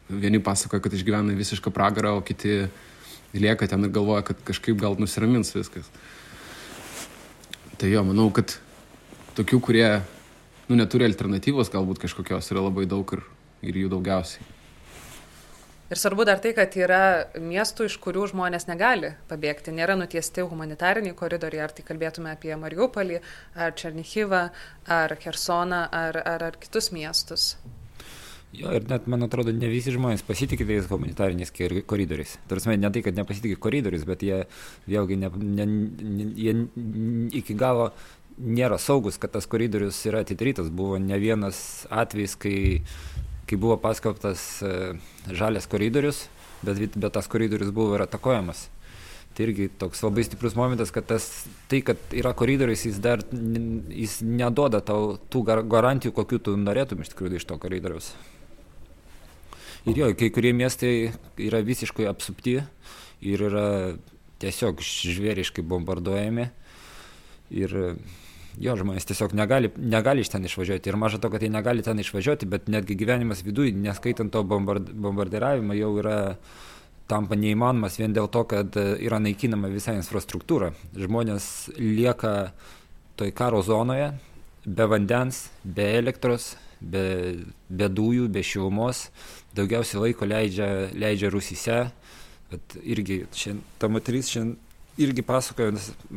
vieni 0.07 0.39
pasakoja, 0.43 0.83
kad 0.83 0.93
išgyvena 0.93 1.35
visišką 1.35 1.73
pragarą, 1.73 2.15
o 2.19 2.21
kiti 2.25 2.67
lieka 3.41 3.67
ten 3.69 3.87
ir 3.87 3.93
galvoja, 3.95 4.23
kad 4.29 4.41
kažkaip 4.47 4.77
gal 4.81 4.97
nusiramins 4.99 5.53
viskas. 5.55 5.89
Tai 7.75 7.91
jo, 7.91 8.03
manau, 8.07 8.29
kad 8.35 8.55
tokių, 9.35 9.59
kurie 9.63 9.87
nu, 10.69 10.77
neturi 10.79 11.07
alternatyvos 11.09 11.71
galbūt 11.73 12.05
kažkokios, 12.05 12.51
yra 12.53 12.63
labai 12.65 12.87
daug 12.89 13.15
ir, 13.17 13.25
ir 13.65 13.81
jų 13.83 13.91
daugiausiai. 13.97 14.51
Ir 15.85 15.99
svarbu 16.01 16.23
dar 16.25 16.39
tai, 16.41 16.55
kad 16.57 16.73
yra 16.81 16.99
miestų, 17.37 17.85
iš 17.85 17.99
kurių 18.01 18.23
žmonės 18.31 18.65
negali 18.65 19.11
pabėgti. 19.29 19.73
Nėra 19.75 19.93
nutiesti 19.99 20.41
humanitariniai 20.41 21.13
koridoriai, 21.17 21.61
ar 21.67 21.75
tai 21.77 21.85
kalbėtume 21.85 22.31
apie 22.31 22.55
Mariupolį, 22.57 23.19
ar 23.53 23.75
Černichivą, 23.77 24.47
ar 24.89 25.13
Kersoną, 25.21 25.83
ar, 25.93 26.17
ar, 26.25 26.47
ar 26.49 26.57
kitus 26.57 26.89
miestus. 26.95 27.51
Jo, 28.55 28.73
ir 28.77 28.85
net, 28.89 29.07
man 29.11 29.25
atrodo, 29.25 29.53
ne 29.55 29.69
visi 29.71 29.93
žmonės 29.95 30.23
pasitikė 30.27 30.67
tais 30.69 30.89
humanitariniais 30.91 31.51
koridoriais. 31.89 32.37
Tarsi, 32.49 32.75
ne 32.79 32.91
tai, 32.93 33.03
kad 33.05 33.17
nepasitikė 33.17 33.59
koridoriais, 33.61 34.05
bet 34.07 34.23
jie 34.23 34.43
vėlgi 34.87 35.17
ne, 35.19 35.31
ne, 35.35 35.65
ne, 35.65 36.29
jie 36.39 36.55
iki 37.41 37.57
galo 37.57 37.91
nėra 38.35 38.77
saugus, 38.81 39.19
kad 39.19 39.33
tas 39.35 39.47
koridorius 39.47 39.99
yra 40.07 40.23
atidarytas. 40.23 40.71
Buvo 40.71 40.99
ne 41.01 41.19
vienas 41.19 41.59
atvejis, 41.91 42.35
kai 42.39 42.55
kai 43.45 43.57
buvo 43.57 43.77
paskelbtas 43.77 44.61
e, 44.61 44.93
žalias 45.33 45.67
koridorius, 45.69 46.25
bet, 46.65 46.79
bet 46.95 47.13
tas 47.13 47.29
koridorius 47.29 47.73
buvo 47.73 47.97
ir 47.97 48.05
atakuojamas. 48.05 48.67
Tai 49.35 49.43
irgi 49.49 49.67
toks 49.79 49.99
labai 50.05 50.23
stiprus 50.23 50.55
momentas, 50.55 50.93
kad 50.95 51.05
tas, 51.09 51.27
tai, 51.69 51.81
kad 51.85 51.99
yra 52.15 52.31
koridorius, 52.37 52.85
jis 52.87 53.01
dar 53.03 53.21
jis 53.91 54.21
neduoda 54.23 54.79
tau 54.85 55.17
tų 55.31 55.43
garantijų, 55.67 56.15
kokių 56.15 56.39
tu 56.47 56.55
norėtum 56.59 57.03
iš 57.03 57.11
tikrųjų 57.11 57.41
iš 57.41 57.49
to 57.49 57.59
koridoriaus. 57.59 58.13
Ir 59.85 59.99
jo, 60.01 60.09
kai 60.17 60.31
kurie 60.33 60.49
miestai 60.57 61.11
yra 61.45 61.61
visiškai 61.61 62.07
apsupti 62.09 62.57
ir 63.21 63.41
yra 63.49 63.65
tiesiog 64.41 64.81
žvėriškai 64.81 65.65
bombarduojami. 65.65 66.47
Ir 67.53 67.75
jo 68.61 68.75
žmonės 68.79 69.05
tiesiog 69.05 69.35
negali, 69.37 69.69
negali 69.77 70.23
iš 70.25 70.31
ten 70.33 70.45
išvažiuoti. 70.47 70.89
Ir 70.89 70.97
maža 70.99 71.19
to, 71.21 71.29
kad 71.29 71.43
jie 71.43 71.51
negali 71.53 71.85
ten 71.85 71.99
išvažiuoti, 72.01 72.49
bet 72.49 72.71
netgi 72.71 72.97
gyvenimas 72.97 73.43
viduje, 73.45 73.75
neskaitant 73.77 74.33
to 74.33 74.43
bombard, 74.47 74.89
bombardiravimo, 74.89 75.75
jau 75.77 75.91
yra 76.01 76.17
tampa 77.11 77.37
neįmanomas 77.37 77.99
vien 78.01 78.15
dėl 78.15 78.29
to, 78.33 78.45
kad 78.49 78.75
e, 78.79 78.87
yra 79.05 79.19
naikinama 79.21 79.69
visa 79.69 79.93
infrastruktūra. 79.93 80.71
Žmonės 80.97 81.69
lieka 81.77 82.35
toj 83.19 83.33
karo 83.37 83.61
zonoje, 83.65 84.15
be 84.65 84.87
vandens, 84.89 85.45
be 85.63 85.91
elektros, 85.99 86.55
be, 86.91 87.05
be 87.69 87.89
dujų, 87.89 88.29
be 88.31 88.43
šilumos, 88.45 89.09
daugiausiai 89.57 90.07
laiko 90.07 90.27
leidžia, 90.29 90.69
leidžia 90.93 91.33
rusyse. 91.33 91.81
Bet 92.51 92.77
irgi 92.83 93.23
šiandien, 93.33 93.65
ta 93.81 93.89
moteris 93.89 94.29
šiandien 94.31 94.55
irgi 95.01 95.25
pasakojo, 95.25 95.73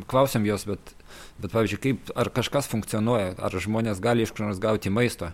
klausėm 0.07 0.45
jos, 0.47 0.67
bet 0.69 0.93
Bet, 1.39 1.53
pavyzdžiui, 1.53 1.81
kaip, 1.83 2.09
ar 2.19 2.31
kažkas 2.35 2.67
funkcionuoja, 2.71 3.35
ar 3.39 3.55
žmonės 3.63 4.01
gali 4.03 4.25
iš 4.25 4.33
kur 4.35 4.45
nors 4.47 4.59
gauti 4.61 4.91
maisto. 4.91 5.31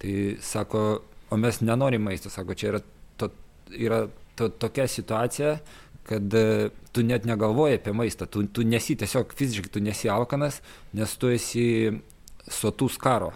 Tai 0.00 0.12
sako, 0.44 0.84
o 1.32 1.40
mes 1.40 1.60
nenorim 1.64 2.04
maisto, 2.06 2.32
sako, 2.32 2.56
čia 2.56 2.70
yra, 2.72 2.80
to, 3.20 3.30
yra 3.72 4.06
to, 4.38 4.48
tokia 4.48 4.86
situacija, 4.88 5.56
kad 6.06 6.36
uh, 6.38 6.68
tu 6.94 7.04
net 7.04 7.26
negalvoji 7.28 7.80
apie 7.80 7.92
maistą, 7.96 8.28
tu, 8.30 8.44
tu 8.46 8.64
nesi 8.64 8.96
tiesiog 8.96 9.34
fiziškai, 9.36 9.72
tu 9.74 9.82
nesi 9.84 10.10
alkanas, 10.12 10.60
nes 10.96 11.16
tu 11.20 11.32
esi 11.34 11.66
sotus 12.46 12.96
karo. 13.02 13.32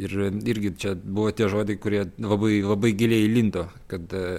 Ir 0.00 0.12
irgi 0.48 0.72
čia 0.80 0.94
buvo 0.96 1.32
tie 1.36 1.50
žodžiai, 1.52 1.80
kurie 1.80 2.06
labai, 2.16 2.62
labai 2.64 2.94
giliai 2.96 3.26
lindo, 3.28 3.66
kad 3.90 4.14
uh, 4.16 4.38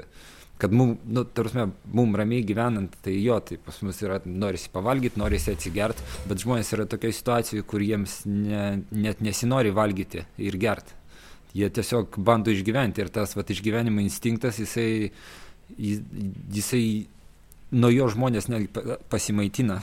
kad 0.64 0.72
mum, 0.72 0.98
nu, 1.06 1.24
tarsi, 1.24 1.60
mum 1.92 2.16
ramiai 2.16 2.44
gyvenant, 2.48 2.94
tai 3.04 3.18
jo, 3.20 3.36
tai 3.44 3.58
pas 3.60 3.76
mus 3.84 3.98
yra, 4.06 4.22
norisi 4.24 4.70
pavalgyti, 4.72 5.20
norisi 5.20 5.52
atsigerti, 5.52 6.06
bet 6.30 6.40
žmonės 6.40 6.70
yra 6.78 6.86
tokioje 6.88 7.18
situacijoje, 7.18 7.66
kur 7.68 7.84
jiems 7.84 8.22
ne, 8.30 8.62
net 8.96 9.20
nesinori 9.26 9.74
valgyti 9.76 10.24
ir 10.40 10.58
gerti. 10.62 10.96
Jie 11.54 11.68
tiesiog 11.68 12.16
bando 12.26 12.54
išgyventi 12.54 13.04
ir 13.04 13.12
tas 13.14 13.36
vat, 13.36 13.52
išgyvenimo 13.52 14.02
instinktas, 14.02 14.62
jisai 14.64 15.12
jisai 15.78 16.86
nuo 17.76 17.92
jo 17.92 18.08
žmonės 18.16 18.48
netgi 18.48 18.88
pasimaitina. 19.12 19.82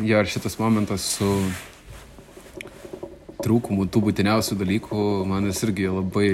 Jo, 0.00 0.22
ir 0.22 0.28
šitas 0.30 0.56
momentas 0.60 1.04
su 1.18 1.28
trūkumų, 3.44 3.86
tų 3.92 4.02
būtiniausių 4.06 4.56
dalykų, 4.60 5.00
man 5.28 5.48
jis 5.48 5.62
irgi 5.66 5.88
labai 5.90 6.30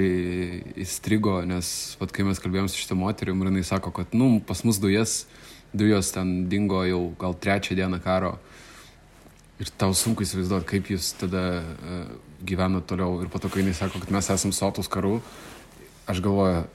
įstrigo, 0.83 1.39
nes, 1.47 1.69
vat, 2.01 2.13
kai 2.15 2.25
mes 2.27 2.39
kalbėjom 2.43 2.69
su 2.71 2.81
šitą 2.81 2.97
moterim, 2.99 3.41
ir 3.41 3.51
jinai 3.51 3.65
sako, 3.67 3.93
kad, 3.95 4.15
nu, 4.17 4.37
pas 4.43 4.63
mus 4.67 4.79
dujas, 4.83 5.25
dujos 5.77 6.13
ten 6.15 6.47
dingo 6.51 6.83
jau 6.87 7.01
gal 7.19 7.35
trečią 7.35 7.77
dieną 7.77 8.01
karo. 8.03 8.37
Ir 9.57 9.71
tau 9.73 9.93
sunku 9.97 10.21
įsivaizduoti, 10.21 10.69
kaip 10.69 10.89
jūs 10.93 11.15
tada 11.17 11.43
uh, 11.63 12.09
gyvenat 12.45 12.85
toliau. 12.89 13.23
Ir 13.23 13.29
po 13.33 13.41
to, 13.41 13.49
kai 13.49 13.63
jinai 13.63 13.73
sako, 13.77 14.03
kad 14.03 14.13
mes 14.13 14.29
esam 14.29 14.53
sotus 14.53 14.89
karų, 14.91 15.17
aš 16.05 16.21
galvoju, 16.25 16.67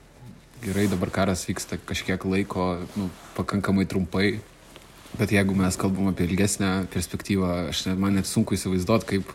gerai, 0.63 0.87
dabar 0.91 1.11
karas 1.15 1.45
vyksta 1.47 1.79
kažkiek 1.87 2.25
laiko, 2.27 2.73
nu, 2.99 3.09
pakankamai 3.37 3.87
trumpai, 3.91 4.41
bet 5.19 5.35
jeigu 5.35 5.57
mes 5.59 5.79
kalbam 5.79 6.11
apie 6.13 6.27
ilgesnę 6.29 6.89
perspektyvą, 6.93 7.51
aš 7.73 7.87
net, 7.89 7.99
man 8.01 8.19
net 8.19 8.29
sunku 8.31 8.57
įsivaizduoti, 8.59 9.09
kaip 9.15 9.35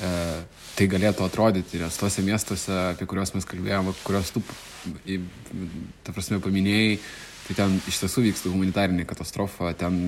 tai 0.00 0.86
galėtų 0.88 1.26
atrodyti, 1.26 1.80
nes 1.82 1.98
tuose 2.00 2.22
miestuose, 2.24 2.72
apie 2.94 3.08
kuriuos 3.08 3.34
mes 3.34 3.48
kalbėjome, 3.48 3.92
kuriuos 4.04 4.30
tu, 4.32 4.42
ta 6.06 6.14
prasme, 6.14 6.40
paminėjai, 6.40 6.94
tai 7.48 7.58
ten 7.58 7.76
iš 7.90 8.00
tiesų 8.04 8.24
vyksta 8.30 8.52
humanitarinė 8.52 9.04
katastrofa, 9.08 9.74
ten, 9.76 9.98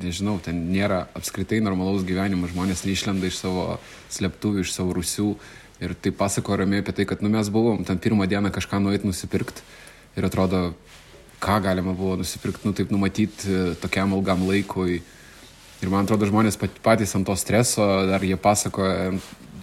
nežinau, 0.00 0.38
ten 0.44 0.62
nėra 0.70 1.04
apskritai 1.18 1.60
normalaus 1.64 2.06
gyvenimo, 2.08 2.48
žmonės 2.48 2.86
neišlenda 2.88 3.28
iš 3.28 3.42
savo 3.42 3.66
slėptuvių, 4.14 4.64
iš 4.64 4.72
savo 4.76 4.96
rusių 4.96 5.32
ir 5.84 5.92
tai 6.00 6.14
pasako 6.16 6.56
ramiai 6.62 6.84
apie 6.84 6.94
tai, 6.96 7.08
kad 7.08 7.24
nu, 7.24 7.32
mes 7.32 7.50
buvom 7.52 7.84
ten 7.84 8.00
pirmą 8.00 8.28
dieną 8.30 8.52
kažką 8.54 8.80
nueit 8.80 9.04
nusipirkti 9.04 9.64
ir 10.16 10.28
atrodo, 10.28 10.70
ką 11.44 11.58
galima 11.64 11.92
buvo 11.92 12.16
nusipirkti, 12.22 12.64
nu 12.64 12.72
taip 12.76 12.92
numatyti 12.94 13.76
tokiam 13.82 14.16
ilgam 14.16 14.46
laikui 14.48 15.02
Ir 15.84 15.90
man 15.92 16.06
atrodo, 16.06 16.28
žmonės 16.28 16.56
patys 16.84 17.12
ant 17.18 17.26
to 17.28 17.34
streso, 17.36 17.84
dar 18.08 18.24
jie 18.24 18.36
pasakoja 18.40 19.10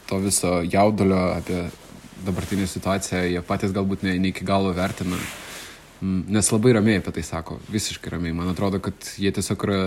to 0.09 0.20
viso 0.22 0.59
jaudulio 0.61 1.32
apie 1.34 1.64
dabartinę 2.24 2.68
situaciją, 2.70 3.24
jie 3.32 3.41
patys 3.45 3.74
galbūt 3.76 4.05
ne, 4.05 4.18
ne 4.22 4.30
iki 4.30 4.45
galo 4.45 4.74
vertina. 4.76 5.18
Mm, 6.03 6.26
nes 6.36 6.51
labai 6.51 6.74
ramiai 6.76 6.99
apie 6.99 7.14
tai 7.16 7.24
sako, 7.24 7.57
visiškai 7.72 8.14
ramiai. 8.14 8.36
Man 8.36 8.51
atrodo, 8.51 8.82
kad 8.84 9.09
jie 9.18 9.32
tiesiog 9.34 9.66
yra 9.68 9.80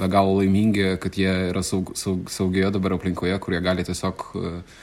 be 0.00 0.08
galo 0.10 0.38
laimingi, 0.40 0.94
kad 1.02 1.16
jie 1.18 1.30
yra 1.50 1.62
saug, 1.66 1.92
saug, 1.98 2.30
saugioje 2.32 2.72
dabar 2.74 2.96
aplinkoje, 2.96 3.36
kur 3.42 3.54
jie 3.54 3.60
gali 3.64 3.84
tiesiog 3.84 4.24
uh, 4.40 4.78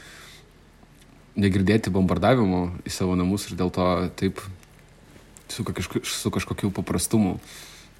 negirdėti 1.36 1.94
bombardavimo 1.94 2.68
į 2.86 2.94
savo 2.94 3.18
namus 3.20 3.50
ir 3.50 3.58
dėl 3.60 3.74
to 3.74 3.88
taip 4.20 4.40
su, 5.52 5.66
kažko, 5.68 6.02
su 6.08 6.32
kažkokiu 6.32 6.72
paprastumu 6.74 7.38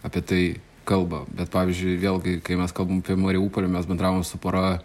apie 0.06 0.22
tai 0.22 0.44
kalba. 0.88 1.24
Bet 1.36 1.52
pavyzdžiui, 1.54 1.98
vėlgi, 2.02 2.38
kai 2.46 2.58
mes 2.60 2.74
kalbam 2.76 3.02
apie 3.04 3.18
Mariupolį, 3.20 3.72
mes 3.74 3.88
bendravom 3.90 4.24
su 4.26 4.40
pora 4.42 4.78
e, 4.78 4.80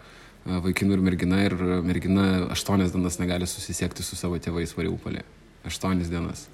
vaikinų 0.65 0.97
ir 0.97 1.05
mergina 1.05 1.43
ir 1.45 1.55
mergina 1.85 2.27
aštuonias 2.55 2.93
dienas 2.95 3.19
negali 3.21 3.49
susisiekti 3.49 4.05
su 4.05 4.19
savo 4.19 4.39
tėvais 4.41 4.75
Mariupolį. 4.77 5.23
Aštuonias 5.69 6.11
dienas. 6.11 6.47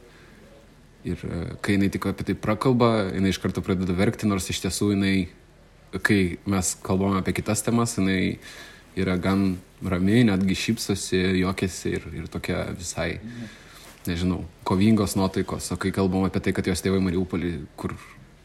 Ir 1.07 1.21
e, 1.23 1.43
kai 1.63 1.77
jinai 1.77 1.91
tik 1.93 2.09
apie 2.11 2.27
tai 2.27 2.37
prakalba, 2.47 2.91
jinai 3.15 3.31
iš 3.33 3.41
karto 3.43 3.63
pradeda 3.63 3.95
verkti, 3.97 4.29
nors 4.29 4.49
iš 4.51 4.61
tiesų 4.65 4.91
jinai, 4.95 5.15
kai 6.03 6.37
mes 6.49 6.73
kalbame 6.83 7.21
apie 7.21 7.37
kitas 7.37 7.63
temas, 7.63 7.95
jinai 7.99 8.37
yra 8.97 9.15
gan 9.21 9.55
rami, 9.85 10.23
netgi 10.27 10.57
šypsosi, 10.57 11.21
juokiasi 11.43 11.93
ir, 11.99 12.07
ir 12.17 12.29
tokia 12.33 12.65
visai, 12.75 13.19
nežinau, 14.07 14.41
kovingos 14.67 15.15
nuotaikos. 15.19 15.71
O 15.71 15.77
kai 15.79 15.93
kalbam 15.95 16.25
apie 16.27 16.41
tai, 16.43 16.53
kad 16.57 16.67
jos 16.67 16.81
tėvai 16.83 16.99
Mariupolį, 17.05 17.53
kur 17.79 17.93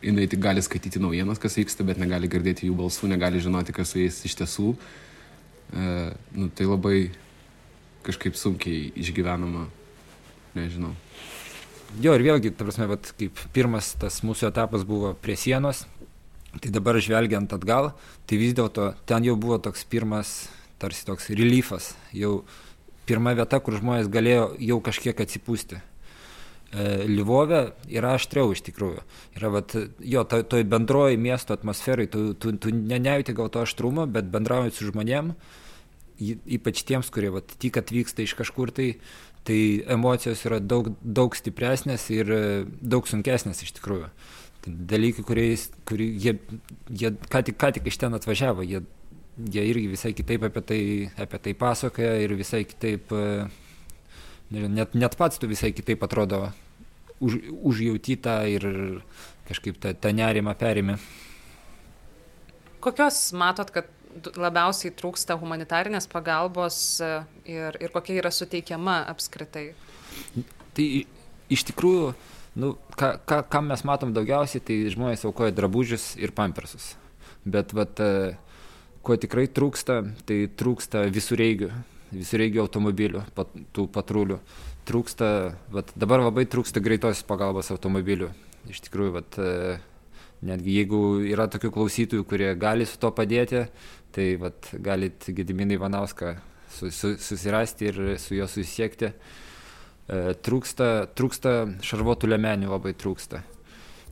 jinai 0.02 0.26
tik 0.30 0.42
gali 0.42 0.62
skaityti 0.62 1.00
naujienas, 1.02 1.40
kas 1.42 1.56
vyksta, 1.58 1.86
bet 1.86 2.00
negali 2.00 2.30
girdėti 2.30 2.68
jų 2.68 2.76
balsų, 2.78 3.10
negali 3.12 3.42
žinoti, 3.42 3.74
kas 3.74 3.92
su 3.92 4.00
jais 4.02 4.18
iš 4.26 4.36
tiesų. 4.40 4.72
E, 5.72 5.84
nu, 6.36 6.48
tai 6.50 6.66
labai 6.68 6.96
kažkaip 8.06 8.36
sunkiai 8.38 8.90
išgyvenama, 8.98 9.68
nežinau. 10.58 10.92
Jo, 12.02 12.16
ir 12.16 12.24
vėlgi, 12.24 12.54
ta 12.56 12.66
prasme, 12.66 12.88
vat, 12.90 13.12
kaip 13.18 13.38
pirmas 13.54 13.92
tas 14.00 14.22
mūsų 14.24 14.48
etapas 14.48 14.84
buvo 14.88 15.12
prie 15.22 15.36
sienos, 15.38 15.84
tai 16.58 16.72
dabar 16.72 16.98
žvelgiant 17.00 17.52
atgal, 17.54 17.92
tai 18.26 18.40
vis 18.40 18.56
dėlto 18.56 18.92
ten 19.08 19.28
jau 19.28 19.36
buvo 19.38 19.60
toks 19.62 19.84
pirmas, 19.88 20.34
tarsi 20.82 21.06
toks 21.06 21.30
reliefas, 21.30 21.92
jau 22.16 22.40
pirma 23.06 23.36
vieta, 23.38 23.60
kur 23.60 23.76
žmonės 23.78 24.10
galėjo 24.12 24.50
jau 24.58 24.80
kažkiek 24.82 25.20
atsipūsti 25.24 25.82
Livove 26.72 27.66
yra 27.92 28.14
aštriau 28.16 28.54
iš 28.54 28.62
tikrųjų. 28.64 29.02
Yra, 29.36 29.50
vat, 29.52 29.74
jo, 30.00 30.22
toj, 30.24 30.46
toj 30.48 30.64
bendroji 30.64 31.18
miesto 31.20 31.52
atmosferai, 31.52 32.06
tu, 32.08 32.30
tu, 32.32 32.54
tu 32.56 32.72
nenejauti 32.72 33.34
gal 33.36 33.50
to 33.52 33.60
aštrumo, 33.66 34.06
bet 34.08 34.30
bendraujant 34.32 34.76
su 34.76 34.88
žmonėm, 34.88 35.34
ypač 36.56 36.84
tiems, 36.88 37.10
kurie 37.12 37.32
vat, 37.34 37.52
tik 37.60 37.76
atvyksta 37.76 38.24
iš 38.24 38.32
kažkur, 38.38 38.72
tai, 38.72 38.94
tai 39.44 39.58
emocijos 39.92 40.46
yra 40.48 40.62
daug, 40.64 40.94
daug 41.02 41.36
stipresnės 41.36 42.08
ir 42.14 42.32
e, 42.32 42.42
daug 42.80 43.08
sunkesnės 43.10 43.60
iš 43.66 43.74
tikrųjų. 43.76 44.08
Tai 44.64 44.74
dalykai, 44.94 45.26
kuriais, 45.28 45.66
kurie, 45.88 46.08
jie, 46.24 46.38
jie 46.88 47.12
ką, 47.28 47.42
tik, 47.50 47.58
ką 47.60 47.72
tik 47.76 47.92
iš 47.92 48.00
ten 48.00 48.16
atvažiavo, 48.16 48.64
jie, 48.64 48.80
jie 49.36 49.66
irgi 49.74 49.90
visai 49.92 50.14
kitaip 50.16 50.48
apie 50.48 50.64
tai, 50.64 50.80
apie 51.20 51.42
tai 51.42 51.54
pasakoja 51.58 52.14
ir 52.22 52.32
visai 52.38 52.62
kitaip 52.68 53.12
uh, 53.12 53.50
net, 54.52 54.94
net 54.94 55.16
pats 55.18 55.40
tu 55.40 55.48
visai 55.50 55.72
kitaip 55.74 56.02
atrodo 56.04 56.50
už, 57.22 57.38
užjautyta 57.62 58.42
ir 58.50 58.66
kažkaip 59.48 59.78
tą, 59.82 59.94
tą 59.94 60.12
nerimą 60.16 60.54
perėmė. 60.58 60.98
Kokios 62.82 63.18
matot, 63.38 63.70
kad 63.70 63.88
labiausiai 64.36 64.92
trūksta 64.96 65.38
humanitarinės 65.40 66.08
pagalbos 66.10 66.76
e, 67.00 67.12
ir, 67.48 67.78
ir 67.80 67.92
kokia 67.94 68.18
yra 68.20 68.32
suteikiama 68.34 69.02
apskritai? 69.12 69.70
Tai 70.76 70.86
iš 71.52 71.64
tikrųjų, 71.70 72.10
nu, 72.60 72.74
ką, 72.98 73.14
ką, 73.28 73.38
ką 73.52 73.62
mes 73.70 73.84
matom 73.88 74.12
daugiausiai, 74.16 74.64
tai 74.64 74.80
žmonės 74.92 75.24
aukoja 75.28 75.54
drabužius 75.56 76.12
ir 76.20 76.34
pampersus. 76.36 76.92
Bet 77.44 77.72
vat, 77.76 78.02
e, 78.02 78.34
ko 79.06 79.16
tikrai 79.20 79.46
trūksta, 79.48 80.02
tai 80.28 80.44
trūksta 80.58 81.06
visureigių 81.14 81.72
visureigių 82.12 82.62
automobilių, 82.64 83.24
pat, 83.36 83.52
tų 83.74 83.86
patrulių. 83.92 84.38
Trūksta, 84.88 85.28
vat, 85.72 85.92
dabar 85.98 86.24
labai 86.24 86.44
trūksta 86.50 86.82
greitos 86.82 87.22
pagalbos 87.26 87.70
automobilių. 87.74 88.30
Iš 88.70 88.82
tikrųjų, 88.86 89.14
vat, 89.16 89.38
e, 89.38 89.76
netgi 90.46 90.76
jeigu 90.80 91.02
yra 91.30 91.48
tokių 91.50 91.72
klausytojų, 91.74 92.26
kurie 92.28 92.50
gali 92.58 92.86
su 92.88 92.98
to 93.02 93.12
padėti, 93.14 93.66
tai 94.12 94.34
vat, 94.42 94.72
galit 94.82 95.28
Gediminai 95.28 95.78
Vanauską 95.80 96.36
su, 96.72 96.90
su, 96.90 97.14
susirasti 97.18 97.88
ir 97.90 98.02
su 98.20 98.36
juo 98.36 98.48
susisiekti. 98.50 99.12
E, 99.12 100.20
trūksta, 100.44 100.90
trūksta 101.16 101.56
šarvuotų 101.84 102.32
lemenių, 102.32 102.72
labai 102.74 102.94
trūksta. 102.98 103.42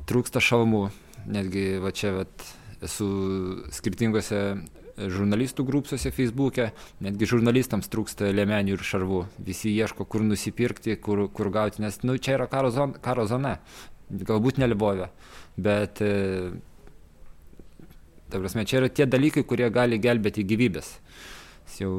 Trūksta 0.09 0.43
šalmų, 0.43 0.87
netgi 1.31 1.65
va 1.83 1.93
čia 1.95 2.15
vat, 2.23 2.47
esu 2.85 3.11
skirtingose 3.75 4.41
žurnalistų 5.09 5.65
grupsuose 5.69 6.13
Facebook'e, 6.15 6.71
netgi 7.05 7.29
žurnalistams 7.31 7.89
trūksta 7.93 8.31
lėmenių 8.35 8.77
ir 8.77 8.85
šarvų. 8.85 9.23
Visi 9.47 9.73
ieško, 9.73 10.05
kur 10.05 10.25
nusipirkti, 10.27 10.97
kur, 11.01 11.27
kur 11.33 11.53
gauti, 11.55 11.83
nes 11.85 12.03
nu, 12.05 12.19
čia 12.19 12.37
yra 12.39 12.49
karo, 12.51 12.73
zon, 12.75 12.97
karo 13.03 13.27
zona, 13.31 13.59
galbūt 14.11 14.61
nelibovė, 14.61 15.11
bet 15.61 16.03
e, 16.05 16.13
ta 18.31 18.39
prasme, 18.39 18.67
čia 18.67 18.83
yra 18.83 18.91
tie 18.93 19.07
dalykai, 19.11 19.45
kurie 19.47 19.71
gali 19.73 20.01
gelbėti 20.03 20.47
gyvybės. 20.47 20.93
Jau, 21.81 21.93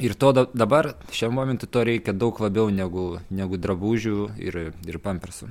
ir 0.00 0.14
to 0.16 0.32
da, 0.36 0.46
dabar, 0.56 0.94
šiam 1.14 1.36
momentui 1.36 1.68
to 1.70 1.84
reikia 1.86 2.16
daug 2.16 2.40
labiau 2.40 2.70
negu, 2.72 3.20
negu 3.30 3.60
drabužių 3.60 4.30
ir, 4.40 4.62
ir 4.88 5.02
pampersų. 5.02 5.50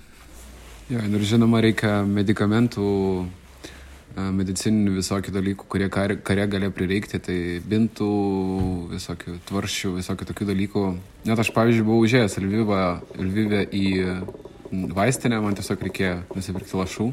Jo, 0.89 1.03
ir 1.05 1.23
žinoma, 1.29 1.61
reikia 1.61 1.99
medikamentų 2.09 2.87
medicininių 4.17 4.95
visokių 4.97 5.33
dalykų, 5.35 5.67
kurie 5.71 5.87
kare, 5.93 6.17
kare 6.25 6.47
galėjo 6.49 6.73
prireikti, 6.75 7.19
tai 7.23 7.37
bintų, 7.69 8.09
visokių 8.93 9.37
tvaršių, 9.49 9.93
visokių 9.99 10.27
tokių 10.31 10.47
dalykų. 10.49 10.85
Net 11.29 11.41
aš, 11.41 11.51
pavyzdžiui, 11.55 11.85
buvau 11.87 12.05
užėjęs 12.07 12.39
Lvivą, 12.41 12.81
Lvivę 13.19 13.63
į 13.69 13.85
vaistinę, 14.97 15.39
man 15.43 15.57
tiesiog 15.57 15.85
reikėjo 15.87 16.15
nusipirkti 16.35 16.77
lašų. 16.79 17.11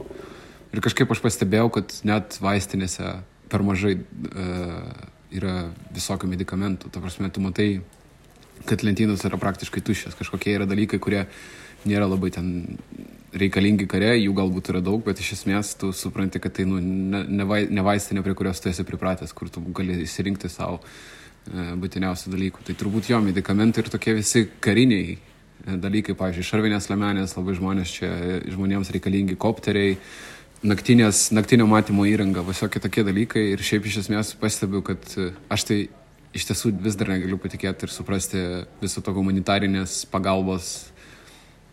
Ir 0.75 0.83
kažkaip 0.85 1.13
aš 1.13 1.23
pastebėjau, 1.25 1.69
kad 1.79 1.95
net 2.09 2.39
vaistinėse 2.43 3.19
per 3.53 3.63
mažai 3.65 3.95
uh, 4.01 5.05
yra 5.35 5.69
visokių 5.95 6.29
medikamentų. 6.33 6.91
Ta 6.93 7.03
prasme, 7.03 7.31
tu 7.31 7.45
matai, 7.45 7.69
kad 8.69 8.83
lentynos 8.87 9.25
yra 9.27 9.39
praktiškai 9.41 9.85
tuščios. 9.85 10.17
Kažkokie 10.19 10.57
yra 10.57 10.67
dalykai, 10.69 11.01
kurie 11.03 11.27
nėra 11.89 12.09
labai 12.11 12.33
ten 12.35 12.51
reikalingi 13.37 13.87
kare, 13.91 14.15
jų 14.17 14.33
galbūt 14.37 14.71
yra 14.73 14.81
daug, 14.85 15.03
bet 15.05 15.21
iš 15.21 15.35
esmės 15.39 15.75
tu 15.81 15.93
supranti, 15.97 16.41
kad 16.43 16.55
tai 16.57 16.65
nu, 16.69 16.81
ne, 16.81 17.23
ne, 17.29 17.47
vai, 17.49 17.65
ne 17.69 17.85
vaistinė, 17.85 18.25
prie 18.25 18.37
kurios 18.39 18.63
tu 18.63 18.71
esi 18.71 18.87
pripratęs, 18.87 19.35
kur 19.37 19.51
tu 19.53 19.63
gali 19.77 19.99
įsirinkti 20.07 20.49
savo 20.53 20.79
e, 20.81 21.75
būtiniausių 21.83 22.33
dalykų. 22.33 22.65
Tai 22.69 22.77
turbūt 22.81 23.11
jo 23.13 23.21
medikamentai 23.25 23.85
ir 23.85 23.91
tokie 23.93 24.17
visi 24.17 24.47
kariniai 24.65 25.19
dalykai, 25.67 26.15
pavyzdžiui, 26.19 26.47
šarvinės 26.47 26.89
lemenės, 26.93 27.35
labai 27.37 27.57
žmonės 27.59 27.93
čia, 27.99 28.11
žmonėms 28.53 28.93
reikalingi 28.95 29.37
kopteriai, 29.41 29.97
naktinės, 30.67 31.29
naktinio 31.35 31.67
matymo 31.69 32.07
įranga, 32.09 32.45
visokie 32.47 32.81
tokie 32.83 33.05
dalykai 33.07 33.49
ir 33.53 33.63
šiaip 33.65 33.89
iš 33.89 34.03
esmės 34.05 34.33
pastebiu, 34.41 34.83
kad 34.87 35.03
aš 35.53 35.67
tai 35.69 35.81
iš 36.37 36.47
tiesų 36.51 36.73
vis 36.85 36.99
dar 36.99 37.11
negaliu 37.13 37.39
patikėti 37.41 37.87
ir 37.87 37.93
suprasti 37.93 38.43
viso 38.83 39.03
to 39.03 39.15
humanitarinės 39.17 40.05
pagalbos, 40.13 40.91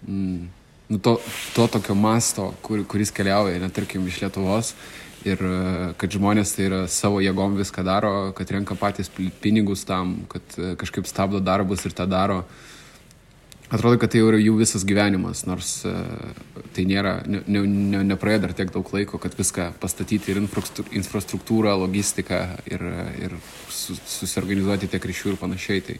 mm, 0.07 0.49
nu, 0.89 0.99
to, 0.99 1.17
to 1.55 1.67
tokio 1.67 1.95
masto, 1.95 2.51
kur, 2.61 2.83
kuris 2.89 3.11
keliauja, 3.11 3.59
net 3.61 3.73
tarkim, 3.75 4.05
iš 4.07 4.21
Lietuvos 4.23 4.73
ir 5.23 5.39
kad 5.99 6.11
žmonės 6.11 6.51
tai 6.55 6.67
yra 6.67 6.81
savo 6.91 7.21
jėgom 7.23 7.55
viską 7.55 7.85
daro, 7.87 8.13
kad 8.35 8.51
renka 8.51 8.75
patys 8.75 9.11
pinigus 9.41 9.85
tam, 9.87 10.17
kad 10.31 10.59
kažkaip 10.79 11.07
stabdo 11.07 11.39
darbus 11.39 11.85
ir 11.87 11.95
tą 11.95 12.07
daro. 12.09 12.43
Atrodo, 13.73 13.97
kad 13.97 14.11
tai 14.13 14.19
jau 14.19 14.27
yra 14.29 14.37
jų 14.37 14.57
visas 14.59 14.83
gyvenimas, 14.85 15.45
nors 15.49 15.69
tai 16.75 16.83
nėra, 16.85 17.15
ne, 17.25 17.41
ne, 17.47 18.03
nepraėjo 18.11 18.43
dar 18.43 18.53
tiek 18.53 18.73
daug 18.73 18.91
laiko, 18.93 19.17
kad 19.17 19.33
viską 19.33 19.71
pastatyti 19.81 20.33
ir 20.33 20.41
infrastruktūrą, 20.43 21.73
logistiką 21.81 22.41
ir, 22.69 22.83
ir 23.23 23.37
susiorganizuoti 23.71 24.91
tiek 24.91 25.09
ryšių 25.09 25.33
ir 25.33 25.41
panašiai. 25.41 25.85
Tai, 25.87 25.97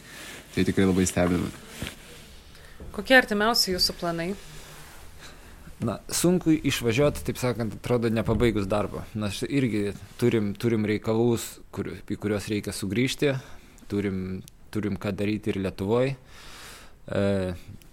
tai 0.54 0.68
tikrai 0.68 0.86
labai 0.86 1.08
stebina. 1.10 1.50
Kokie 2.94 3.16
artimiausi 3.18 3.72
jūsų 3.74 3.96
planai? 3.98 4.34
Na, 5.84 5.98
sunku 6.14 6.54
išvažiuoti, 6.54 7.24
taip 7.26 7.40
sakant, 7.42 7.74
atrodo, 7.80 8.12
nepabaigus 8.14 8.68
darbo. 8.70 9.02
Mes 9.18 9.40
irgi 9.48 9.96
turim, 10.22 10.52
turim 10.56 10.86
reikalus, 10.88 11.48
kur, 11.74 11.90
į 11.90 12.18
kuriuos 12.22 12.48
reikia 12.52 12.72
sugrįžti, 12.76 13.34
turim, 13.92 14.44
turim 14.72 15.00
ką 15.02 15.12
daryti 15.18 15.52
ir 15.52 15.60
Lietuvoje. 15.66 16.14
E, 17.10 17.24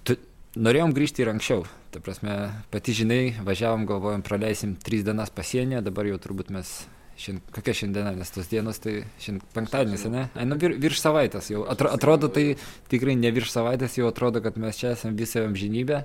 tu, 0.04 0.18
norėjom 0.60 0.94
grįžti 0.94 1.24
ir 1.24 1.32
anksčiau. 1.32 1.64
Ta 1.90 2.04
prasme, 2.04 2.36
pati 2.70 2.94
žinai, 2.94 3.22
važiavom, 3.42 3.88
galvojom, 3.88 4.22
praleisim 4.26 4.76
tris 4.84 5.02
dienas 5.08 5.32
pasienyje, 5.34 5.80
dabar 5.88 6.12
jau 6.12 6.20
turbūt 6.22 6.52
mes 6.54 6.76
Šiandien, 7.20 7.42
kokia 7.52 7.74
šiandiena, 7.76 8.14
nes 8.16 8.32
tos 8.32 8.48
dienos 8.48 8.78
tai 8.80 9.02
šiandien 9.20 9.42
penktadienis, 9.52 10.06
ne? 10.08 10.22
Ai, 10.32 10.46
nu, 10.48 10.56
vir, 10.60 10.72
virš 10.80 11.02
savaitės 11.02 11.50
jau. 11.52 11.66
Atro, 11.68 11.90
atrodo, 11.92 12.30
tai 12.32 12.54
tikrai 12.88 13.16
ne 13.20 13.28
virš 13.36 13.52
savaitės, 13.52 13.98
jau 14.00 14.08
atrodo, 14.08 14.40
kad 14.40 14.56
mes 14.60 14.78
čia 14.80 14.94
esame 14.94 15.18
visą 15.18 15.42
amžinybę. 15.44 16.00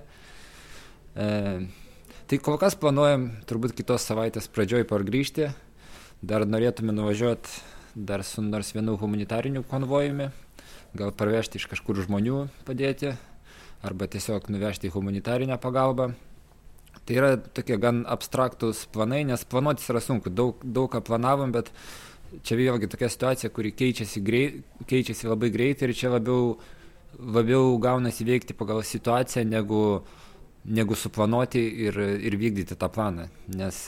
E, 1.16 1.30
tai 2.28 2.42
kol 2.44 2.60
kas 2.60 2.76
planuojam 2.82 3.30
turbūt 3.48 3.78
kitos 3.78 4.04
savaitės 4.10 4.52
pradžioj 4.52 4.84
pargrįžti. 4.92 5.54
Dar 6.26 6.44
norėtume 6.50 6.92
nuvažiuoti 6.96 7.64
dar 7.96 8.24
su 8.24 8.44
nors 8.44 8.74
vienu 8.76 8.98
humanitariniu 9.00 9.64
konvojumi. 9.64 10.30
Gal 10.96 11.16
parvežti 11.16 11.60
iš 11.60 11.70
kažkur 11.72 12.04
žmonių 12.04 12.46
padėti. 12.68 13.16
Arba 13.86 14.08
tiesiog 14.12 14.50
nuvežti 14.52 14.92
humanitarinę 14.92 15.58
pagalbą. 15.62 16.12
Tai 17.06 17.18
yra 17.20 17.36
tokie 17.38 17.78
gan 17.78 18.02
abstraktus 18.10 18.88
planai, 18.90 19.22
nes 19.30 19.44
planuotis 19.46 19.92
yra 19.94 20.02
sunku. 20.02 20.32
Daug, 20.34 20.62
daug 20.66 20.90
ką 20.90 21.04
planavom, 21.06 21.52
bet 21.54 21.70
čia 22.42 22.58
vėlgi 22.58 22.90
tokia 22.90 23.12
situacija, 23.14 23.52
kuri 23.54 23.72
keičiasi, 23.78 24.24
greit, 24.26 24.64
keičiasi 24.90 25.30
labai 25.30 25.52
greitai 25.54 25.90
ir 25.90 25.94
čia 25.98 26.10
labiau, 26.16 26.56
labiau 27.20 27.76
gaunasi 27.82 28.26
veikti 28.26 28.58
pagal 28.58 28.82
situaciją, 28.82 29.46
negu, 29.46 29.84
negu 30.66 30.98
suplanuoti 30.98 31.62
ir, 31.86 32.02
ir 32.26 32.40
vykdyti 32.42 32.78
tą 32.82 32.90
planą. 32.90 33.30
Nes, 33.54 33.84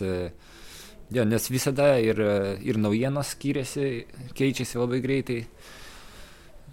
ja, 1.09 1.25
nes 1.25 1.49
visada 1.49 1.95
ir, 1.97 2.21
ir 2.61 2.77
naujienos 2.77 3.33
skiriasi, 3.33 4.05
keičiasi 4.37 4.77
labai 4.77 5.01
greitai. 5.01 5.41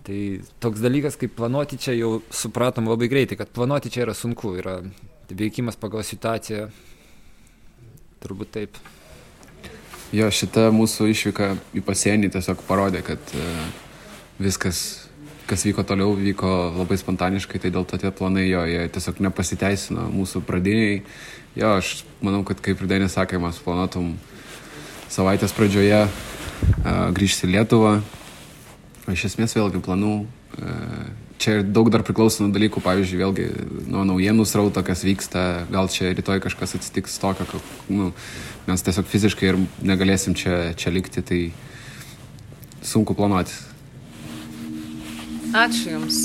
Tai 0.04 0.20
toks 0.60 0.84
dalykas, 0.84 1.16
kaip 1.16 1.32
planuoti 1.40 1.80
čia 1.80 1.96
jau 1.96 2.18
supratom 2.28 2.92
labai 2.92 3.08
greitai, 3.08 3.40
kad 3.40 3.56
planuoti 3.56 3.88
čia 3.88 4.04
yra 4.04 4.12
sunku. 4.12 4.52
Yra 4.60 4.82
veikimas 5.38 5.78
pagal 5.80 6.04
situaciją. 6.06 6.68
Turbūt 8.24 8.52
taip. 8.54 8.78
Jo, 10.14 10.28
šita 10.30 10.68
mūsų 10.74 11.08
išvyka 11.10 11.54
į 11.74 11.82
pasienį 11.84 12.30
tiesiog 12.36 12.60
parodė, 12.68 13.02
kad 13.04 13.32
uh, 13.34 13.64
viskas, 14.38 15.08
kas 15.48 15.64
vyko 15.66 15.82
toliau, 15.86 16.12
vyko 16.14 16.50
labai 16.76 16.98
spontaniškai, 17.00 17.58
tai 17.60 17.72
dėl 17.74 17.86
to 17.88 17.98
tie 17.98 18.12
planai 18.14 18.46
jo, 18.46 18.62
jie 18.68 18.84
tiesiog 18.94 19.18
nepasiteisino 19.26 20.06
mūsų 20.14 20.44
pradiniai. 20.46 21.02
Jo, 21.58 21.74
aš 21.80 22.04
manau, 22.22 22.44
kad 22.46 22.62
kaip 22.62 22.80
ir 22.82 22.90
Denis 22.90 23.18
sakė, 23.18 23.42
mes 23.42 23.58
planuotum 23.64 24.14
savaitės 25.10 25.54
pradžioje 25.56 26.04
uh, 26.06 27.10
grįžti 27.16 27.48
į 27.48 27.56
Lietuvą. 27.56 27.98
Iš 29.10 29.28
esmės 29.32 29.56
vėlgi 29.58 29.82
planų 29.84 30.14
uh, 30.22 31.23
čia 31.38 31.62
daug 31.62 31.90
dar 31.92 32.04
priklauso 32.06 32.44
nuo 32.44 32.54
dalykų, 32.54 32.82
pavyzdžiui, 32.84 33.20
vėlgi 33.20 33.46
nuo 33.90 34.04
naujienų 34.08 34.46
srauto, 34.48 34.82
kas 34.86 35.04
vyksta, 35.06 35.66
gal 35.72 35.90
čia 35.92 36.12
rytoj 36.14 36.42
kažkas 36.44 36.76
atsitiks 36.78 37.18
tokio, 37.22 37.46
kad 37.50 37.90
nu, 37.92 38.12
mes 38.68 38.86
tiesiog 38.86 39.08
fiziškai 39.10 39.50
ir 39.50 39.60
negalėsim 39.84 40.36
čia, 40.38 40.72
čia 40.78 40.94
likti, 40.94 41.24
tai 41.24 41.40
sunku 42.84 43.16
planuoti. 43.18 43.54
Ačiū 45.54 45.94
Jums. 45.94 46.24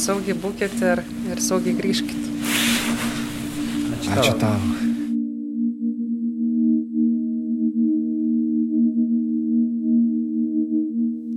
Saugiai 0.00 0.36
būkit 0.38 0.78
ir, 0.86 1.02
ir 1.28 1.42
saugiai 1.44 1.76
grįžkit. 1.76 2.28
Ačiū 4.00 4.06
tau. 4.06 4.20
Ačiū 4.22 4.38
tau. 4.40 4.80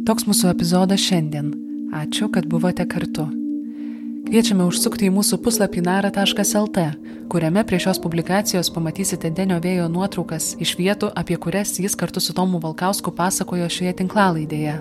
Toks 0.04 0.26
mūsų 0.28 0.50
epizodas 0.52 1.00
šiandien. 1.00 1.54
Ačiū, 1.94 2.32
kad 2.34 2.46
buvote 2.50 2.88
kartu. 2.90 3.28
Kviečiame 4.26 4.66
užsukti 4.66 5.06
į 5.06 5.14
mūsų 5.14 5.38
puslapį 5.46 5.84
nara.lt, 5.86 6.86
kuriame 7.30 7.62
prie 7.70 7.78
šios 7.84 8.00
publikacijos 8.02 8.72
pamatysite 8.74 9.30
Denio 9.30 9.60
vėjo 9.62 9.86
nuotraukas 9.94 10.56
iš 10.64 10.72
vietų, 10.80 11.12
apie 11.14 11.38
kurias 11.38 11.76
jis 11.78 11.94
kartu 11.94 12.24
su 12.24 12.34
Tomu 12.34 12.58
Valkausku 12.64 13.14
pasakojo 13.14 13.70
šioje 13.70 13.94
tinklalaidėje. 14.02 14.80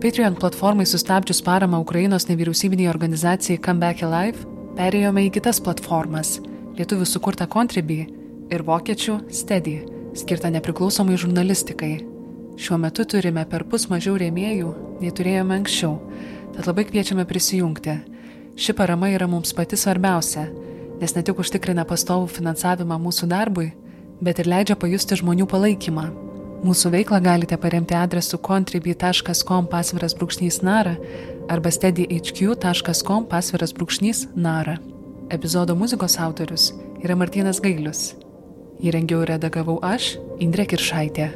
Patreon 0.00 0.38
platformai 0.40 0.86
sustabdžius 0.88 1.42
paramą 1.44 1.82
Ukrainos 1.84 2.24
nevyriausybiniai 2.30 2.88
organizacijai 2.88 3.60
Come 3.60 3.84
Back 3.84 4.00
Alive, 4.06 4.46
perėjome 4.80 5.26
į 5.28 5.34
kitas 5.36 5.60
platformas- 5.60 6.38
lietuvių 6.80 7.04
sukurtą 7.04 7.50
Contribui 7.52 8.06
ir 8.50 8.64
vokiečių 8.64 9.28
Steady, 9.28 9.82
skirtą 10.16 10.48
nepriklausomai 10.56 11.20
žurnalistikai. 11.20 11.98
Šiuo 12.56 12.78
metu 12.80 13.04
turime 13.04 13.44
per 13.44 13.64
pus 13.64 13.86
mažiau 13.88 14.16
rėmėjų, 14.20 14.74
nei 15.00 15.10
turėjome 15.10 15.54
anksčiau, 15.60 15.94
tad 16.56 16.66
labai 16.66 16.86
kviečiame 16.88 17.24
prisijungti. 17.28 17.96
Ši 18.56 18.74
parama 18.76 19.08
yra 19.10 19.28
mums 19.30 19.52
pati 19.56 19.76
svarbiausia, 19.76 20.48
nes 21.00 21.14
ne 21.16 21.22
tik 21.24 21.38
užtikrina 21.40 21.86
pastovų 21.88 22.28
finansavimą 22.28 22.98
mūsų 23.00 23.28
darbui, 23.30 23.70
bet 24.20 24.42
ir 24.42 24.50
leidžia 24.50 24.76
pajusti 24.76 25.16
žmonių 25.20 25.46
palaikymą. 25.48 26.10
Mūsų 26.60 26.90
veiklą 26.92 27.22
galite 27.24 27.56
paremti 27.56 27.96
adresu 27.96 28.36
contribui.com 28.36 29.68
pasviras 29.72 30.12
brūkšnys 30.18 30.60
nara 30.60 30.98
arba 31.48 31.72
steadyhq.com 31.72 33.24
pasviras 33.30 33.72
brūkšnys 33.72 34.26
nara. 34.36 34.76
Epizodo 35.32 35.76
muzikos 35.78 36.18
autorius 36.20 36.72
yra 37.00 37.16
Martinas 37.16 37.62
Gailius. 37.64 38.10
Įrengiau 38.84 39.22
ir 39.24 39.32
redagavau 39.36 39.78
aš, 39.84 40.18
Indrė 40.40 40.68
Kiršaitė. 40.68 41.30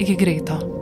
Iki 0.00 0.16
greito. 0.20 0.75